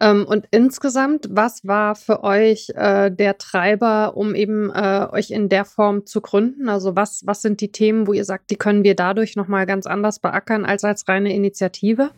Ähm, 0.00 0.26
und 0.28 0.46
insgesamt, 0.50 1.28
was 1.30 1.66
war 1.66 1.94
für 1.94 2.22
euch 2.22 2.70
äh, 2.74 3.10
der 3.10 3.38
Treiber, 3.38 4.16
um 4.16 4.34
eben 4.34 4.70
äh, 4.70 5.06
euch 5.10 5.30
in 5.30 5.48
der 5.48 5.64
Form 5.64 6.06
zu 6.06 6.20
gründen? 6.20 6.68
Also 6.68 6.94
was, 6.94 7.22
was 7.26 7.42
sind 7.42 7.60
die 7.60 7.72
Themen, 7.72 8.06
wo 8.06 8.12
ihr 8.12 8.24
sagt, 8.24 8.50
die 8.50 8.56
können 8.56 8.84
wir 8.84 8.94
dadurch 8.94 9.36
nochmal 9.36 9.66
ganz 9.66 9.86
anders 9.86 10.18
beackern 10.18 10.64
als 10.64 10.84
als 10.84 11.08
reine 11.08 11.34
Initiative? 11.34 12.10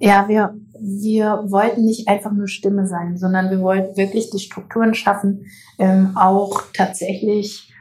Ja, 0.00 0.28
wir, 0.28 0.54
wir 0.78 1.44
wollten 1.46 1.84
nicht 1.84 2.08
einfach 2.08 2.32
nur 2.32 2.48
Stimme 2.48 2.86
sein, 2.86 3.16
sondern 3.16 3.50
wir 3.50 3.60
wollten 3.60 3.96
wirklich 3.96 4.30
die 4.30 4.40
Strukturen 4.40 4.94
schaffen, 4.94 5.46
ähm, 5.78 6.16
auch 6.16 6.62
tatsächlich 6.72 7.72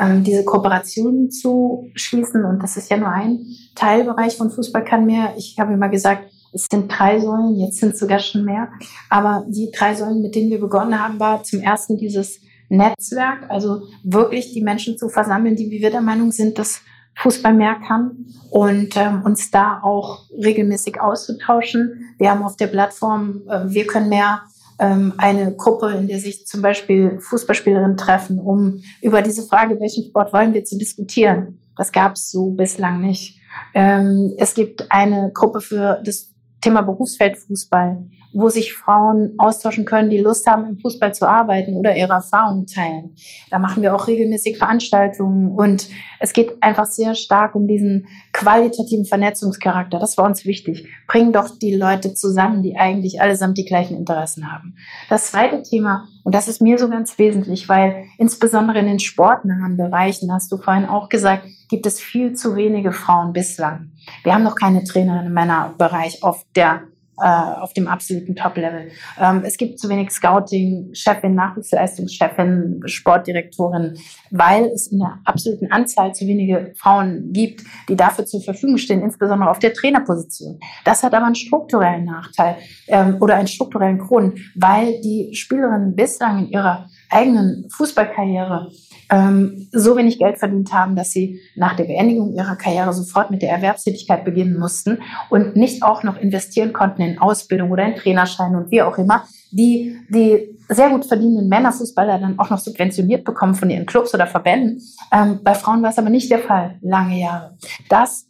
ähm, 0.00 0.24
diese 0.24 0.44
Kooperationen 0.44 1.30
zu 1.30 1.90
schließen. 1.94 2.44
Und 2.44 2.62
das 2.62 2.76
ist 2.76 2.90
ja 2.90 2.96
nur 2.96 3.10
ein 3.10 3.44
Teilbereich 3.74 4.36
von 4.36 4.50
Fußball 4.50 4.84
kann 4.84 5.06
mehr. 5.06 5.34
Ich 5.36 5.56
habe 5.58 5.72
immer 5.72 5.88
gesagt, 5.88 6.30
es 6.52 6.66
sind 6.70 6.88
drei 6.88 7.20
Säulen, 7.20 7.56
jetzt 7.56 7.78
sind 7.78 7.94
es 7.94 8.00
sogar 8.00 8.18
schon 8.18 8.44
mehr. 8.44 8.68
Aber 9.08 9.44
die 9.48 9.70
drei 9.70 9.94
Säulen, 9.94 10.22
mit 10.22 10.34
denen 10.34 10.50
wir 10.50 10.60
begonnen 10.60 10.98
haben, 10.98 11.20
war 11.20 11.42
zum 11.42 11.60
ersten 11.60 11.96
dieses 11.96 12.40
Netzwerk, 12.68 13.48
also 13.48 13.82
wirklich 14.04 14.52
die 14.52 14.62
Menschen 14.62 14.96
zu 14.96 15.08
versammeln, 15.08 15.56
die, 15.56 15.70
wie 15.70 15.80
wir 15.80 15.90
der 15.90 16.00
Meinung 16.00 16.32
sind, 16.32 16.58
dass 16.58 16.82
Fußball 17.16 17.52
mehr 17.52 17.76
kann 17.86 18.26
und 18.50 18.96
ähm, 18.96 19.22
uns 19.24 19.50
da 19.50 19.80
auch 19.82 20.24
regelmäßig 20.30 21.00
auszutauschen. 21.00 22.14
Wir 22.18 22.30
haben 22.30 22.42
auf 22.42 22.56
der 22.56 22.68
Plattform 22.68 23.42
äh, 23.48 23.68
Wir 23.68 23.86
können 23.86 24.08
mehr 24.08 24.42
ähm, 24.80 25.14
eine 25.18 25.54
Gruppe, 25.54 25.90
in 25.90 26.08
der 26.08 26.18
sich 26.18 26.46
zum 26.46 26.62
Beispiel 26.62 27.20
Fußballspielerinnen 27.20 27.96
treffen, 27.96 28.40
um 28.40 28.80
über 29.02 29.22
diese 29.22 29.42
Frage, 29.42 29.78
welchen 29.78 30.04
Sport 30.04 30.32
wollen 30.32 30.54
wir, 30.54 30.64
zu 30.64 30.78
diskutieren. 30.78 31.60
Das 31.76 31.92
gab 31.92 32.14
es 32.14 32.30
so 32.30 32.50
bislang 32.50 33.00
nicht. 33.00 33.38
Ähm, 33.74 34.34
es 34.38 34.54
gibt 34.54 34.90
eine 34.90 35.30
Gruppe 35.32 35.60
für 35.60 36.00
das 36.04 36.32
Thema 36.60 36.82
Berufsfeld 36.82 37.38
Fußball 37.38 38.04
wo 38.32 38.48
sich 38.48 38.74
Frauen 38.74 39.34
austauschen 39.38 39.84
können, 39.84 40.10
die 40.10 40.18
Lust 40.18 40.46
haben, 40.46 40.66
im 40.66 40.78
Fußball 40.78 41.14
zu 41.14 41.28
arbeiten 41.28 41.76
oder 41.76 41.96
ihre 41.96 42.12
Erfahrungen 42.12 42.66
teilen. 42.66 43.14
Da 43.50 43.58
machen 43.58 43.82
wir 43.82 43.94
auch 43.94 44.06
regelmäßig 44.06 44.58
Veranstaltungen 44.58 45.52
und 45.52 45.88
es 46.20 46.32
geht 46.32 46.62
einfach 46.62 46.86
sehr 46.86 47.14
stark 47.14 47.54
um 47.54 47.66
diesen 47.66 48.06
qualitativen 48.32 49.04
Vernetzungscharakter. 49.04 49.98
Das 49.98 50.16
war 50.16 50.26
uns 50.26 50.44
wichtig. 50.44 50.86
Bring 51.08 51.32
doch 51.32 51.58
die 51.58 51.74
Leute 51.74 52.14
zusammen, 52.14 52.62
die 52.62 52.76
eigentlich 52.76 53.20
allesamt 53.20 53.58
die 53.58 53.64
gleichen 53.64 53.96
Interessen 53.96 54.52
haben. 54.52 54.76
Das 55.08 55.30
zweite 55.30 55.62
Thema, 55.62 56.06
und 56.22 56.34
das 56.34 56.48
ist 56.48 56.60
mir 56.60 56.78
so 56.78 56.88
ganz 56.88 57.18
wesentlich, 57.18 57.68
weil 57.68 58.04
insbesondere 58.18 58.78
in 58.78 58.86
den 58.86 59.00
sportnahen 59.00 59.76
Bereichen, 59.76 60.32
hast 60.32 60.52
du 60.52 60.56
vorhin 60.56 60.86
auch 60.86 61.08
gesagt, 61.08 61.46
gibt 61.68 61.86
es 61.86 62.00
viel 62.00 62.34
zu 62.34 62.56
wenige 62.56 62.92
Frauen 62.92 63.32
bislang. 63.32 63.92
Wir 64.22 64.34
haben 64.34 64.42
noch 64.42 64.56
keine 64.56 64.84
Trainerin 64.84 65.26
im 65.26 65.32
Männerbereich 65.32 66.22
auf 66.22 66.44
der 66.54 66.82
äh, 67.20 67.60
auf 67.60 67.72
dem 67.72 67.86
absoluten 67.88 68.34
Top-Level. 68.34 68.90
Ähm, 69.18 69.42
es 69.44 69.56
gibt 69.56 69.78
zu 69.78 69.88
wenig 69.88 70.10
Scouting, 70.10 70.90
Chefin, 70.94 71.34
Nachwuchsleistungschefin, 71.34 72.82
Sportdirektorin, 72.86 73.98
weil 74.30 74.66
es 74.66 74.88
in 74.88 74.98
der 74.98 75.18
absoluten 75.24 75.70
Anzahl 75.70 76.14
zu 76.14 76.26
wenige 76.26 76.72
Frauen 76.76 77.32
gibt, 77.32 77.62
die 77.88 77.96
dafür 77.96 78.26
zur 78.26 78.42
Verfügung 78.42 78.78
stehen, 78.78 79.02
insbesondere 79.02 79.50
auf 79.50 79.58
der 79.58 79.72
Trainerposition. 79.72 80.58
Das 80.84 81.02
hat 81.02 81.14
aber 81.14 81.26
einen 81.26 81.34
strukturellen 81.34 82.04
Nachteil 82.04 82.56
ähm, 82.88 83.16
oder 83.20 83.36
einen 83.36 83.48
strukturellen 83.48 83.98
Grund, 83.98 84.38
weil 84.54 85.00
die 85.00 85.34
Spielerinnen 85.34 85.94
bislang 85.94 86.46
in 86.46 86.50
ihrer 86.50 86.88
eigenen 87.10 87.68
Fußballkarriere 87.70 88.70
ähm, 89.10 89.68
so 89.72 89.96
wenig 89.96 90.18
Geld 90.18 90.38
verdient 90.38 90.72
haben, 90.72 90.96
dass 90.96 91.10
sie 91.10 91.40
nach 91.56 91.74
der 91.74 91.84
Beendigung 91.84 92.32
ihrer 92.32 92.56
Karriere 92.56 92.92
sofort 92.92 93.30
mit 93.30 93.42
der 93.42 93.50
Erwerbstätigkeit 93.50 94.24
beginnen 94.24 94.58
mussten 94.58 94.98
und 95.28 95.56
nicht 95.56 95.82
auch 95.82 96.02
noch 96.02 96.16
investieren 96.16 96.72
konnten 96.72 97.02
in 97.02 97.18
Ausbildung 97.18 97.70
oder 97.70 97.84
in 97.84 97.96
Trainerschein 97.96 98.54
und 98.54 98.70
wie 98.70 98.82
auch 98.82 98.98
immer, 98.98 99.24
die 99.50 99.98
die 100.08 100.56
sehr 100.68 100.90
gut 100.90 101.04
verdienenden 101.04 101.48
Männerfußballer 101.48 102.20
dann 102.20 102.38
auch 102.38 102.50
noch 102.50 102.58
subventioniert 102.58 103.24
bekommen 103.24 103.56
von 103.56 103.68
ihren 103.68 103.86
Clubs 103.86 104.14
oder 104.14 104.28
Verbänden. 104.28 104.80
Ähm, 105.12 105.40
bei 105.42 105.54
Frauen 105.54 105.82
war 105.82 105.90
es 105.90 105.98
aber 105.98 106.10
nicht 106.10 106.30
der 106.30 106.38
Fall, 106.38 106.78
lange 106.80 107.18
Jahre. 107.20 107.56
Das 107.88 108.28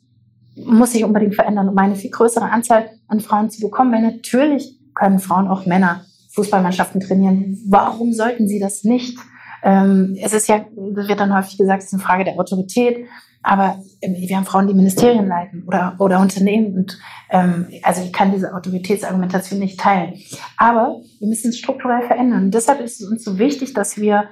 muss 0.57 0.93
sich 0.93 1.05
unbedingt 1.05 1.35
verändern, 1.35 1.69
um 1.69 1.77
eine 1.77 1.97
viel 1.97 2.11
größere 2.11 2.51
Anzahl 2.51 2.91
an 3.09 3.21
Frauen 3.21 3.51
zu 3.51 3.61
bekommen, 3.61 3.93
weil 3.93 4.03
natürlich 4.03 4.79
können 4.95 5.19
Frauen 5.19 5.49
auch 5.49 5.67
Männer 5.67 6.05
Fußballmannschaften 6.33 7.01
trainieren. 7.01 7.59
Warum 7.69 8.13
sollten 8.13 8.49
sie 8.49 8.59
das 8.59 8.85
nicht? 8.85 9.19
Ähm, 9.63 10.17
es 10.21 10.33
ist 10.33 10.49
ja, 10.49 10.65
wird 10.75 11.21
dann 11.21 11.35
häufig 11.35 11.59
gesagt, 11.59 11.83
es 11.83 11.89
ist 11.89 11.95
eine 11.95 12.03
Frage 12.03 12.25
der 12.25 12.35
Autorität. 12.35 13.07
Aber 13.43 13.83
ähm, 14.03 14.17
wir 14.17 14.37
haben 14.37 14.45
Frauen, 14.45 14.67
die 14.67 14.75
Ministerien 14.75 15.27
leiten 15.27 15.65
oder, 15.67 15.97
oder 15.99 16.21
Unternehmen. 16.21 16.75
Und 16.77 16.99
ähm, 17.31 17.69
also 17.83 18.03
ich 18.03 18.13
kann 18.13 18.33
diese 18.33 18.55
Autoritätsargumentation 18.55 19.59
nicht 19.59 19.81
teilen. 19.81 20.15
Aber 20.57 21.01
wir 21.19 21.29
müssen 21.29 21.49
es 21.49 21.59
strukturell 21.59 22.03
verändern. 22.03 22.45
Und 22.45 22.55
deshalb 22.55 22.81
ist 22.81 23.01
es 23.01 23.09
uns 23.09 23.25
so 23.25 23.39
wichtig, 23.39 23.73
dass 23.73 23.97
wir 23.97 24.25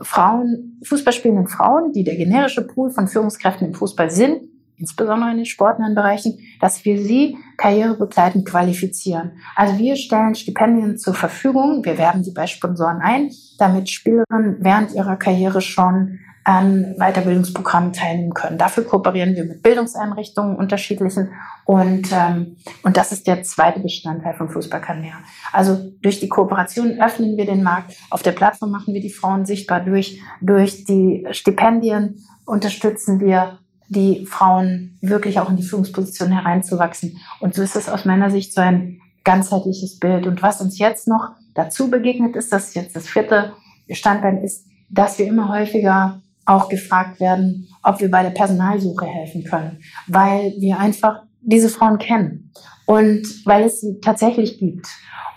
Frauen, 0.00 0.80
Fußballspielenden 0.84 1.48
Frauen, 1.48 1.92
die 1.92 2.04
der 2.04 2.16
generische 2.16 2.66
Pool 2.66 2.90
von 2.90 3.08
Führungskräften 3.08 3.68
im 3.68 3.74
Fußball 3.74 4.10
sind, 4.10 4.42
insbesondere 4.82 5.30
in 5.30 5.36
den 5.36 5.46
sportnahen 5.46 5.94
Bereichen, 5.94 6.38
dass 6.60 6.84
wir 6.84 7.00
sie 7.00 7.38
karrierebegleitend 7.56 8.46
qualifizieren. 8.46 9.38
Also 9.54 9.78
wir 9.78 9.94
stellen 9.94 10.34
Stipendien 10.34 10.98
zur 10.98 11.14
Verfügung, 11.14 11.84
wir 11.84 11.96
werben 11.98 12.24
sie 12.24 12.32
bei 12.32 12.48
Sponsoren 12.48 13.00
ein, 13.00 13.30
damit 13.58 13.88
Spielerinnen 13.88 14.56
während 14.58 14.92
ihrer 14.92 15.16
Karriere 15.16 15.60
schon 15.60 16.18
an 16.44 16.96
Weiterbildungsprogrammen 16.98 17.92
teilnehmen 17.92 18.34
können. 18.34 18.58
Dafür 18.58 18.84
kooperieren 18.84 19.36
wir 19.36 19.44
mit 19.44 19.62
Bildungseinrichtungen 19.62 20.56
unterschiedlichen 20.56 21.30
und, 21.64 22.08
ähm, 22.12 22.56
und 22.82 22.96
das 22.96 23.12
ist 23.12 23.28
der 23.28 23.44
zweite 23.44 23.78
Bestandteil 23.78 24.34
von 24.34 24.48
Fußballkanälen. 24.48 25.18
Also 25.52 25.92
durch 26.02 26.18
die 26.18 26.28
Kooperation 26.28 27.00
öffnen 27.00 27.36
wir 27.36 27.46
den 27.46 27.62
Markt. 27.62 27.96
Auf 28.10 28.22
der 28.22 28.32
Plattform 28.32 28.72
machen 28.72 28.92
wir 28.92 29.00
die 29.00 29.12
Frauen 29.12 29.46
sichtbar. 29.46 29.84
Durch, 29.84 30.20
durch 30.40 30.84
die 30.84 31.24
Stipendien 31.30 32.16
unterstützen 32.44 33.20
wir 33.20 33.60
die 33.92 34.26
Frauen 34.26 34.98
wirklich 35.00 35.38
auch 35.38 35.50
in 35.50 35.56
die 35.56 35.62
Führungsposition 35.62 36.30
hereinzuwachsen. 36.30 37.18
Und 37.40 37.54
so 37.54 37.62
ist 37.62 37.76
es 37.76 37.88
aus 37.88 38.04
meiner 38.04 38.30
Sicht 38.30 38.54
so 38.54 38.60
ein 38.60 39.00
ganzheitliches 39.24 39.98
Bild. 39.98 40.26
Und 40.26 40.42
was 40.42 40.60
uns 40.60 40.78
jetzt 40.78 41.06
noch 41.06 41.30
dazu 41.54 41.90
begegnet 41.90 42.34
ist, 42.36 42.52
dass 42.52 42.74
jetzt 42.74 42.96
das 42.96 43.08
vierte 43.08 43.52
Standbein 43.90 44.38
ist, 44.38 44.66
dass 44.88 45.18
wir 45.18 45.26
immer 45.26 45.48
häufiger 45.48 46.22
auch 46.44 46.68
gefragt 46.68 47.20
werden, 47.20 47.68
ob 47.82 48.00
wir 48.00 48.10
bei 48.10 48.22
der 48.22 48.30
Personalsuche 48.30 49.06
helfen 49.06 49.44
können, 49.44 49.80
weil 50.08 50.54
wir 50.58 50.78
einfach 50.78 51.22
diese 51.40 51.68
Frauen 51.68 51.98
kennen 51.98 52.52
und 52.86 53.22
weil 53.44 53.64
es 53.64 53.80
sie 53.80 54.00
tatsächlich 54.00 54.58
gibt 54.58 54.88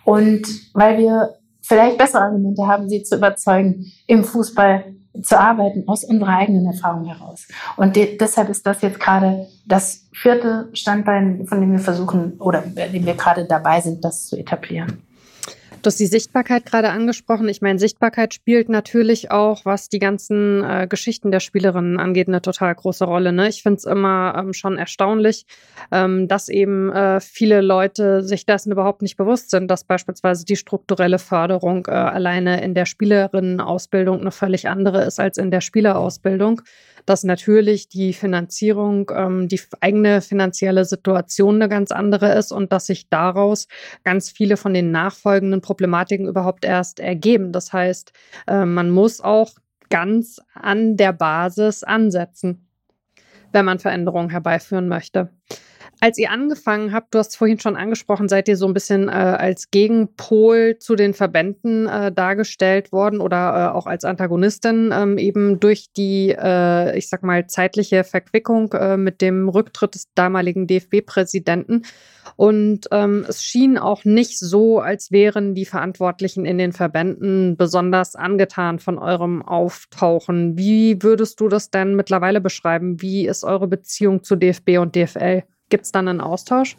und 0.04 0.48
weil 0.74 0.98
wir 0.98 1.36
vielleicht 1.62 1.98
bessere 1.98 2.24
Argumente 2.24 2.66
haben, 2.68 2.90
sie 2.90 3.04
zu 3.04 3.18
überzeugen, 3.18 3.92
im 4.08 4.24
Fußball 4.24 4.95
zu 5.22 5.40
arbeiten 5.40 5.88
aus 5.88 6.04
unserer 6.04 6.38
eigenen 6.38 6.66
Erfahrung 6.66 7.06
heraus. 7.06 7.48
Und 7.78 7.96
de 7.96 8.18
deshalb 8.18 8.50
ist 8.50 8.66
das 8.66 8.82
jetzt 8.82 9.00
gerade 9.00 9.48
das 9.66 10.06
vierte 10.14 10.70
Standbein, 10.74 11.46
von 11.48 11.60
dem 11.60 11.72
wir 11.72 11.80
versuchen 11.80 12.34
oder 12.40 12.64
bei 12.74 12.88
dem 12.88 13.06
wir 13.06 13.16
gerade 13.16 13.46
dabei 13.46 13.82
sind, 13.82 14.04
das 14.04 14.28
zu 14.28 14.38
etablieren. 14.38 15.05
Du 15.86 15.90
hast 15.90 16.00
die 16.00 16.08
Sichtbarkeit 16.08 16.66
gerade 16.66 16.90
angesprochen. 16.90 17.48
Ich 17.48 17.62
meine, 17.62 17.78
Sichtbarkeit 17.78 18.34
spielt 18.34 18.70
natürlich 18.70 19.30
auch, 19.30 19.66
was 19.66 19.88
die 19.88 20.00
ganzen 20.00 20.64
äh, 20.64 20.88
Geschichten 20.90 21.30
der 21.30 21.40
Spielerinnen 21.40 22.00
angeht, 22.00 22.28
eine 22.28 22.42
total 22.42 22.74
große 22.74 23.06
Rolle. 23.06 23.32
Ne? 23.32 23.50
Ich 23.50 23.62
finde 23.62 23.78
es 23.78 23.84
immer 23.84 24.34
ähm, 24.36 24.54
schon 24.54 24.80
erstaunlich, 24.80 25.46
ähm, 25.92 26.28
dass 26.28 26.50
eben 26.50 26.92
äh, 26.92 27.20
viele 27.20 27.62
Leute 27.62 28.24
sich 28.24 28.48
dessen 28.48 28.72
überhaupt 28.72 29.04
nicht 29.04 29.16
bewusst 29.16 29.52
sind, 29.52 29.70
dass 29.70 29.84
beispielsweise 29.84 30.44
die 30.44 30.56
strukturelle 30.56 31.20
Förderung 31.20 31.86
äh, 31.86 31.92
alleine 31.92 32.64
in 32.64 32.74
der 32.74 32.88
Spielerinnenausbildung 32.88 34.22
eine 34.22 34.32
völlig 34.32 34.68
andere 34.68 35.04
ist 35.04 35.20
als 35.20 35.38
in 35.38 35.52
der 35.52 35.62
Spielerausbildung 35.62 36.64
dass 37.06 37.24
natürlich 37.24 37.88
die 37.88 38.14
Finanzierung, 38.14 39.12
ähm, 39.14 39.48
die 39.48 39.62
eigene 39.80 40.22
finanzielle 40.22 40.86
Situation 40.86 41.56
eine 41.56 41.70
ganz 41.70 41.92
andere 41.92 42.34
ist 42.34 42.52
und 42.52 42.72
dass 42.72 42.88
sich 42.88 43.10
daraus 43.10 43.68
ganz 44.04 44.30
viele 44.30 44.58
von 44.58 44.74
den 44.74 44.92
nachfolgenden 44.92 45.62
Problematiken 45.76 46.28
überhaupt 46.28 46.66
erst 46.66 47.00
ergeben. 47.00 47.52
Das 47.52 47.74
heißt, 47.74 48.14
äh, 48.48 48.66
man 48.66 48.90
muss 48.90 49.22
auch 49.22 49.52
ganz 49.90 50.42
an 50.54 50.98
der 50.98 51.14
Basis 51.14 51.84
ansetzen, 51.84 52.68
wenn 53.52 53.66
man 53.66 53.80
Veränderungen 53.80 54.30
herbeiführen 54.30 54.88
möchte. 54.88 55.30
Als 56.02 56.18
ihr 56.18 56.30
angefangen 56.30 56.92
habt, 56.92 57.14
du 57.14 57.20
hast 57.20 57.38
vorhin 57.38 57.60
schon 57.60 57.76
angesprochen, 57.76 58.28
seid 58.28 58.48
ihr 58.48 58.58
so 58.58 58.68
ein 58.68 58.74
bisschen 58.74 59.08
äh, 59.08 59.12
als 59.12 59.72
Gegenpol 59.72 60.78
zu 60.80 60.96
den 60.96 61.14
Verbänden 61.14 61.88
äh, 61.88 62.12
dargestellt 62.12 62.92
worden 62.92 63.22
oder 63.22 63.72
äh, 63.72 63.76
auch 63.76 63.86
als 63.88 64.04
Antagonistin 64.04 64.92
ähm, 64.94 65.18
eben 65.18 65.60
durch 65.60 65.92
die, 65.96 66.36
äh, 66.38 66.98
ich 66.98 67.10
sag 67.10 67.24
mal, 67.24 67.48
zeitliche 67.48 68.04
Verquickung 68.04 68.74
äh, 68.74 68.98
mit 68.98 69.22
dem 69.22 69.48
Rücktritt 69.48 69.96
des 69.96 70.14
damaligen 70.14 70.68
DFB-Präsidenten. 70.68 71.84
Und 72.36 72.88
ähm, 72.92 73.26
es 73.28 73.44
schien 73.44 73.78
auch 73.78 74.04
nicht 74.04 74.38
so, 74.38 74.80
als 74.80 75.12
wären 75.12 75.56
die 75.56 75.66
Verantwortlichen 75.66 76.46
in 76.46 76.58
den 76.58 76.74
Verbänden 76.74 77.56
besonders 77.56 78.16
angetan 78.16 78.80
von 78.80 78.98
eurem 78.98 79.42
Auftauchen. 79.42 80.58
Wie 80.58 81.02
würdest 81.02 81.40
du 81.40 81.48
das 81.48 81.70
denn 81.70 81.96
mittlerweile 81.96 82.42
beschreiben? 82.42 83.02
Wie 83.02 83.28
ist 83.28 83.46
eure 83.46 83.68
Beziehung 83.68 84.24
zu 84.24 84.36
DFB 84.36 84.80
und 84.80 84.96
DFL? 84.96 85.44
Gibt 85.76 85.88
es 85.88 85.92
dann 85.92 86.08
einen 86.08 86.22
Austausch? 86.22 86.78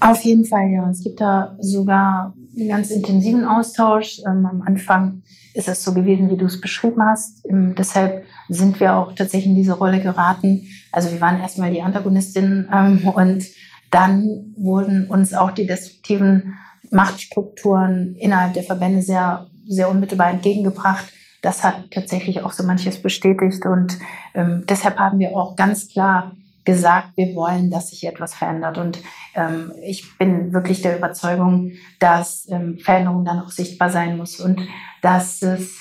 Auf 0.00 0.22
jeden 0.22 0.44
Fall, 0.44 0.70
ja. 0.70 0.90
Es 0.90 1.04
gibt 1.04 1.20
da 1.20 1.56
sogar 1.60 2.34
einen 2.56 2.68
ganz 2.68 2.90
intensiven 2.90 3.44
Austausch. 3.44 4.18
Ähm, 4.26 4.44
am 4.44 4.62
Anfang 4.62 5.22
ist 5.54 5.68
es 5.68 5.84
so 5.84 5.94
gewesen, 5.94 6.28
wie 6.28 6.36
du 6.36 6.46
es 6.46 6.60
beschrieben 6.60 7.00
hast. 7.00 7.48
Ähm, 7.48 7.76
deshalb 7.78 8.24
sind 8.48 8.80
wir 8.80 8.96
auch 8.96 9.12
tatsächlich 9.12 9.50
in 9.50 9.54
diese 9.54 9.74
Rolle 9.74 10.00
geraten. 10.00 10.66
Also 10.90 11.12
wir 11.12 11.20
waren 11.20 11.38
erstmal 11.38 11.70
die 11.70 11.80
Antagonistinnen 11.80 12.68
ähm, 12.74 13.06
und 13.06 13.44
dann 13.92 14.52
wurden 14.56 15.06
uns 15.06 15.32
auch 15.32 15.52
die 15.52 15.68
destruktiven 15.68 16.54
Machtstrukturen 16.90 18.16
innerhalb 18.16 18.54
der 18.54 18.64
Verbände 18.64 19.00
sehr, 19.00 19.46
sehr 19.68 19.88
unmittelbar 19.88 20.30
entgegengebracht. 20.30 21.04
Das 21.40 21.62
hat 21.62 21.92
tatsächlich 21.92 22.42
auch 22.42 22.50
so 22.50 22.64
manches 22.64 23.00
bestätigt 23.00 23.64
und 23.64 23.96
ähm, 24.34 24.64
deshalb 24.68 24.98
haben 24.98 25.20
wir 25.20 25.36
auch 25.36 25.54
ganz 25.54 25.86
klar 25.86 26.32
gesagt, 26.68 27.16
wir 27.16 27.34
wollen, 27.34 27.70
dass 27.70 27.88
sich 27.88 28.06
etwas 28.06 28.34
verändert. 28.34 28.76
Und 28.76 28.98
ähm, 29.34 29.72
ich 29.82 30.18
bin 30.18 30.52
wirklich 30.52 30.82
der 30.82 30.98
Überzeugung, 30.98 31.72
dass 31.98 32.46
ähm, 32.50 32.78
Veränderung 32.78 33.24
dann 33.24 33.40
auch 33.40 33.48
sichtbar 33.48 33.88
sein 33.88 34.18
muss 34.18 34.38
und 34.38 34.60
dass 35.00 35.40
es, 35.40 35.78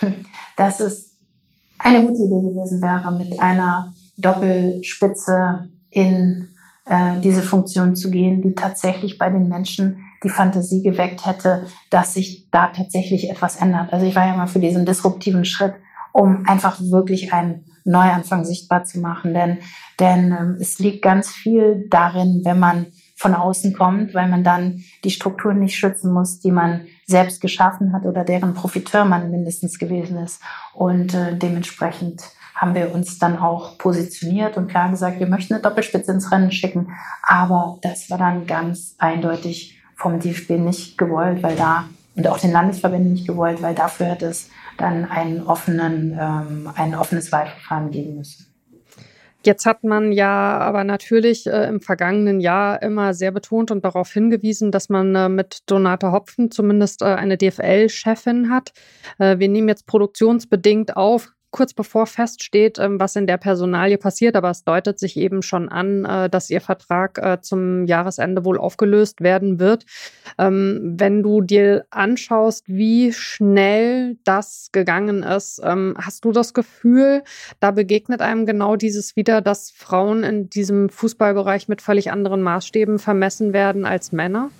dass 0.56 0.80
es 0.80 1.16
eine 1.78 2.00
gute 2.00 2.24
Idee 2.24 2.42
gewesen 2.42 2.82
wäre, 2.82 3.12
mit 3.16 3.38
einer 3.38 3.94
Doppelspitze 4.16 5.68
in 5.90 6.48
äh, 6.86 7.20
diese 7.20 7.42
Funktion 7.42 7.94
zu 7.94 8.10
gehen, 8.10 8.42
die 8.42 8.56
tatsächlich 8.56 9.16
bei 9.16 9.30
den 9.30 9.48
Menschen 9.48 9.98
die 10.24 10.28
Fantasie 10.28 10.82
geweckt 10.82 11.24
hätte, 11.24 11.66
dass 11.88 12.14
sich 12.14 12.48
da 12.50 12.66
tatsächlich 12.66 13.30
etwas 13.30 13.54
ändert. 13.62 13.92
Also 13.92 14.06
ich 14.06 14.16
war 14.16 14.26
ja 14.26 14.36
mal 14.36 14.48
für 14.48 14.58
diesen 14.58 14.84
disruptiven 14.84 15.44
Schritt, 15.44 15.74
um 16.12 16.44
einfach 16.48 16.80
wirklich 16.80 17.32
einen 17.32 17.69
Neuanfang 17.84 18.44
sichtbar 18.44 18.84
zu 18.84 19.00
machen. 19.00 19.34
Denn, 19.34 19.58
denn 19.98 20.32
ähm, 20.32 20.56
es 20.60 20.78
liegt 20.78 21.02
ganz 21.02 21.30
viel 21.30 21.86
darin, 21.88 22.42
wenn 22.44 22.58
man 22.58 22.86
von 23.16 23.34
außen 23.34 23.74
kommt, 23.74 24.14
weil 24.14 24.28
man 24.28 24.44
dann 24.44 24.82
die 25.04 25.10
Strukturen 25.10 25.58
nicht 25.58 25.76
schützen 25.76 26.12
muss, 26.12 26.40
die 26.40 26.50
man 26.50 26.86
selbst 27.06 27.40
geschaffen 27.40 27.92
hat 27.92 28.06
oder 28.06 28.24
deren 28.24 28.54
Profiteur 28.54 29.04
man 29.04 29.30
mindestens 29.30 29.78
gewesen 29.78 30.16
ist. 30.18 30.40
Und 30.72 31.14
äh, 31.14 31.36
dementsprechend 31.36 32.22
haben 32.54 32.74
wir 32.74 32.94
uns 32.94 33.18
dann 33.18 33.38
auch 33.38 33.78
positioniert 33.78 34.56
und 34.56 34.68
klar 34.68 34.90
gesagt, 34.90 35.18
wir 35.18 35.26
möchten 35.26 35.54
eine 35.54 35.62
Doppelspitze 35.62 36.12
ins 36.12 36.30
Rennen 36.30 36.50
schicken. 36.50 36.88
Aber 37.22 37.78
das 37.82 38.10
war 38.10 38.18
dann 38.18 38.46
ganz 38.46 38.94
eindeutig 38.98 39.80
vom 39.96 40.18
DFB 40.18 40.52
nicht 40.52 40.96
gewollt, 40.96 41.42
weil 41.42 41.56
da 41.56 41.84
und 42.16 42.26
auch 42.26 42.38
den 42.38 42.52
Landesverbänden 42.52 43.12
nicht 43.12 43.26
gewollt, 43.26 43.62
weil 43.62 43.74
dafür 43.74 44.06
hätte 44.06 44.26
es 44.26 44.50
dann 44.80 45.04
einen 45.04 45.42
offenen, 45.46 46.18
ähm, 46.18 46.70
ein 46.74 46.94
offenes 46.94 47.30
Wahlverfahren 47.32 47.90
geben 47.90 48.16
müssen. 48.16 48.46
Jetzt 49.42 49.64
hat 49.64 49.84
man 49.84 50.12
ja 50.12 50.58
aber 50.58 50.84
natürlich 50.84 51.46
äh, 51.46 51.66
im 51.66 51.80
vergangenen 51.80 52.40
Jahr 52.40 52.82
immer 52.82 53.14
sehr 53.14 53.32
betont 53.32 53.70
und 53.70 53.84
darauf 53.86 54.12
hingewiesen, 54.12 54.70
dass 54.70 54.90
man 54.90 55.14
äh, 55.14 55.30
mit 55.30 55.60
Donata 55.64 56.12
Hopfen 56.12 56.50
zumindest 56.50 57.00
äh, 57.00 57.06
eine 57.06 57.38
DFL-Chefin 57.38 58.50
hat. 58.50 58.72
Äh, 59.18 59.38
wir 59.38 59.48
nehmen 59.48 59.68
jetzt 59.68 59.86
produktionsbedingt 59.86 60.94
auf 60.94 61.32
kurz 61.50 61.74
bevor 61.74 62.06
feststeht, 62.06 62.78
ähm, 62.78 63.00
was 63.00 63.16
in 63.16 63.26
der 63.26 63.36
Personalie 63.36 63.98
passiert, 63.98 64.36
aber 64.36 64.50
es 64.50 64.64
deutet 64.64 64.98
sich 64.98 65.16
eben 65.16 65.42
schon 65.42 65.68
an, 65.68 66.04
äh, 66.04 66.30
dass 66.30 66.50
ihr 66.50 66.60
Vertrag 66.60 67.18
äh, 67.18 67.40
zum 67.40 67.86
Jahresende 67.86 68.44
wohl 68.44 68.58
aufgelöst 68.58 69.20
werden 69.20 69.58
wird. 69.58 69.84
Ähm, 70.38 70.94
wenn 70.96 71.22
du 71.22 71.40
dir 71.40 71.86
anschaust, 71.90 72.64
wie 72.66 73.12
schnell 73.12 74.16
das 74.24 74.70
gegangen 74.72 75.22
ist, 75.22 75.60
ähm, 75.64 75.96
hast 75.98 76.24
du 76.24 76.32
das 76.32 76.54
Gefühl, 76.54 77.22
da 77.58 77.70
begegnet 77.70 78.22
einem 78.22 78.46
genau 78.46 78.76
dieses 78.76 79.16
wieder, 79.16 79.40
dass 79.40 79.70
Frauen 79.70 80.22
in 80.22 80.50
diesem 80.50 80.88
Fußballbereich 80.88 81.68
mit 81.68 81.82
völlig 81.82 82.10
anderen 82.10 82.42
Maßstäben 82.42 82.98
vermessen 82.98 83.52
werden 83.52 83.84
als 83.84 84.12
Männer? 84.12 84.50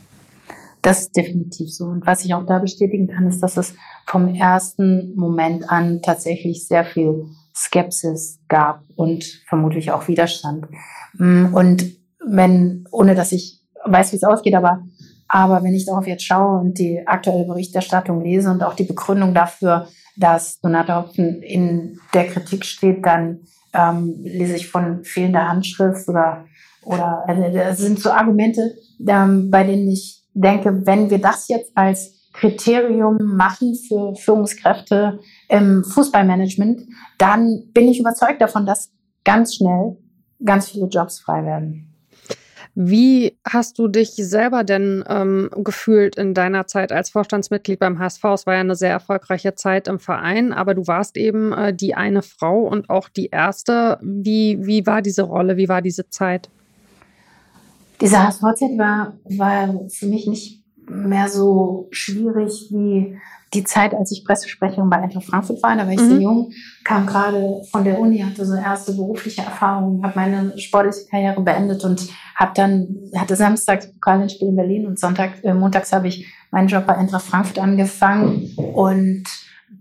Das 0.82 1.00
ist 1.02 1.16
definitiv 1.16 1.72
so. 1.72 1.86
Und 1.86 2.06
was 2.06 2.24
ich 2.24 2.34
auch 2.34 2.46
da 2.46 2.58
bestätigen 2.58 3.08
kann, 3.08 3.26
ist, 3.26 3.40
dass 3.40 3.56
es 3.56 3.74
vom 4.06 4.34
ersten 4.34 5.14
Moment 5.14 5.68
an 5.70 6.00
tatsächlich 6.02 6.66
sehr 6.66 6.84
viel 6.84 7.26
Skepsis 7.54 8.40
gab 8.48 8.82
und 8.96 9.24
vermutlich 9.46 9.90
auch 9.90 10.08
Widerstand. 10.08 10.66
Mm, 11.14 11.54
und 11.54 11.84
wenn, 12.26 12.86
ohne 12.90 13.14
dass 13.14 13.32
ich 13.32 13.60
weiß, 13.84 14.12
wie 14.12 14.16
es 14.16 14.24
ausgeht, 14.24 14.54
aber, 14.54 14.82
aber 15.28 15.62
wenn 15.62 15.74
ich 15.74 15.86
darauf 15.86 16.06
jetzt 16.06 16.24
schaue 16.24 16.60
und 16.60 16.78
die 16.78 17.06
aktuelle 17.06 17.44
Berichterstattung 17.44 18.22
lese 18.22 18.50
und 18.50 18.62
auch 18.62 18.74
die 18.74 18.84
Begründung 18.84 19.34
dafür, 19.34 19.88
dass 20.16 20.60
Donata 20.60 21.02
Hopfen 21.02 21.42
in 21.42 21.98
der 22.14 22.26
Kritik 22.26 22.64
steht, 22.64 23.04
dann 23.04 23.40
ähm, 23.72 24.16
lese 24.22 24.56
ich 24.56 24.68
von 24.68 25.04
fehlender 25.04 25.48
Handschrift 25.48 26.08
oder, 26.08 26.44
oder 26.84 27.24
also 27.26 27.42
das 27.52 27.78
sind 27.78 28.00
so 28.00 28.10
Argumente, 28.10 28.74
ähm, 29.06 29.50
bei 29.50 29.64
denen 29.64 29.88
ich 29.88 30.19
denke, 30.34 30.86
wenn 30.86 31.10
wir 31.10 31.18
das 31.18 31.48
jetzt 31.48 31.72
als 31.74 32.20
Kriterium 32.32 33.18
machen 33.36 33.74
für 33.74 34.14
Führungskräfte 34.14 35.18
im 35.48 35.84
Fußballmanagement, 35.84 36.82
dann 37.18 37.70
bin 37.72 37.88
ich 37.88 37.98
überzeugt 37.98 38.40
davon, 38.40 38.66
dass 38.66 38.92
ganz 39.24 39.56
schnell 39.56 39.96
ganz 40.44 40.70
viele 40.70 40.86
Jobs 40.86 41.20
frei 41.20 41.44
werden. 41.44 41.86
Wie 42.74 43.36
hast 43.44 43.78
du 43.78 43.88
dich 43.88 44.12
selber 44.14 44.62
denn 44.62 45.04
ähm, 45.08 45.50
gefühlt 45.56 46.16
in 46.16 46.34
deiner 46.34 46.68
Zeit 46.68 46.92
als 46.92 47.10
Vorstandsmitglied 47.10 47.80
beim 47.80 47.98
HSV? 47.98 48.24
Es 48.24 48.46
war 48.46 48.54
ja 48.54 48.60
eine 48.60 48.76
sehr 48.76 48.90
erfolgreiche 48.90 49.54
Zeit 49.54 49.88
im 49.88 49.98
Verein, 49.98 50.52
aber 50.52 50.74
du 50.74 50.86
warst 50.86 51.16
eben 51.16 51.52
äh, 51.52 51.74
die 51.74 51.94
eine 51.94 52.22
Frau 52.22 52.60
und 52.60 52.88
auch 52.88 53.08
die 53.08 53.26
erste. 53.26 53.98
Wie, 54.02 54.58
wie 54.60 54.86
war 54.86 55.02
diese 55.02 55.22
Rolle? 55.22 55.56
Wie 55.56 55.68
war 55.68 55.82
diese 55.82 56.08
Zeit? 56.10 56.48
Diese 58.00 58.22
HSV-Zeit 58.22 58.78
war, 58.78 59.18
war 59.24 59.88
für 59.88 60.06
mich 60.06 60.26
nicht 60.26 60.64
mehr 60.88 61.28
so 61.28 61.88
schwierig 61.90 62.68
wie 62.70 63.16
die 63.52 63.64
Zeit, 63.64 63.94
als 63.94 64.12
ich 64.12 64.24
Pressesprecherin 64.24 64.90
bei 64.90 64.98
Eintracht 64.98 65.24
Frankfurt 65.24 65.62
war. 65.62 65.76
Da 65.76 65.84
war 65.84 65.92
ich 65.92 66.00
mhm. 66.00 66.08
sehr 66.08 66.20
jung, 66.20 66.52
kam 66.84 67.06
gerade 67.06 67.62
von 67.70 67.84
der 67.84 67.98
Uni, 67.98 68.18
hatte 68.18 68.46
so 68.46 68.54
erste 68.54 68.92
berufliche 68.92 69.42
Erfahrungen, 69.42 70.04
habe 70.04 70.12
meine 70.16 70.58
sportliche 70.58 71.06
Karriere 71.08 71.40
beendet 71.40 71.84
und 71.84 72.08
habe 72.36 72.52
dann 72.54 72.88
hatte 73.14 73.36
samstags 73.36 73.92
Pokalspiel 73.92 74.48
in 74.48 74.56
Berlin 74.56 74.86
und 74.86 74.98
Sonntag, 74.98 75.42
äh, 75.42 75.52
montags 75.52 75.92
habe 75.92 76.08
ich 76.08 76.26
meinen 76.50 76.68
Job 76.68 76.86
bei 76.86 76.96
Eintracht 76.96 77.24
Frankfurt 77.24 77.58
angefangen 77.58 78.54
und 78.56 79.24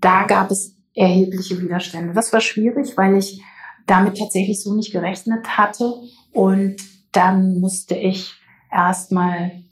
da 0.02 0.24
gab 0.24 0.50
es 0.52 0.76
erhebliche 0.96 1.62
Widerstände. 1.62 2.14
Das 2.14 2.34
war 2.34 2.42
schwierig, 2.42 2.98
weil 2.98 3.18
ich 3.18 3.42
damit 3.86 4.18
tatsächlich 4.18 4.62
so 4.62 4.76
nicht 4.76 4.92
gerechnet 4.92 5.58
hatte 5.58 5.94
und 6.32 6.76
dann 7.12 7.60
musste 7.60 7.96
ich 7.96 8.34
erstmal 8.72 9.64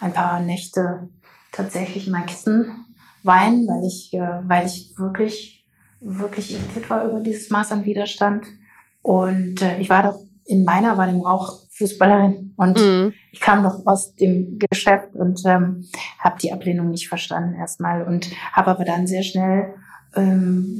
ein 0.00 0.12
paar 0.12 0.40
Nächte 0.40 1.08
tatsächlich 1.52 2.06
in 2.06 2.12
mein 2.12 2.26
Kissen 2.26 2.86
weinen, 3.22 3.66
weil 3.66 3.86
ich, 3.86 4.12
äh, 4.14 4.48
weil 4.48 4.66
ich 4.66 4.94
wirklich, 4.96 5.66
wirklich 6.00 6.52
irritiert 6.52 6.88
war 6.90 7.04
über 7.04 7.20
dieses 7.20 7.50
Maß 7.50 7.72
an 7.72 7.84
Widerstand. 7.84 8.46
Und 9.02 9.62
äh, 9.62 9.78
ich 9.78 9.90
war 9.90 10.02
doch 10.02 10.20
in 10.46 10.64
meiner 10.64 10.96
Wahrnehmung 10.96 11.26
auch 11.26 11.60
Fußballerin 11.70 12.52
und 12.56 12.78
mhm. 12.78 13.14
ich 13.32 13.40
kam 13.40 13.62
noch 13.62 13.86
aus 13.86 14.14
dem 14.16 14.58
Geschäft 14.58 15.14
und 15.14 15.40
ähm, 15.46 15.86
habe 16.18 16.38
die 16.42 16.52
Ablehnung 16.52 16.90
nicht 16.90 17.08
verstanden 17.08 17.54
erstmal 17.54 18.02
und 18.02 18.30
habe 18.52 18.72
aber 18.72 18.84
dann 18.84 19.06
sehr 19.06 19.22
schnell 19.22 19.74
ähm, 20.14 20.76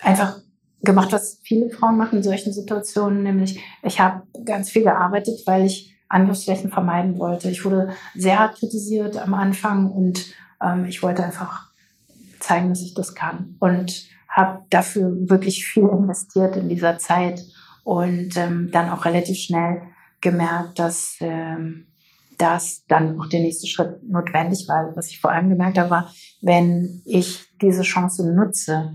einfach 0.00 0.40
gemacht, 0.82 1.12
was 1.12 1.38
viele 1.42 1.70
Frauen 1.70 1.96
machen 1.96 2.18
in 2.18 2.22
solchen 2.22 2.52
Situationen, 2.52 3.22
nämlich 3.22 3.62
ich 3.82 4.00
habe 4.00 4.22
ganz 4.44 4.70
viel 4.70 4.82
gearbeitet, 4.82 5.42
weil 5.46 5.66
ich 5.66 5.96
Angriffsflächen 6.08 6.70
vermeiden 6.70 7.18
wollte. 7.18 7.50
Ich 7.50 7.64
wurde 7.64 7.90
sehr 8.14 8.38
hart 8.38 8.58
kritisiert 8.58 9.16
am 9.16 9.34
Anfang 9.34 9.90
und 9.90 10.34
ähm, 10.62 10.84
ich 10.86 11.02
wollte 11.02 11.24
einfach 11.24 11.70
zeigen, 12.40 12.70
dass 12.70 12.82
ich 12.82 12.94
das 12.94 13.14
kann 13.14 13.56
und 13.60 14.08
habe 14.28 14.62
dafür 14.70 15.10
wirklich 15.28 15.66
viel 15.66 15.84
investiert 15.84 16.56
in 16.56 16.68
dieser 16.68 16.98
Zeit 16.98 17.44
und 17.84 18.36
ähm, 18.36 18.70
dann 18.72 18.90
auch 18.90 19.04
relativ 19.04 19.38
schnell 19.38 19.82
gemerkt, 20.20 20.78
dass 20.78 21.16
ähm, 21.20 21.86
das 22.38 22.84
dann 22.86 23.20
auch 23.20 23.26
der 23.26 23.40
nächste 23.40 23.66
Schritt 23.66 24.02
notwendig 24.08 24.66
war. 24.68 24.96
Was 24.96 25.10
ich 25.10 25.20
vor 25.20 25.30
allem 25.30 25.50
gemerkt 25.50 25.78
habe, 25.78 25.90
war, 25.90 26.12
wenn 26.40 27.02
ich 27.04 27.46
diese 27.60 27.82
Chance 27.82 28.32
nutze, 28.34 28.94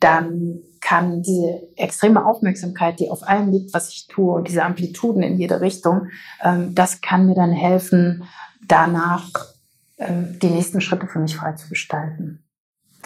dann 0.00 0.60
kann 0.80 1.22
diese 1.22 1.68
extreme 1.76 2.24
Aufmerksamkeit, 2.24 3.00
die 3.00 3.10
auf 3.10 3.26
allem 3.26 3.50
liegt, 3.50 3.74
was 3.74 3.90
ich 3.90 4.06
tue, 4.06 4.34
und 4.34 4.48
diese 4.48 4.64
Amplituden 4.64 5.22
in 5.22 5.38
jede 5.38 5.60
Richtung, 5.60 6.08
ähm, 6.42 6.74
das 6.74 7.00
kann 7.00 7.26
mir 7.26 7.34
dann 7.34 7.52
helfen, 7.52 8.24
danach 8.66 9.28
ähm, 9.98 10.38
die 10.40 10.50
nächsten 10.50 10.80
Schritte 10.80 11.06
für 11.06 11.18
mich 11.18 11.36
frei 11.36 11.52
zu 11.52 11.68
gestalten. 11.68 12.44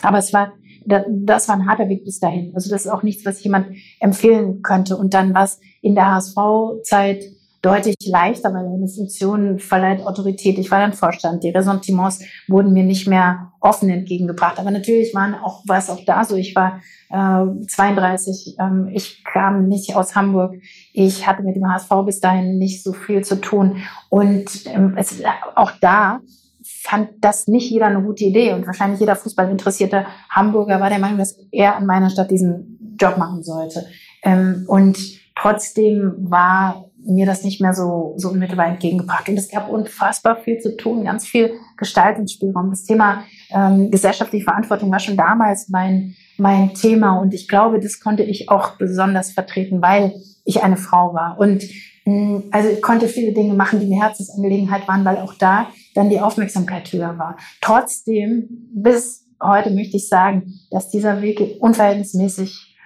Aber 0.03 0.19
es 0.19 0.33
war, 0.33 0.53
das 0.85 1.49
war 1.49 1.57
ein 1.57 1.69
harter 1.69 1.89
Weg 1.89 2.05
bis 2.05 2.19
dahin. 2.19 2.53
Also 2.55 2.71
das 2.71 2.87
ist 2.87 2.91
auch 2.91 3.03
nichts, 3.03 3.25
was 3.25 3.43
jemand 3.43 3.69
empfehlen 4.01 4.63
könnte. 4.63 4.97
Und 4.97 5.15
dann 5.15 5.35
was 5.35 5.61
in 5.81 5.95
der 5.95 6.11
HSV-Zeit 6.13 7.25
deutlich 7.63 7.95
leichter, 8.07 8.53
weil 8.53 8.67
eine 8.67 8.89
Funktion 8.89 9.61
verleiht 9.61 10.05
Autorität. 10.05 10.59
Ich 10.59 10.71
war 10.73 10.81
dann 10.81 10.93
Vorstand. 10.93 11.45
Die 11.45 11.51
Ressentiments 11.51 12.21
wurden 12.49 12.73
mir 12.73 12.83
nicht 12.83 13.07
mehr 13.07 13.53
offen 13.61 13.89
entgegengebracht. 13.89 14.59
Aber 14.59 14.73
natürlich 14.73 15.15
waren 15.15 15.35
auch, 15.35 15.63
war 15.67 15.79
es 15.79 15.89
auch 15.89 16.05
da 16.05 16.25
so. 16.25 16.35
Ich 16.35 16.57
war 16.57 16.81
äh, 17.11 17.67
32. 17.67 18.57
Ähm, 18.59 18.91
ich 18.93 19.23
kam 19.25 19.69
nicht 19.69 19.95
aus 19.95 20.17
Hamburg. 20.17 20.57
Ich 20.93 21.27
hatte 21.27 21.45
mit 21.45 21.55
dem 21.55 21.73
HSV 21.73 21.91
bis 22.05 22.19
dahin 22.19 22.59
nicht 22.59 22.83
so 22.83 22.93
viel 22.93 23.23
zu 23.23 23.41
tun. 23.41 23.77
Und 24.11 24.67
ähm, 24.67 24.95
es, 24.97 25.23
auch 25.55 25.71
da 25.81 26.21
fand 26.65 27.11
das 27.21 27.47
nicht 27.47 27.71
jeder 27.71 27.87
eine 27.87 28.03
gute 28.03 28.25
Idee. 28.25 28.55
Und 28.55 28.67
wahrscheinlich 28.67 28.99
jeder 28.99 29.15
Fußballinteressierte 29.15 30.05
Hamburger 30.31 30.81
war 30.81 30.91
der 30.91 30.99
Meinung, 30.99 31.19
dass 31.19 31.39
er 31.53 31.77
an 31.77 31.87
meiner 31.87 32.11
Stadt 32.11 32.33
diesen 32.33 32.97
Job 33.01 33.19
machen 33.19 33.45
sollte. 33.45 33.87
Ähm, 34.25 34.65
und 34.67 34.99
trotzdem 35.37 36.15
war 36.19 36.87
mir 37.05 37.27
das 37.27 37.45
nicht 37.45 37.61
mehr 37.61 37.75
so, 37.75 38.15
so 38.17 38.31
unmittelbar 38.31 38.67
entgegengebracht. 38.67 39.29
Und 39.29 39.37
es 39.37 39.51
gab 39.51 39.69
unfassbar 39.69 40.37
viel 40.37 40.59
zu 40.59 40.77
tun, 40.77 41.05
ganz 41.05 41.27
viel 41.27 41.53
Gestaltungsspielraum. 41.77 42.71
Das 42.71 42.85
Thema 42.85 43.25
ähm, 43.51 43.91
gesellschaftliche 43.91 44.45
Verantwortung 44.45 44.91
war 44.91 45.01
schon 45.01 45.17
damals 45.17 45.69
mein, 45.69 46.15
mein 46.39 46.75
Thema. 46.75 47.19
Und 47.19 47.35
ich 47.35 47.49
glaube, 47.49 47.81
das 47.81 48.01
konnte 48.01 48.23
ich 48.23 48.49
auch 48.49 48.77
besonders 48.77 49.33
vertreten, 49.33 49.83
weil 49.83 50.15
ich 50.45 50.63
eine 50.63 50.77
Frau 50.77 51.15
war. 51.15 51.39
Und 51.39 51.65
mh, 52.05 52.15
mm, 52.15 52.43
also 52.51 52.69
ich 52.69 52.83
konnte 52.83 53.09
viele 53.09 53.33
Dinge 53.33 53.55
machen, 53.55 53.81
die 53.81 53.87
mir 53.87 54.03
Herzensangelegenheit 54.03 54.87
waren, 54.87 55.05
weil 55.05 55.17
auch 55.17 55.35
da 55.35 55.69
dann 55.95 56.11
die 56.11 56.21
Aufmerksamkeit 56.21 56.93
höher 56.93 57.19
war. 57.19 57.37
Trotzdem, 57.61 58.49
bis 58.75 59.27
heute 59.43 59.71
möchte 59.71 59.97
ich 59.97 60.09
sagen, 60.09 60.55
dass 60.71 60.91
dieser 60.91 61.21
Weg 61.21 61.41
unverhältnismäßig 61.61 62.77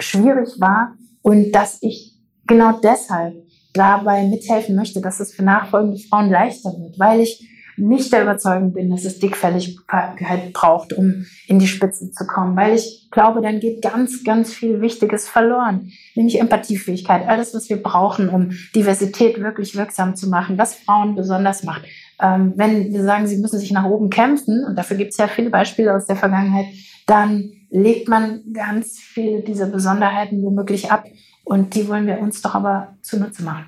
schwierig 0.00 0.60
war 0.60 0.94
und 1.22 1.52
dass 1.52 1.78
ich 1.80 2.15
genau 2.46 2.78
deshalb 2.82 3.34
dabei 3.72 4.24
mithelfen 4.24 4.74
möchte, 4.74 5.00
dass 5.00 5.20
es 5.20 5.34
für 5.34 5.44
nachfolgende 5.44 5.98
Frauen 5.98 6.30
leichter 6.30 6.70
wird, 6.70 6.98
weil 6.98 7.20
ich 7.20 7.46
nicht 7.76 8.12
der 8.12 8.22
Überzeugung 8.22 8.72
bin, 8.72 8.90
dass 8.90 9.04
es 9.04 9.18
Dickfälligkeit 9.18 10.52
braucht, 10.52 10.94
um 10.94 11.26
in 11.46 11.58
die 11.58 11.66
Spitze 11.66 12.10
zu 12.10 12.26
kommen, 12.26 12.56
weil 12.56 12.74
ich 12.74 13.08
glaube, 13.10 13.42
dann 13.42 13.60
geht 13.60 13.82
ganz, 13.82 14.24
ganz 14.24 14.52
viel 14.52 14.80
Wichtiges 14.80 15.28
verloren, 15.28 15.92
nämlich 16.14 16.40
Empathiefähigkeit, 16.40 17.28
alles, 17.28 17.54
was 17.54 17.68
wir 17.68 17.82
brauchen, 17.82 18.28
um 18.30 18.50
Diversität 18.74 19.40
wirklich 19.40 19.76
wirksam 19.76 20.16
zu 20.16 20.28
machen, 20.28 20.56
was 20.58 20.74
Frauen 20.74 21.14
besonders 21.16 21.64
macht. 21.64 21.82
Ähm, 22.20 22.54
wenn 22.56 22.92
wir 22.92 23.04
sagen, 23.04 23.26
sie 23.26 23.36
müssen 23.36 23.58
sich 23.58 23.72
nach 23.72 23.84
oben 23.84 24.08
kämpfen, 24.08 24.64
und 24.64 24.76
dafür 24.76 24.96
gibt 24.96 25.12
es 25.12 25.18
ja 25.18 25.28
viele 25.28 25.50
Beispiele 25.50 25.94
aus 25.94 26.06
der 26.06 26.16
Vergangenheit, 26.16 26.66
dann 27.06 27.50
legt 27.70 28.08
man 28.08 28.42
ganz 28.52 28.98
viele 28.98 29.42
dieser 29.42 29.66
Besonderheiten 29.66 30.42
womöglich 30.42 30.90
ab 30.90 31.04
und 31.46 31.76
die 31.76 31.88
wollen 31.88 32.06
wir 32.06 32.18
uns 32.18 32.42
doch 32.42 32.56
aber 32.56 32.96
zunutze 33.02 33.42
machen. 33.44 33.66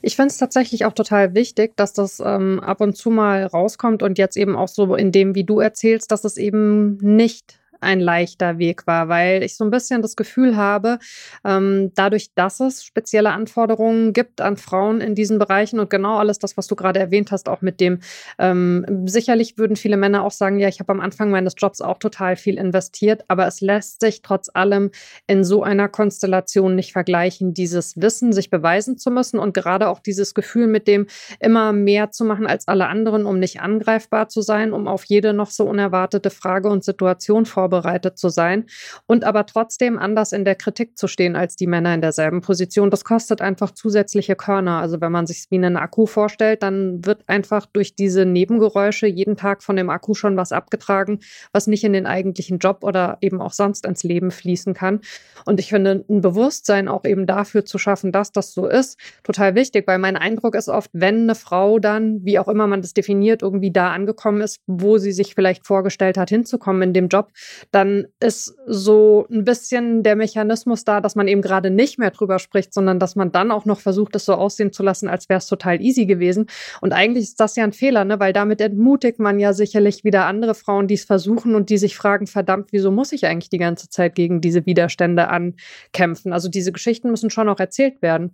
Ich 0.00 0.16
finde 0.16 0.28
es 0.28 0.38
tatsächlich 0.38 0.84
auch 0.84 0.92
total 0.92 1.34
wichtig, 1.34 1.76
dass 1.76 1.92
das 1.92 2.20
ähm, 2.24 2.60
ab 2.60 2.80
und 2.80 2.96
zu 2.96 3.10
mal 3.10 3.44
rauskommt 3.44 4.02
und 4.02 4.16
jetzt 4.16 4.36
eben 4.36 4.54
auch 4.54 4.68
so 4.68 4.94
in 4.94 5.10
dem, 5.10 5.34
wie 5.34 5.44
du 5.44 5.58
erzählst, 5.60 6.12
dass 6.12 6.24
es 6.24 6.36
eben 6.36 6.98
nicht 6.98 7.58
ein 7.84 8.00
leichter 8.00 8.58
Weg 8.58 8.86
war, 8.86 9.08
weil 9.08 9.42
ich 9.42 9.56
so 9.56 9.64
ein 9.64 9.70
bisschen 9.70 10.02
das 10.02 10.16
Gefühl 10.16 10.56
habe, 10.56 10.98
ähm, 11.44 11.92
dadurch, 11.94 12.34
dass 12.34 12.60
es 12.60 12.84
spezielle 12.84 13.30
Anforderungen 13.30 14.12
gibt 14.12 14.40
an 14.40 14.56
Frauen 14.56 15.00
in 15.00 15.14
diesen 15.14 15.38
Bereichen 15.38 15.78
und 15.78 15.90
genau 15.90 16.18
alles 16.18 16.38
das, 16.38 16.56
was 16.56 16.66
du 16.66 16.74
gerade 16.74 16.98
erwähnt 16.98 17.30
hast, 17.30 17.48
auch 17.48 17.60
mit 17.60 17.80
dem, 17.80 18.00
ähm, 18.38 18.84
sicherlich 19.06 19.58
würden 19.58 19.76
viele 19.76 19.96
Männer 19.96 20.24
auch 20.24 20.30
sagen, 20.30 20.58
ja, 20.58 20.68
ich 20.68 20.80
habe 20.80 20.92
am 20.92 21.00
Anfang 21.00 21.30
meines 21.30 21.54
Jobs 21.56 21.80
auch 21.80 21.98
total 21.98 22.36
viel 22.36 22.58
investiert, 22.58 23.24
aber 23.28 23.46
es 23.46 23.60
lässt 23.60 24.00
sich 24.00 24.22
trotz 24.22 24.50
allem 24.52 24.90
in 25.26 25.44
so 25.44 25.62
einer 25.62 25.88
Konstellation 25.88 26.74
nicht 26.74 26.92
vergleichen, 26.92 27.54
dieses 27.54 28.00
Wissen, 28.00 28.32
sich 28.32 28.50
beweisen 28.50 28.98
zu 28.98 29.10
müssen 29.10 29.38
und 29.38 29.54
gerade 29.54 29.88
auch 29.88 30.00
dieses 30.00 30.34
Gefühl 30.34 30.66
mit 30.66 30.88
dem 30.88 31.06
immer 31.40 31.72
mehr 31.72 32.10
zu 32.10 32.24
machen 32.24 32.46
als 32.46 32.66
alle 32.66 32.88
anderen, 32.88 33.26
um 33.26 33.38
nicht 33.38 33.60
angreifbar 33.60 34.28
zu 34.28 34.40
sein, 34.40 34.72
um 34.72 34.88
auf 34.88 35.04
jede 35.04 35.34
noch 35.34 35.50
so 35.50 35.64
unerwartete 35.64 36.30
Frage 36.30 36.68
und 36.68 36.84
Situation 36.84 37.46
vorbereitet 37.46 37.73
vorbereitet 37.74 38.18
zu 38.18 38.28
sein 38.28 38.66
und 39.06 39.24
aber 39.24 39.46
trotzdem 39.46 39.98
anders 39.98 40.32
in 40.32 40.44
der 40.44 40.54
Kritik 40.54 40.96
zu 40.96 41.08
stehen 41.08 41.34
als 41.34 41.56
die 41.56 41.66
Männer 41.66 41.94
in 41.94 42.00
derselben 42.00 42.40
Position. 42.40 42.90
Das 42.90 43.04
kostet 43.04 43.40
einfach 43.40 43.72
zusätzliche 43.72 44.36
Körner. 44.36 44.78
Also 44.78 45.00
wenn 45.00 45.10
man 45.10 45.26
sich 45.26 45.46
wie 45.50 45.56
einen 45.56 45.76
Akku 45.76 46.06
vorstellt, 46.06 46.62
dann 46.62 47.04
wird 47.04 47.24
einfach 47.26 47.66
durch 47.66 47.96
diese 47.96 48.24
Nebengeräusche 48.24 49.06
jeden 49.06 49.36
Tag 49.36 49.62
von 49.62 49.76
dem 49.76 49.90
Akku 49.90 50.14
schon 50.14 50.36
was 50.36 50.52
abgetragen, 50.52 51.18
was 51.52 51.66
nicht 51.66 51.84
in 51.84 51.92
den 51.92 52.06
eigentlichen 52.06 52.58
Job 52.58 52.78
oder 52.82 53.18
eben 53.20 53.40
auch 53.40 53.52
sonst 53.52 53.86
ins 53.86 54.04
Leben 54.04 54.30
fließen 54.30 54.74
kann. 54.74 55.00
Und 55.44 55.58
ich 55.58 55.70
finde, 55.70 56.04
ein 56.08 56.20
Bewusstsein 56.20 56.88
auch 56.88 57.04
eben 57.04 57.26
dafür 57.26 57.64
zu 57.64 57.78
schaffen, 57.78 58.12
dass 58.12 58.30
das 58.30 58.52
so 58.52 58.66
ist, 58.66 58.98
total 59.24 59.54
wichtig, 59.54 59.86
weil 59.86 59.98
mein 59.98 60.16
Eindruck 60.16 60.54
ist 60.54 60.68
oft, 60.68 60.90
wenn 60.92 61.24
eine 61.24 61.34
Frau 61.34 61.78
dann, 61.78 62.24
wie 62.24 62.38
auch 62.38 62.48
immer 62.48 62.66
man 62.66 62.82
das 62.82 62.94
definiert, 62.94 63.42
irgendwie 63.42 63.72
da 63.72 63.92
angekommen 63.92 64.40
ist, 64.40 64.60
wo 64.66 64.98
sie 64.98 65.12
sich 65.12 65.34
vielleicht 65.34 65.66
vorgestellt 65.66 66.16
hat, 66.16 66.30
hinzukommen 66.30 66.82
in 66.82 66.92
dem 66.92 67.08
Job, 67.08 67.30
dann 67.70 68.06
ist 68.20 68.54
so 68.66 69.26
ein 69.30 69.44
bisschen 69.44 70.02
der 70.02 70.16
Mechanismus 70.16 70.84
da, 70.84 71.00
dass 71.00 71.14
man 71.14 71.28
eben 71.28 71.42
gerade 71.42 71.70
nicht 71.70 71.98
mehr 71.98 72.10
drüber 72.10 72.38
spricht, 72.38 72.74
sondern 72.74 72.98
dass 72.98 73.16
man 73.16 73.32
dann 73.32 73.50
auch 73.50 73.64
noch 73.64 73.80
versucht, 73.80 74.16
es 74.16 74.24
so 74.24 74.34
aussehen 74.34 74.72
zu 74.72 74.82
lassen, 74.82 75.08
als 75.08 75.28
wäre 75.28 75.38
es 75.38 75.46
total 75.46 75.80
easy 75.80 76.06
gewesen. 76.06 76.46
Und 76.80 76.92
eigentlich 76.92 77.24
ist 77.24 77.40
das 77.40 77.56
ja 77.56 77.64
ein 77.64 77.72
Fehler, 77.72 78.04
ne? 78.04 78.20
weil 78.20 78.32
damit 78.32 78.60
entmutigt 78.60 79.18
man 79.18 79.38
ja 79.38 79.52
sicherlich 79.52 80.04
wieder 80.04 80.26
andere 80.26 80.54
Frauen, 80.54 80.88
die 80.88 80.94
es 80.94 81.04
versuchen 81.04 81.54
und 81.54 81.70
die 81.70 81.78
sich 81.78 81.96
fragen, 81.96 82.26
verdammt, 82.26 82.68
wieso 82.72 82.90
muss 82.90 83.12
ich 83.12 83.26
eigentlich 83.26 83.50
die 83.50 83.58
ganze 83.58 83.88
Zeit 83.88 84.14
gegen 84.14 84.40
diese 84.40 84.66
Widerstände 84.66 85.28
ankämpfen? 85.28 86.32
Also 86.32 86.48
diese 86.48 86.72
Geschichten 86.72 87.10
müssen 87.10 87.30
schon 87.30 87.48
auch 87.48 87.60
erzählt 87.60 88.02
werden. 88.02 88.32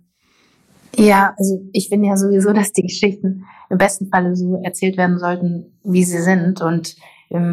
Ja, 0.97 1.33
also 1.37 1.61
ich 1.71 1.89
finde 1.89 2.09
ja 2.09 2.17
sowieso, 2.17 2.51
dass 2.53 2.73
die 2.73 2.83
Geschichten 2.83 3.45
im 3.69 3.77
besten 3.77 4.07
Falle 4.09 4.35
so 4.35 4.61
erzählt 4.63 4.97
werden 4.97 5.17
sollten, 5.19 5.77
wie 5.83 6.03
sie 6.03 6.21
sind. 6.21 6.61
Und 6.61 6.95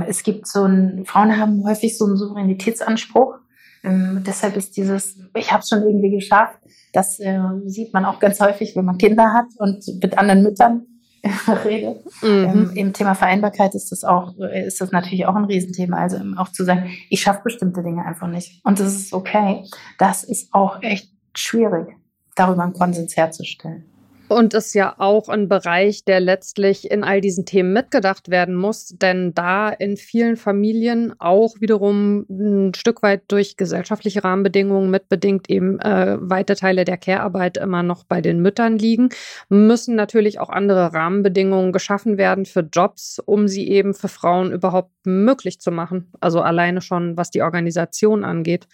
es 0.07 0.23
gibt 0.23 0.47
so 0.47 0.65
ein, 0.65 1.05
Frauen 1.07 1.37
haben 1.39 1.65
häufig 1.65 1.97
so 1.97 2.07
einen 2.07 2.17
Souveränitätsanspruch. 2.17 3.37
Ähm, 3.85 4.23
deshalb 4.27 4.57
ist 4.57 4.77
dieses, 4.77 5.19
ich 5.37 5.53
habe 5.53 5.61
es 5.63 5.69
schon 5.69 5.83
irgendwie 5.83 6.11
geschafft, 6.11 6.59
das 6.93 7.21
äh, 7.21 7.39
sieht 7.67 7.93
man 7.95 8.05
auch 8.05 8.19
ganz 8.19 8.41
häufig, 8.41 8.75
wenn 8.75 8.85
man 8.85 8.99
Kinder 8.99 9.33
hat 9.33 9.47
und 9.59 9.85
mit 10.03 10.19
anderen 10.19 10.43
Müttern 10.43 10.87
redet. 11.65 12.05
Mhm. 12.23 12.29
Ähm, 12.29 12.71
Im 12.75 12.93
Thema 12.93 13.15
Vereinbarkeit 13.15 13.75
ist 13.75 13.93
das 13.93 14.05
auch, 14.05 14.37
ist 14.39 14.81
das 14.81 14.91
natürlich 14.91 15.27
auch 15.27 15.37
ein 15.37 15.45
Riesenthema. 15.45 15.99
Also 15.99 16.19
auch 16.37 16.51
zu 16.51 16.65
sagen, 16.65 16.91
ich 17.09 17.21
schaffe 17.21 17.43
bestimmte 17.45 17.83
Dinge 17.83 18.05
einfach 18.05 18.29
nicht. 18.29 18.65
Und 18.65 18.81
das 18.81 18.95
ist 18.95 19.13
okay. 19.13 19.65
Das 19.99 20.25
ist 20.25 20.53
auch 20.53 20.83
echt 20.83 21.11
schwierig, 21.35 21.89
darüber 22.35 22.65
einen 22.65 22.73
Konsens 22.73 23.17
herzustellen. 23.17 23.85
Und 24.29 24.53
ist 24.53 24.75
ja 24.75 24.95
auch 24.99 25.29
ein 25.31 25.49
Bereich, 25.49 26.05
der 26.05 26.21
letztlich 26.21 26.91
in 26.91 27.03
all 27.03 27.23
diesen 27.23 27.47
Themen 27.47 27.73
mitgedacht 27.73 28.29
werden 28.29 28.55
muss, 28.55 28.89
denn 28.89 29.33
da 29.35 29.71
in 29.71 29.97
vielen 29.97 30.37
Familien 30.37 31.15
auch 31.19 31.61
wiederum 31.61 32.27
ein 32.29 32.75
Stück 32.75 33.03
weit 33.03 33.23
durch 33.29 33.57
gesellschaftliche 33.57 34.23
Rahmenbedingungen 34.23 34.91
mitbedingt 34.91 35.49
eben 35.49 35.81
äh, 35.81 36.19
weite 36.21 36.57
Teile 36.57 36.85
der 36.85 36.99
Care-Arbeit 36.99 37.57
immer 37.57 37.83
noch 37.83 38.05
bei 38.05 38.21
den 38.21 38.41
Müttern 38.43 38.79
liegen, 38.79 39.09
müssen 39.49 39.97
natürlich 39.97 40.41
auch 40.41 40.51
andere 40.51 40.93
Rahmenbedingungen 40.93 41.73
geschaffen 41.73 42.19
werden 42.19 42.45
für 42.45 42.61
Jobs, 42.61 43.21
um 43.25 43.49
sie 43.49 43.69
eben 43.69 43.95
für 43.95 44.09
Frauen 44.09 44.53
überhaupt 44.53 44.93
möglich 45.07 45.59
zu 45.59 45.71
machen. 45.71 46.13
Also 46.21 46.43
alleine 46.43 46.83
schon, 46.83 47.17
was 47.17 47.31
die 47.31 47.43
Organisation 47.43 48.25
angeht. 48.25 48.67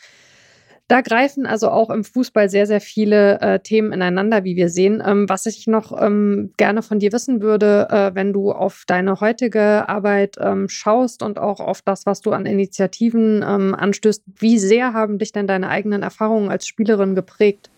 Da 0.87 1.01
greifen 1.01 1.47
also 1.47 1.71
auch 1.71 1.89
im 1.89 2.05
Fußball 2.05 2.51
sehr, 2.51 2.67
sehr 2.67 2.81
viele 2.81 3.41
äh, 3.41 3.59
Themen 3.61 3.93
ineinander, 3.93 4.45
wie 4.45 4.55
wir 4.55 4.69
sehen. 4.69 5.03
Ähm, 5.05 5.27
was 5.31 5.47
ich 5.47 5.67
noch 5.67 5.99
ähm, 5.99 6.53
gerne 6.59 6.83
von 6.83 6.99
dir 6.99 7.11
wissen 7.13 7.41
würde, 7.41 7.89
äh, 7.91 8.15
wenn 8.15 8.35
du 8.35 8.53
auf 8.53 8.85
deine 8.87 9.21
heutige 9.21 9.89
Arbeit 9.89 10.37
ähm, 10.39 10.69
schaust 10.69 11.23
und 11.23 11.39
auch 11.39 11.61
auf 11.61 11.81
das, 11.81 12.05
was 12.05 12.21
du 12.21 12.33
an 12.33 12.45
Initiativen 12.45 13.43
ähm, 13.43 13.75
anstößt, 13.75 14.25
wie 14.37 14.59
sehr 14.59 14.93
haben 14.93 15.19
dich 15.19 15.33
denn 15.33 15.47
deine 15.47 15.69
eigenen 15.69 16.03
Erfahrungen 16.03 16.51
als 16.51 16.67
Spielerin 16.67 17.15
geprägt? 17.15 17.71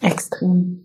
Extrem. 0.00 0.84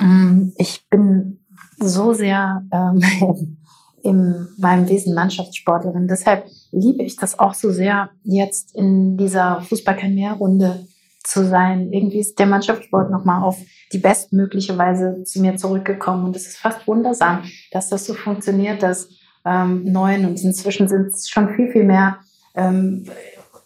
Mm, 0.00 0.52
ich 0.56 0.86
bin 0.88 1.40
so 1.78 2.14
sehr 2.14 2.64
ähm, 2.72 3.58
in 4.02 4.48
meinem 4.58 4.88
Wesen 4.88 5.14
Mannschaftssportlerin. 5.14 6.08
Deshalb 6.08 6.46
liebe 6.72 7.02
ich 7.02 7.16
das 7.16 7.38
auch 7.38 7.54
so 7.54 7.70
sehr, 7.70 8.10
jetzt 8.22 8.74
in 8.74 9.16
dieser 9.16 9.62
Fußballkarriererunde 9.62 10.86
zu 11.24 11.44
sein. 11.44 11.92
Irgendwie 11.92 12.20
ist 12.20 12.38
der 12.38 12.46
Mannschaftssport 12.46 13.10
nochmal 13.10 13.42
auf 13.42 13.58
die 13.92 13.98
bestmögliche 13.98 14.76
Weise 14.78 15.22
zu 15.24 15.40
mir 15.40 15.56
zurückgekommen. 15.56 16.24
Und 16.24 16.36
es 16.36 16.46
ist 16.46 16.58
fast 16.58 16.86
wundersam, 16.86 17.42
dass 17.72 17.88
das 17.88 18.06
so 18.06 18.14
funktioniert, 18.14 18.82
dass 18.82 19.08
ähm, 19.44 19.84
neun 19.84 20.26
und 20.26 20.42
inzwischen 20.42 20.88
sind 20.88 21.08
es 21.08 21.28
schon 21.28 21.54
viel, 21.54 21.70
viel 21.70 21.84
mehr 21.84 22.18
ähm, 22.54 23.04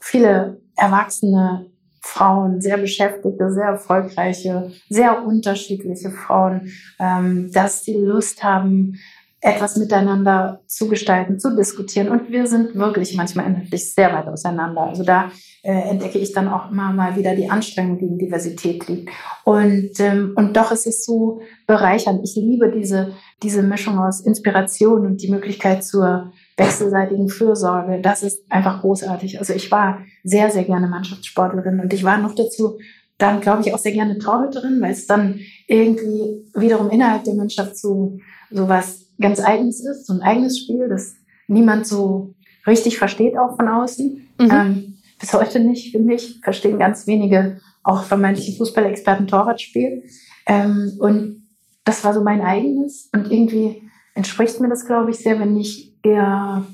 viele 0.00 0.60
erwachsene 0.76 1.66
Frauen, 2.00 2.60
sehr 2.60 2.78
beschäftigte, 2.78 3.50
sehr 3.52 3.66
erfolgreiche, 3.66 4.72
sehr 4.88 5.24
unterschiedliche 5.24 6.10
Frauen, 6.10 6.72
ähm, 6.98 7.50
dass 7.52 7.84
sie 7.84 7.94
Lust 7.94 8.42
haben, 8.42 8.98
etwas 9.44 9.76
miteinander 9.76 10.62
zu 10.68 10.88
gestalten, 10.88 11.40
zu 11.40 11.56
diskutieren. 11.56 12.08
Und 12.08 12.30
wir 12.30 12.46
sind 12.46 12.76
wirklich 12.76 13.16
manchmal 13.16 13.46
inhaltlich 13.46 13.92
sehr 13.92 14.14
weit 14.14 14.28
auseinander. 14.28 14.82
Also 14.82 15.02
da 15.02 15.32
äh, 15.64 15.72
entdecke 15.72 16.20
ich 16.20 16.32
dann 16.32 16.46
auch 16.46 16.70
immer 16.70 16.92
mal 16.92 17.16
wieder 17.16 17.34
die 17.34 17.50
Anstrengung, 17.50 17.98
die 17.98 18.06
in 18.06 18.18
Diversität 18.18 18.86
liegt. 18.86 19.10
Und, 19.42 19.98
ähm, 19.98 20.34
und 20.36 20.56
doch 20.56 20.70
ist 20.70 20.86
es 20.86 21.04
so 21.04 21.40
bereichernd. 21.66 22.20
Ich 22.22 22.36
liebe 22.36 22.70
diese, 22.70 23.14
diese 23.42 23.64
Mischung 23.64 23.98
aus 23.98 24.20
Inspiration 24.20 25.04
und 25.04 25.20
die 25.20 25.30
Möglichkeit 25.30 25.82
zur 25.82 26.30
wechselseitigen 26.56 27.28
Fürsorge. 27.28 28.00
Das 28.00 28.22
ist 28.22 28.44
einfach 28.48 28.80
großartig. 28.80 29.40
Also 29.40 29.54
ich 29.54 29.72
war 29.72 29.98
sehr, 30.22 30.50
sehr 30.50 30.64
gerne 30.64 30.86
Mannschaftssportlerin 30.86 31.80
und 31.80 31.92
ich 31.92 32.04
war 32.04 32.18
noch 32.18 32.36
dazu 32.36 32.78
dann, 33.18 33.40
glaube 33.40 33.62
ich, 33.62 33.74
auch 33.74 33.78
sehr 33.78 33.92
gerne 33.92 34.18
Torhüterin, 34.18 34.80
weil 34.80 34.92
es 34.92 35.06
dann 35.06 35.40
irgendwie 35.66 36.44
wiederum 36.54 36.90
innerhalb 36.90 37.24
der 37.24 37.34
Mannschaft 37.34 37.76
so, 37.76 38.18
so 38.50 38.68
was 38.68 39.01
ganz 39.20 39.40
eigens 39.40 39.80
ist, 39.80 40.06
so 40.06 40.14
ein 40.14 40.22
eigenes 40.22 40.58
Spiel, 40.58 40.88
das 40.88 41.14
niemand 41.46 41.86
so 41.86 42.34
richtig 42.66 42.98
versteht, 42.98 43.36
auch 43.38 43.56
von 43.56 43.68
außen. 43.68 44.28
Mhm. 44.38 44.50
Ähm, 44.50 44.98
bis 45.20 45.32
heute 45.32 45.60
nicht, 45.60 45.92
finde 45.92 46.14
ich, 46.14 46.40
verstehen 46.42 46.78
ganz 46.78 47.06
wenige, 47.06 47.60
auch 47.84 48.04
vermeintliche 48.04 48.56
Fußballexperten 48.56 49.26
Torwartspiel. 49.26 50.04
Ähm, 50.46 50.96
und 50.98 51.42
das 51.84 52.04
war 52.04 52.14
so 52.14 52.22
mein 52.22 52.40
eigenes. 52.40 53.08
Und 53.12 53.30
irgendwie 53.30 53.82
entspricht 54.14 54.60
mir 54.60 54.68
das, 54.68 54.86
glaube 54.86 55.10
ich, 55.10 55.18
sehr, 55.18 55.38
wenn 55.38 55.56
ich 55.56 55.94
eher 56.02 56.64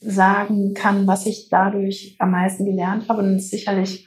sagen 0.00 0.74
kann, 0.74 1.06
was 1.06 1.26
ich 1.26 1.48
dadurch 1.50 2.16
am 2.18 2.32
meisten 2.32 2.64
gelernt 2.64 3.08
habe. 3.08 3.22
Und 3.22 3.40
sicherlich 3.40 4.06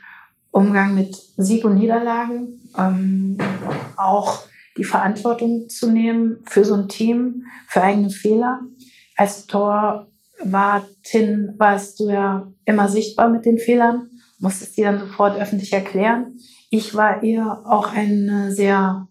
Umgang 0.52 0.96
mit 0.96 1.16
Sieg 1.38 1.66
und 1.66 1.76
Niederlage, 1.76 2.48
ähm, 2.78 3.38
auch 3.98 4.44
die 4.80 4.86
Verantwortung 4.86 5.68
zu 5.70 5.92
nehmen 5.92 6.38
für 6.46 6.64
so 6.64 6.74
ein 6.74 6.88
Team, 6.88 7.44
für 7.68 7.84
eigene 7.84 8.10
Fehler. 8.10 8.62
Als 9.18 9.46
Torwartin 9.46 10.08
warst 11.58 12.00
du 12.00 12.10
ja 12.10 12.52
immer 12.64 12.88
sichtbar 12.88 13.30
mit 13.30 13.46
den 13.46 13.60
Fehlern, 13.60 14.10
musstest 14.40 14.78
die 14.78 14.84
dann 14.84 15.00
sofort 15.00 15.38
öffentlich 15.38 15.74
erklären. 15.74 16.38
Ich 16.70 16.96
war 16.96 17.22
eher 17.22 17.64
auch 17.66 17.94
eine 17.94 18.54
sehr 18.54 19.10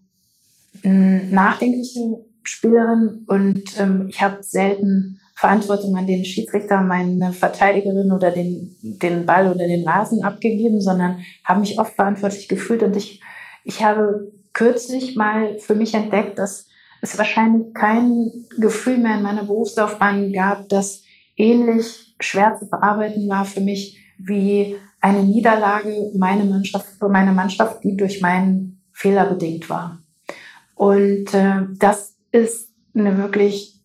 hm, 0.81 1.29
nachdenkliche 1.29 2.25
Spielerin 2.41 3.25
und 3.27 3.79
ähm, 3.79 4.07
ich 4.09 4.21
habe 4.21 4.41
selten 4.41 5.19
Verantwortung 5.35 5.95
an 5.95 6.07
den 6.07 6.25
Schiedsrichter, 6.25 6.81
meine 6.81 7.31
Verteidigerin 7.31 8.11
oder 8.11 8.31
den, 8.31 8.75
den 8.81 9.27
Ball 9.27 9.51
oder 9.53 9.67
den 9.67 9.87
Rasen 9.87 10.23
abgegeben, 10.23 10.81
sondern 10.81 11.19
habe 11.43 11.59
mich 11.59 11.79
oft 11.79 11.93
verantwortlich 11.93 12.47
gefühlt 12.47 12.81
und 12.81 12.95
ich, 12.95 13.21
ich 13.63 13.83
habe 13.83 14.31
kürzlich 14.59 15.15
mal 15.15 15.57
für 15.59 15.73
mich 15.73 15.93
entdeckt, 15.93 16.37
dass 16.37 16.67
es 17.01 17.17
wahrscheinlich 17.17 17.73
kein 17.73 18.29
Gefühl 18.57 18.97
mehr 18.97 19.15
in 19.15 19.23
meiner 19.23 19.45
Berufslaufbahn 19.45 20.33
gab, 20.33 20.67
das 20.67 21.03
ähnlich 21.37 22.13
schwer 22.19 22.57
zu 22.59 22.65
verarbeiten 22.65 23.29
war 23.29 23.45
für 23.45 23.61
mich 23.61 23.97
wie 24.17 24.75
eine 24.99 25.23
Niederlage 25.23 26.11
meine 26.17 26.43
Mannschaft, 26.43 26.87
für 26.99 27.07
meine 27.07 27.31
Mannschaft, 27.31 27.85
die 27.85 27.95
durch 27.95 28.19
meinen 28.19 28.81
Fehler 28.91 29.27
bedingt 29.27 29.69
war. 29.69 29.99
Und 30.75 31.33
äh, 31.33 31.61
das 31.77 32.15
ist 32.33 32.69
eine 32.93 33.17
wirklich, 33.17 33.79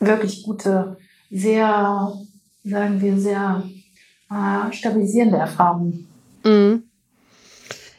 wirklich 0.00 0.42
gute, 0.42 0.98
sehr, 1.30 2.12
sagen 2.62 3.00
wir, 3.00 3.18
sehr 3.18 3.62
äh, 4.30 4.70
stabilisierende 4.70 5.38
Erfahrung. 5.38 6.04
Mhm. 6.44 6.89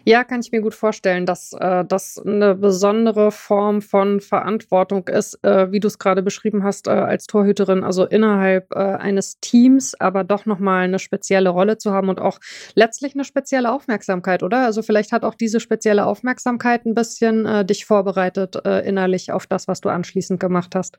Ja, 0.03 0.23
kann 0.23 0.41
ich 0.41 0.51
mir 0.51 0.61
gut 0.61 0.73
vorstellen, 0.73 1.25
dass 1.25 1.53
äh, 1.53 1.85
das 1.85 2.17
eine 2.17 2.55
besondere 2.55 3.31
Form 3.31 3.81
von 3.81 4.19
Verantwortung 4.19 5.07
ist, 5.07 5.43
äh, 5.43 5.71
wie 5.71 5.79
du 5.79 5.87
es 5.87 5.99
gerade 5.99 6.23
beschrieben 6.23 6.63
hast, 6.63 6.87
äh, 6.87 6.91
als 6.91 7.27
Torhüterin, 7.27 7.83
also 7.83 8.05
innerhalb 8.05 8.71
äh, 8.71 8.79
eines 8.79 9.39
Teams, 9.41 9.99
aber 9.99 10.23
doch 10.23 10.45
nochmal 10.45 10.85
eine 10.85 10.99
spezielle 10.99 11.49
Rolle 11.49 11.77
zu 11.77 11.91
haben 11.91 12.09
und 12.09 12.19
auch 12.19 12.39
letztlich 12.73 13.13
eine 13.13 13.25
spezielle 13.25 13.71
Aufmerksamkeit, 13.71 14.41
oder? 14.41 14.65
Also 14.65 14.81
vielleicht 14.81 15.11
hat 15.11 15.23
auch 15.23 15.35
diese 15.35 15.59
spezielle 15.59 16.05
Aufmerksamkeit 16.05 16.85
ein 16.85 16.95
bisschen 16.95 17.45
äh, 17.45 17.63
dich 17.63 17.85
vorbereitet 17.85 18.57
äh, 18.65 18.87
innerlich 18.87 19.31
auf 19.31 19.45
das, 19.45 19.67
was 19.67 19.81
du 19.81 19.89
anschließend 19.89 20.39
gemacht 20.39 20.73
hast. 20.73 20.97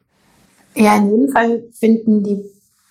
Ja, 0.74 0.96
in 0.96 1.10
jedem 1.10 1.28
Fall 1.28 1.64
finden 1.72 2.22
die 2.22 2.44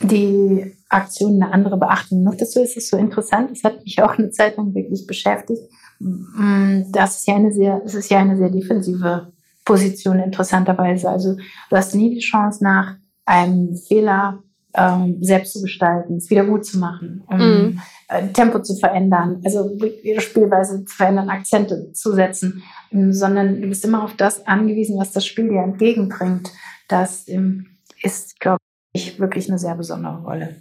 die 0.03 0.75
Aktionen 0.89 1.43
eine 1.43 1.53
andere 1.53 1.77
Beachtung. 1.77 2.23
Noch 2.23 2.35
dazu 2.35 2.61
ist 2.61 2.77
es 2.77 2.89
so 2.89 2.97
interessant, 2.97 3.51
das 3.51 3.63
hat 3.63 3.83
mich 3.83 4.01
auch 4.01 4.17
eine 4.17 4.31
Zeit 4.31 4.57
lang 4.57 4.73
wirklich 4.73 5.05
beschäftigt. 5.05 5.61
Mm, 6.01 6.91
das 6.91 7.19
ist 7.19 7.27
ja 7.27 7.35
eine 7.35 7.51
sehr, 7.51 7.81
es 7.85 7.93
ist 7.93 8.09
ja 8.09 8.19
eine 8.19 8.37
sehr 8.37 8.49
defensive 8.49 9.31
Position, 9.65 10.19
interessanterweise. 10.19 11.09
Also 11.09 11.35
du 11.35 11.75
hast 11.75 11.95
nie 11.95 12.13
die 12.13 12.21
Chance, 12.21 12.63
nach 12.63 12.95
einem 13.25 13.75
Fehler 13.75 14.39
ähm, 14.73 15.17
selbst 15.21 15.53
zu 15.53 15.61
gestalten, 15.61 16.17
es 16.17 16.29
wieder 16.29 16.45
gut 16.45 16.65
zu 16.65 16.79
machen, 16.79 17.23
um 17.27 17.37
mhm. 17.37 17.81
äh, 18.07 18.27
Tempo 18.29 18.59
zu 18.61 18.75
verändern, 18.75 19.41
also 19.43 19.77
ihre 20.03 20.21
Spielweise 20.21 20.85
zu 20.85 20.95
verändern, 20.95 21.29
Akzente 21.29 21.91
zu 21.93 22.13
setzen, 22.13 22.63
ähm, 22.91 23.13
sondern 23.13 23.61
du 23.61 23.67
bist 23.67 23.85
immer 23.85 24.03
auf 24.03 24.15
das 24.15 24.47
angewiesen, 24.47 24.97
was 24.97 25.11
das 25.11 25.25
Spiel 25.25 25.49
dir 25.49 25.61
entgegenbringt. 25.61 26.51
Das 26.87 27.27
ähm, 27.27 27.67
ist, 28.01 28.39
glaube 28.39 28.59
ich, 28.93 29.19
wirklich 29.19 29.49
eine 29.49 29.59
sehr 29.59 29.75
besondere 29.75 30.23
Rolle. 30.23 30.55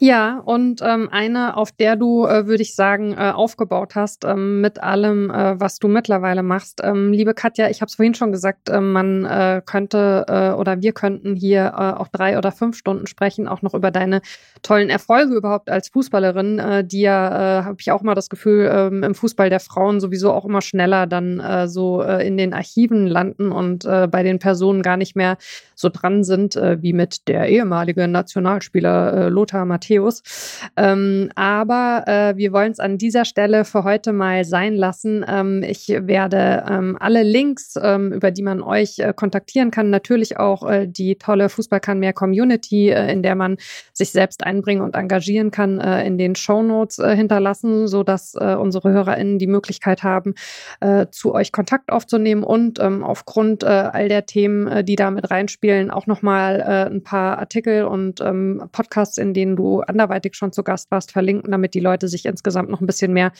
Ja, 0.00 0.38
und 0.44 0.80
ähm, 0.80 1.08
eine, 1.10 1.56
auf 1.56 1.72
der 1.72 1.96
du, 1.96 2.24
äh, 2.24 2.46
würde 2.46 2.62
ich 2.62 2.76
sagen, 2.76 3.14
äh, 3.14 3.32
aufgebaut 3.32 3.96
hast 3.96 4.24
ähm, 4.24 4.60
mit 4.60 4.80
allem, 4.80 5.28
äh, 5.28 5.58
was 5.58 5.80
du 5.80 5.88
mittlerweile 5.88 6.44
machst. 6.44 6.80
Ähm, 6.84 7.12
liebe 7.12 7.34
Katja, 7.34 7.68
ich 7.68 7.80
habe 7.80 7.88
es 7.88 7.96
vorhin 7.96 8.14
schon 8.14 8.30
gesagt, 8.30 8.68
äh, 8.68 8.80
man 8.80 9.24
äh, 9.24 9.60
könnte 9.66 10.24
äh, 10.28 10.50
oder 10.52 10.80
wir 10.82 10.92
könnten 10.92 11.34
hier 11.34 11.72
äh, 11.76 11.98
auch 11.98 12.06
drei 12.06 12.38
oder 12.38 12.52
fünf 12.52 12.76
Stunden 12.76 13.08
sprechen, 13.08 13.48
auch 13.48 13.62
noch 13.62 13.74
über 13.74 13.90
deine 13.90 14.20
tollen 14.62 14.88
Erfolge 14.88 15.34
überhaupt 15.34 15.68
als 15.68 15.88
Fußballerin, 15.88 16.60
äh, 16.60 16.84
die 16.84 17.00
ja, 17.00 17.58
äh, 17.58 17.64
habe 17.64 17.78
ich 17.80 17.90
auch 17.90 18.02
mal 18.02 18.14
das 18.14 18.28
Gefühl, 18.28 18.66
äh, 18.66 19.04
im 19.04 19.16
Fußball 19.16 19.50
der 19.50 19.60
Frauen 19.60 19.98
sowieso 19.98 20.32
auch 20.32 20.44
immer 20.44 20.62
schneller 20.62 21.08
dann 21.08 21.40
äh, 21.40 21.66
so 21.66 22.02
äh, 22.02 22.24
in 22.24 22.36
den 22.36 22.54
Archiven 22.54 23.08
landen 23.08 23.50
und 23.50 23.84
äh, 23.84 24.06
bei 24.06 24.22
den 24.22 24.38
Personen 24.38 24.82
gar 24.82 24.96
nicht 24.96 25.16
mehr 25.16 25.38
so 25.74 25.88
dran 25.88 26.22
sind, 26.22 26.54
äh, 26.54 26.80
wie 26.82 26.92
mit 26.92 27.26
der 27.26 27.48
ehemalige 27.48 28.06
Nationalspieler 28.06 29.12
äh, 29.14 29.28
Lothar 29.28 29.64
Matthäus 29.64 29.87
Matthäus. 29.88 30.22
Ähm, 30.76 31.30
aber 31.34 32.04
äh, 32.06 32.36
wir 32.36 32.52
wollen 32.52 32.72
es 32.72 32.80
an 32.80 32.98
dieser 32.98 33.24
Stelle 33.24 33.64
für 33.64 33.84
heute 33.84 34.12
mal 34.12 34.44
sein 34.44 34.74
lassen. 34.74 35.24
Ähm, 35.28 35.62
ich 35.62 35.88
werde 35.88 36.64
ähm, 36.68 36.96
alle 37.00 37.22
Links, 37.22 37.74
ähm, 37.80 38.12
über 38.12 38.30
die 38.30 38.42
man 38.42 38.62
euch 38.62 38.98
äh, 38.98 39.12
kontaktieren 39.14 39.70
kann, 39.70 39.90
natürlich 39.90 40.38
auch 40.38 40.68
äh, 40.68 40.86
die 40.86 41.16
tolle 41.16 41.48
Fußball 41.48 41.80
kann 41.80 41.98
mehr 41.98 42.12
Community, 42.12 42.90
äh, 42.90 43.10
in 43.12 43.22
der 43.22 43.34
man 43.34 43.56
sich 43.92 44.10
selbst 44.10 44.44
einbringen 44.44 44.82
und 44.82 44.94
engagieren 44.94 45.50
kann, 45.50 45.80
äh, 45.80 46.06
in 46.06 46.18
den 46.18 46.34
Show 46.34 46.62
Notes 46.62 46.98
äh, 46.98 47.16
hinterlassen, 47.16 47.88
sodass 47.88 48.34
unsere 48.34 48.90
HörerInnen 48.90 49.38
die 49.38 49.46
Möglichkeit 49.46 50.02
haben, 50.02 50.34
zu 51.10 51.34
euch 51.34 51.52
Kontakt 51.52 51.90
aufzunehmen 51.90 52.42
und 52.42 52.78
ähm, 52.78 53.02
aufgrund 53.02 53.64
all 53.64 54.08
der 54.08 54.26
Themen, 54.26 54.84
die 54.84 54.96
da 54.96 55.10
mit 55.10 55.30
reinspielen, 55.30 55.90
auch 55.90 56.06
nochmal 56.06 56.60
ein 56.62 57.02
paar 57.02 57.38
Artikel 57.38 57.84
und 57.84 58.20
ähm, 58.20 58.68
Podcasts, 58.72 59.18
in 59.18 59.34
denen 59.34 59.56
du 59.56 59.77
anderweitig 59.80 60.34
schon 60.34 60.52
zu 60.52 60.62
Gast 60.62 60.90
warst, 60.90 61.12
verlinken, 61.12 61.50
damit 61.50 61.74
die 61.74 61.80
Leute 61.80 62.08
sich 62.08 62.24
insgesamt 62.26 62.70
noch 62.70 62.80
ein 62.80 62.86
bisschen 62.86 63.12
mehr 63.12 63.32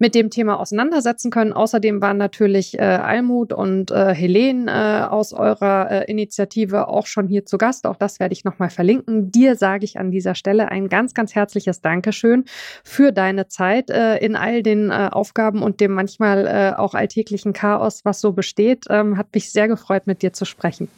mit 0.00 0.14
dem 0.14 0.30
Thema 0.30 0.58
auseinandersetzen 0.58 1.30
können. 1.30 1.52
Außerdem 1.52 2.00
waren 2.00 2.16
natürlich 2.16 2.78
äh, 2.78 2.82
Almut 2.82 3.52
und 3.52 3.90
äh, 3.90 4.14
Helene 4.14 4.70
äh, 4.70 5.04
aus 5.08 5.34
eurer 5.34 5.90
äh, 5.90 6.10
Initiative 6.10 6.88
auch 6.88 7.06
schon 7.06 7.28
hier 7.28 7.44
zu 7.44 7.58
Gast. 7.58 7.86
Auch 7.86 7.96
das 7.96 8.18
werde 8.18 8.32
ich 8.32 8.42
nochmal 8.42 8.70
verlinken. 8.70 9.30
Dir 9.30 9.56
sage 9.56 9.84
ich 9.84 9.98
an 9.98 10.10
dieser 10.10 10.34
Stelle 10.34 10.70
ein 10.70 10.88
ganz, 10.88 11.12
ganz 11.12 11.34
herzliches 11.34 11.82
Dankeschön 11.82 12.44
für 12.82 13.12
deine 13.12 13.48
Zeit 13.48 13.90
äh, 13.90 14.16
in 14.16 14.36
all 14.36 14.62
den 14.62 14.90
äh, 14.90 15.10
Aufgaben 15.12 15.62
und 15.62 15.80
dem 15.80 15.92
manchmal 15.92 16.46
äh, 16.46 16.78
auch 16.78 16.94
alltäglichen 16.94 17.52
Chaos, 17.52 18.00
was 18.04 18.22
so 18.22 18.32
besteht. 18.32 18.86
Ähm, 18.88 19.18
hat 19.18 19.28
mich 19.34 19.52
sehr 19.52 19.68
gefreut, 19.68 20.06
mit 20.06 20.22
dir 20.22 20.32
zu 20.32 20.46
sprechen. 20.46 20.88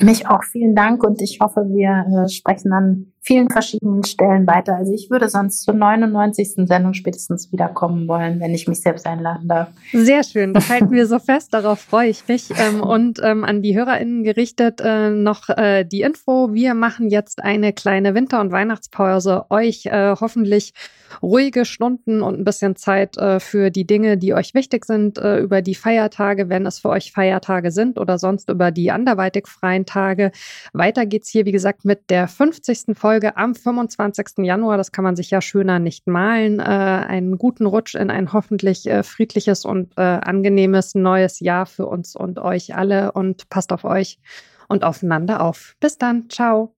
Mich 0.00 0.26
auch 0.26 0.42
vielen 0.42 0.74
Dank 0.74 1.04
und 1.04 1.22
ich 1.22 1.38
hoffe, 1.40 1.64
wir 1.68 2.24
äh, 2.24 2.28
sprechen 2.28 2.72
an 2.72 3.12
vielen 3.24 3.48
verschiedenen 3.50 4.02
Stellen 4.02 4.48
weiter. 4.48 4.74
Also 4.74 4.92
ich 4.92 5.08
würde 5.08 5.28
sonst 5.28 5.62
zur 5.62 5.74
99. 5.74 6.66
Sendung 6.66 6.92
spätestens 6.92 7.52
wiederkommen 7.52 8.08
wollen, 8.08 8.40
wenn 8.40 8.52
ich 8.52 8.66
mich 8.66 8.80
selbst 8.80 9.06
einladen 9.06 9.46
darf. 9.46 9.68
Sehr 9.92 10.24
schön, 10.24 10.52
das 10.52 10.68
halten 10.68 10.90
wir 10.90 11.06
so 11.06 11.18
fest, 11.20 11.54
darauf 11.54 11.80
freue 11.80 12.08
ich 12.08 12.26
mich. 12.26 12.50
Ähm, 12.58 12.80
und 12.80 13.20
ähm, 13.22 13.44
an 13.44 13.62
die 13.62 13.76
HörerInnen 13.76 14.24
gerichtet 14.24 14.80
äh, 14.80 15.10
noch 15.10 15.48
äh, 15.50 15.84
die 15.84 16.02
Info. 16.02 16.52
Wir 16.52 16.74
machen 16.74 17.10
jetzt 17.10 17.44
eine 17.44 17.72
kleine 17.72 18.14
Winter- 18.16 18.40
und 18.40 18.50
Weihnachtspause. 18.50 19.46
Euch 19.50 19.86
äh, 19.86 20.16
hoffentlich 20.20 20.74
ruhige 21.22 21.64
Stunden 21.64 22.22
und 22.22 22.40
ein 22.40 22.44
bisschen 22.44 22.74
Zeit 22.74 23.16
für 23.38 23.70
die 23.70 23.86
Dinge, 23.86 24.16
die 24.16 24.32
euch 24.32 24.54
wichtig 24.54 24.86
sind, 24.86 25.18
über 25.18 25.60
die 25.60 25.74
Feiertage, 25.74 26.48
wenn 26.48 26.64
es 26.64 26.78
für 26.78 26.88
euch 26.88 27.12
Feiertage 27.12 27.70
sind 27.70 27.98
oder 27.98 28.18
sonst 28.18 28.48
über 28.48 28.70
die 28.70 28.90
anderweitig 28.90 29.46
freien 29.46 29.84
Tage. 29.84 30.32
Weiter 30.72 31.04
geht's 31.04 31.28
hier, 31.28 31.44
wie 31.44 31.52
gesagt, 31.52 31.84
mit 31.84 32.08
der 32.08 32.28
50. 32.28 32.96
Folge 33.12 33.36
am 33.36 33.54
25. 33.54 34.38
Januar. 34.38 34.78
Das 34.78 34.90
kann 34.90 35.04
man 35.04 35.16
sich 35.16 35.30
ja 35.30 35.42
schöner 35.42 35.78
nicht 35.78 36.06
malen. 36.06 36.60
Äh, 36.60 36.62
einen 36.62 37.36
guten 37.36 37.66
Rutsch 37.66 37.94
in 37.94 38.08
ein 38.08 38.32
hoffentlich 38.32 38.86
äh, 38.86 39.02
friedliches 39.02 39.66
und 39.66 39.92
äh, 39.98 40.00
angenehmes 40.00 40.94
neues 40.94 41.38
Jahr 41.40 41.66
für 41.66 41.84
uns 41.84 42.16
und 42.16 42.38
euch 42.38 42.74
alle 42.74 43.12
und 43.12 43.50
passt 43.50 43.70
auf 43.70 43.84
euch 43.84 44.18
und 44.66 44.82
aufeinander 44.82 45.42
auf. 45.42 45.76
Bis 45.78 45.98
dann. 45.98 46.30
Ciao. 46.30 46.74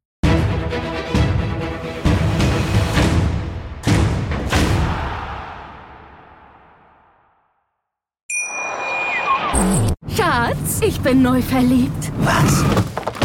Schatz, 10.09 10.81
ich 10.85 11.01
bin 11.01 11.23
neu 11.23 11.41
verliebt. 11.41 12.11
Was? 12.19 12.65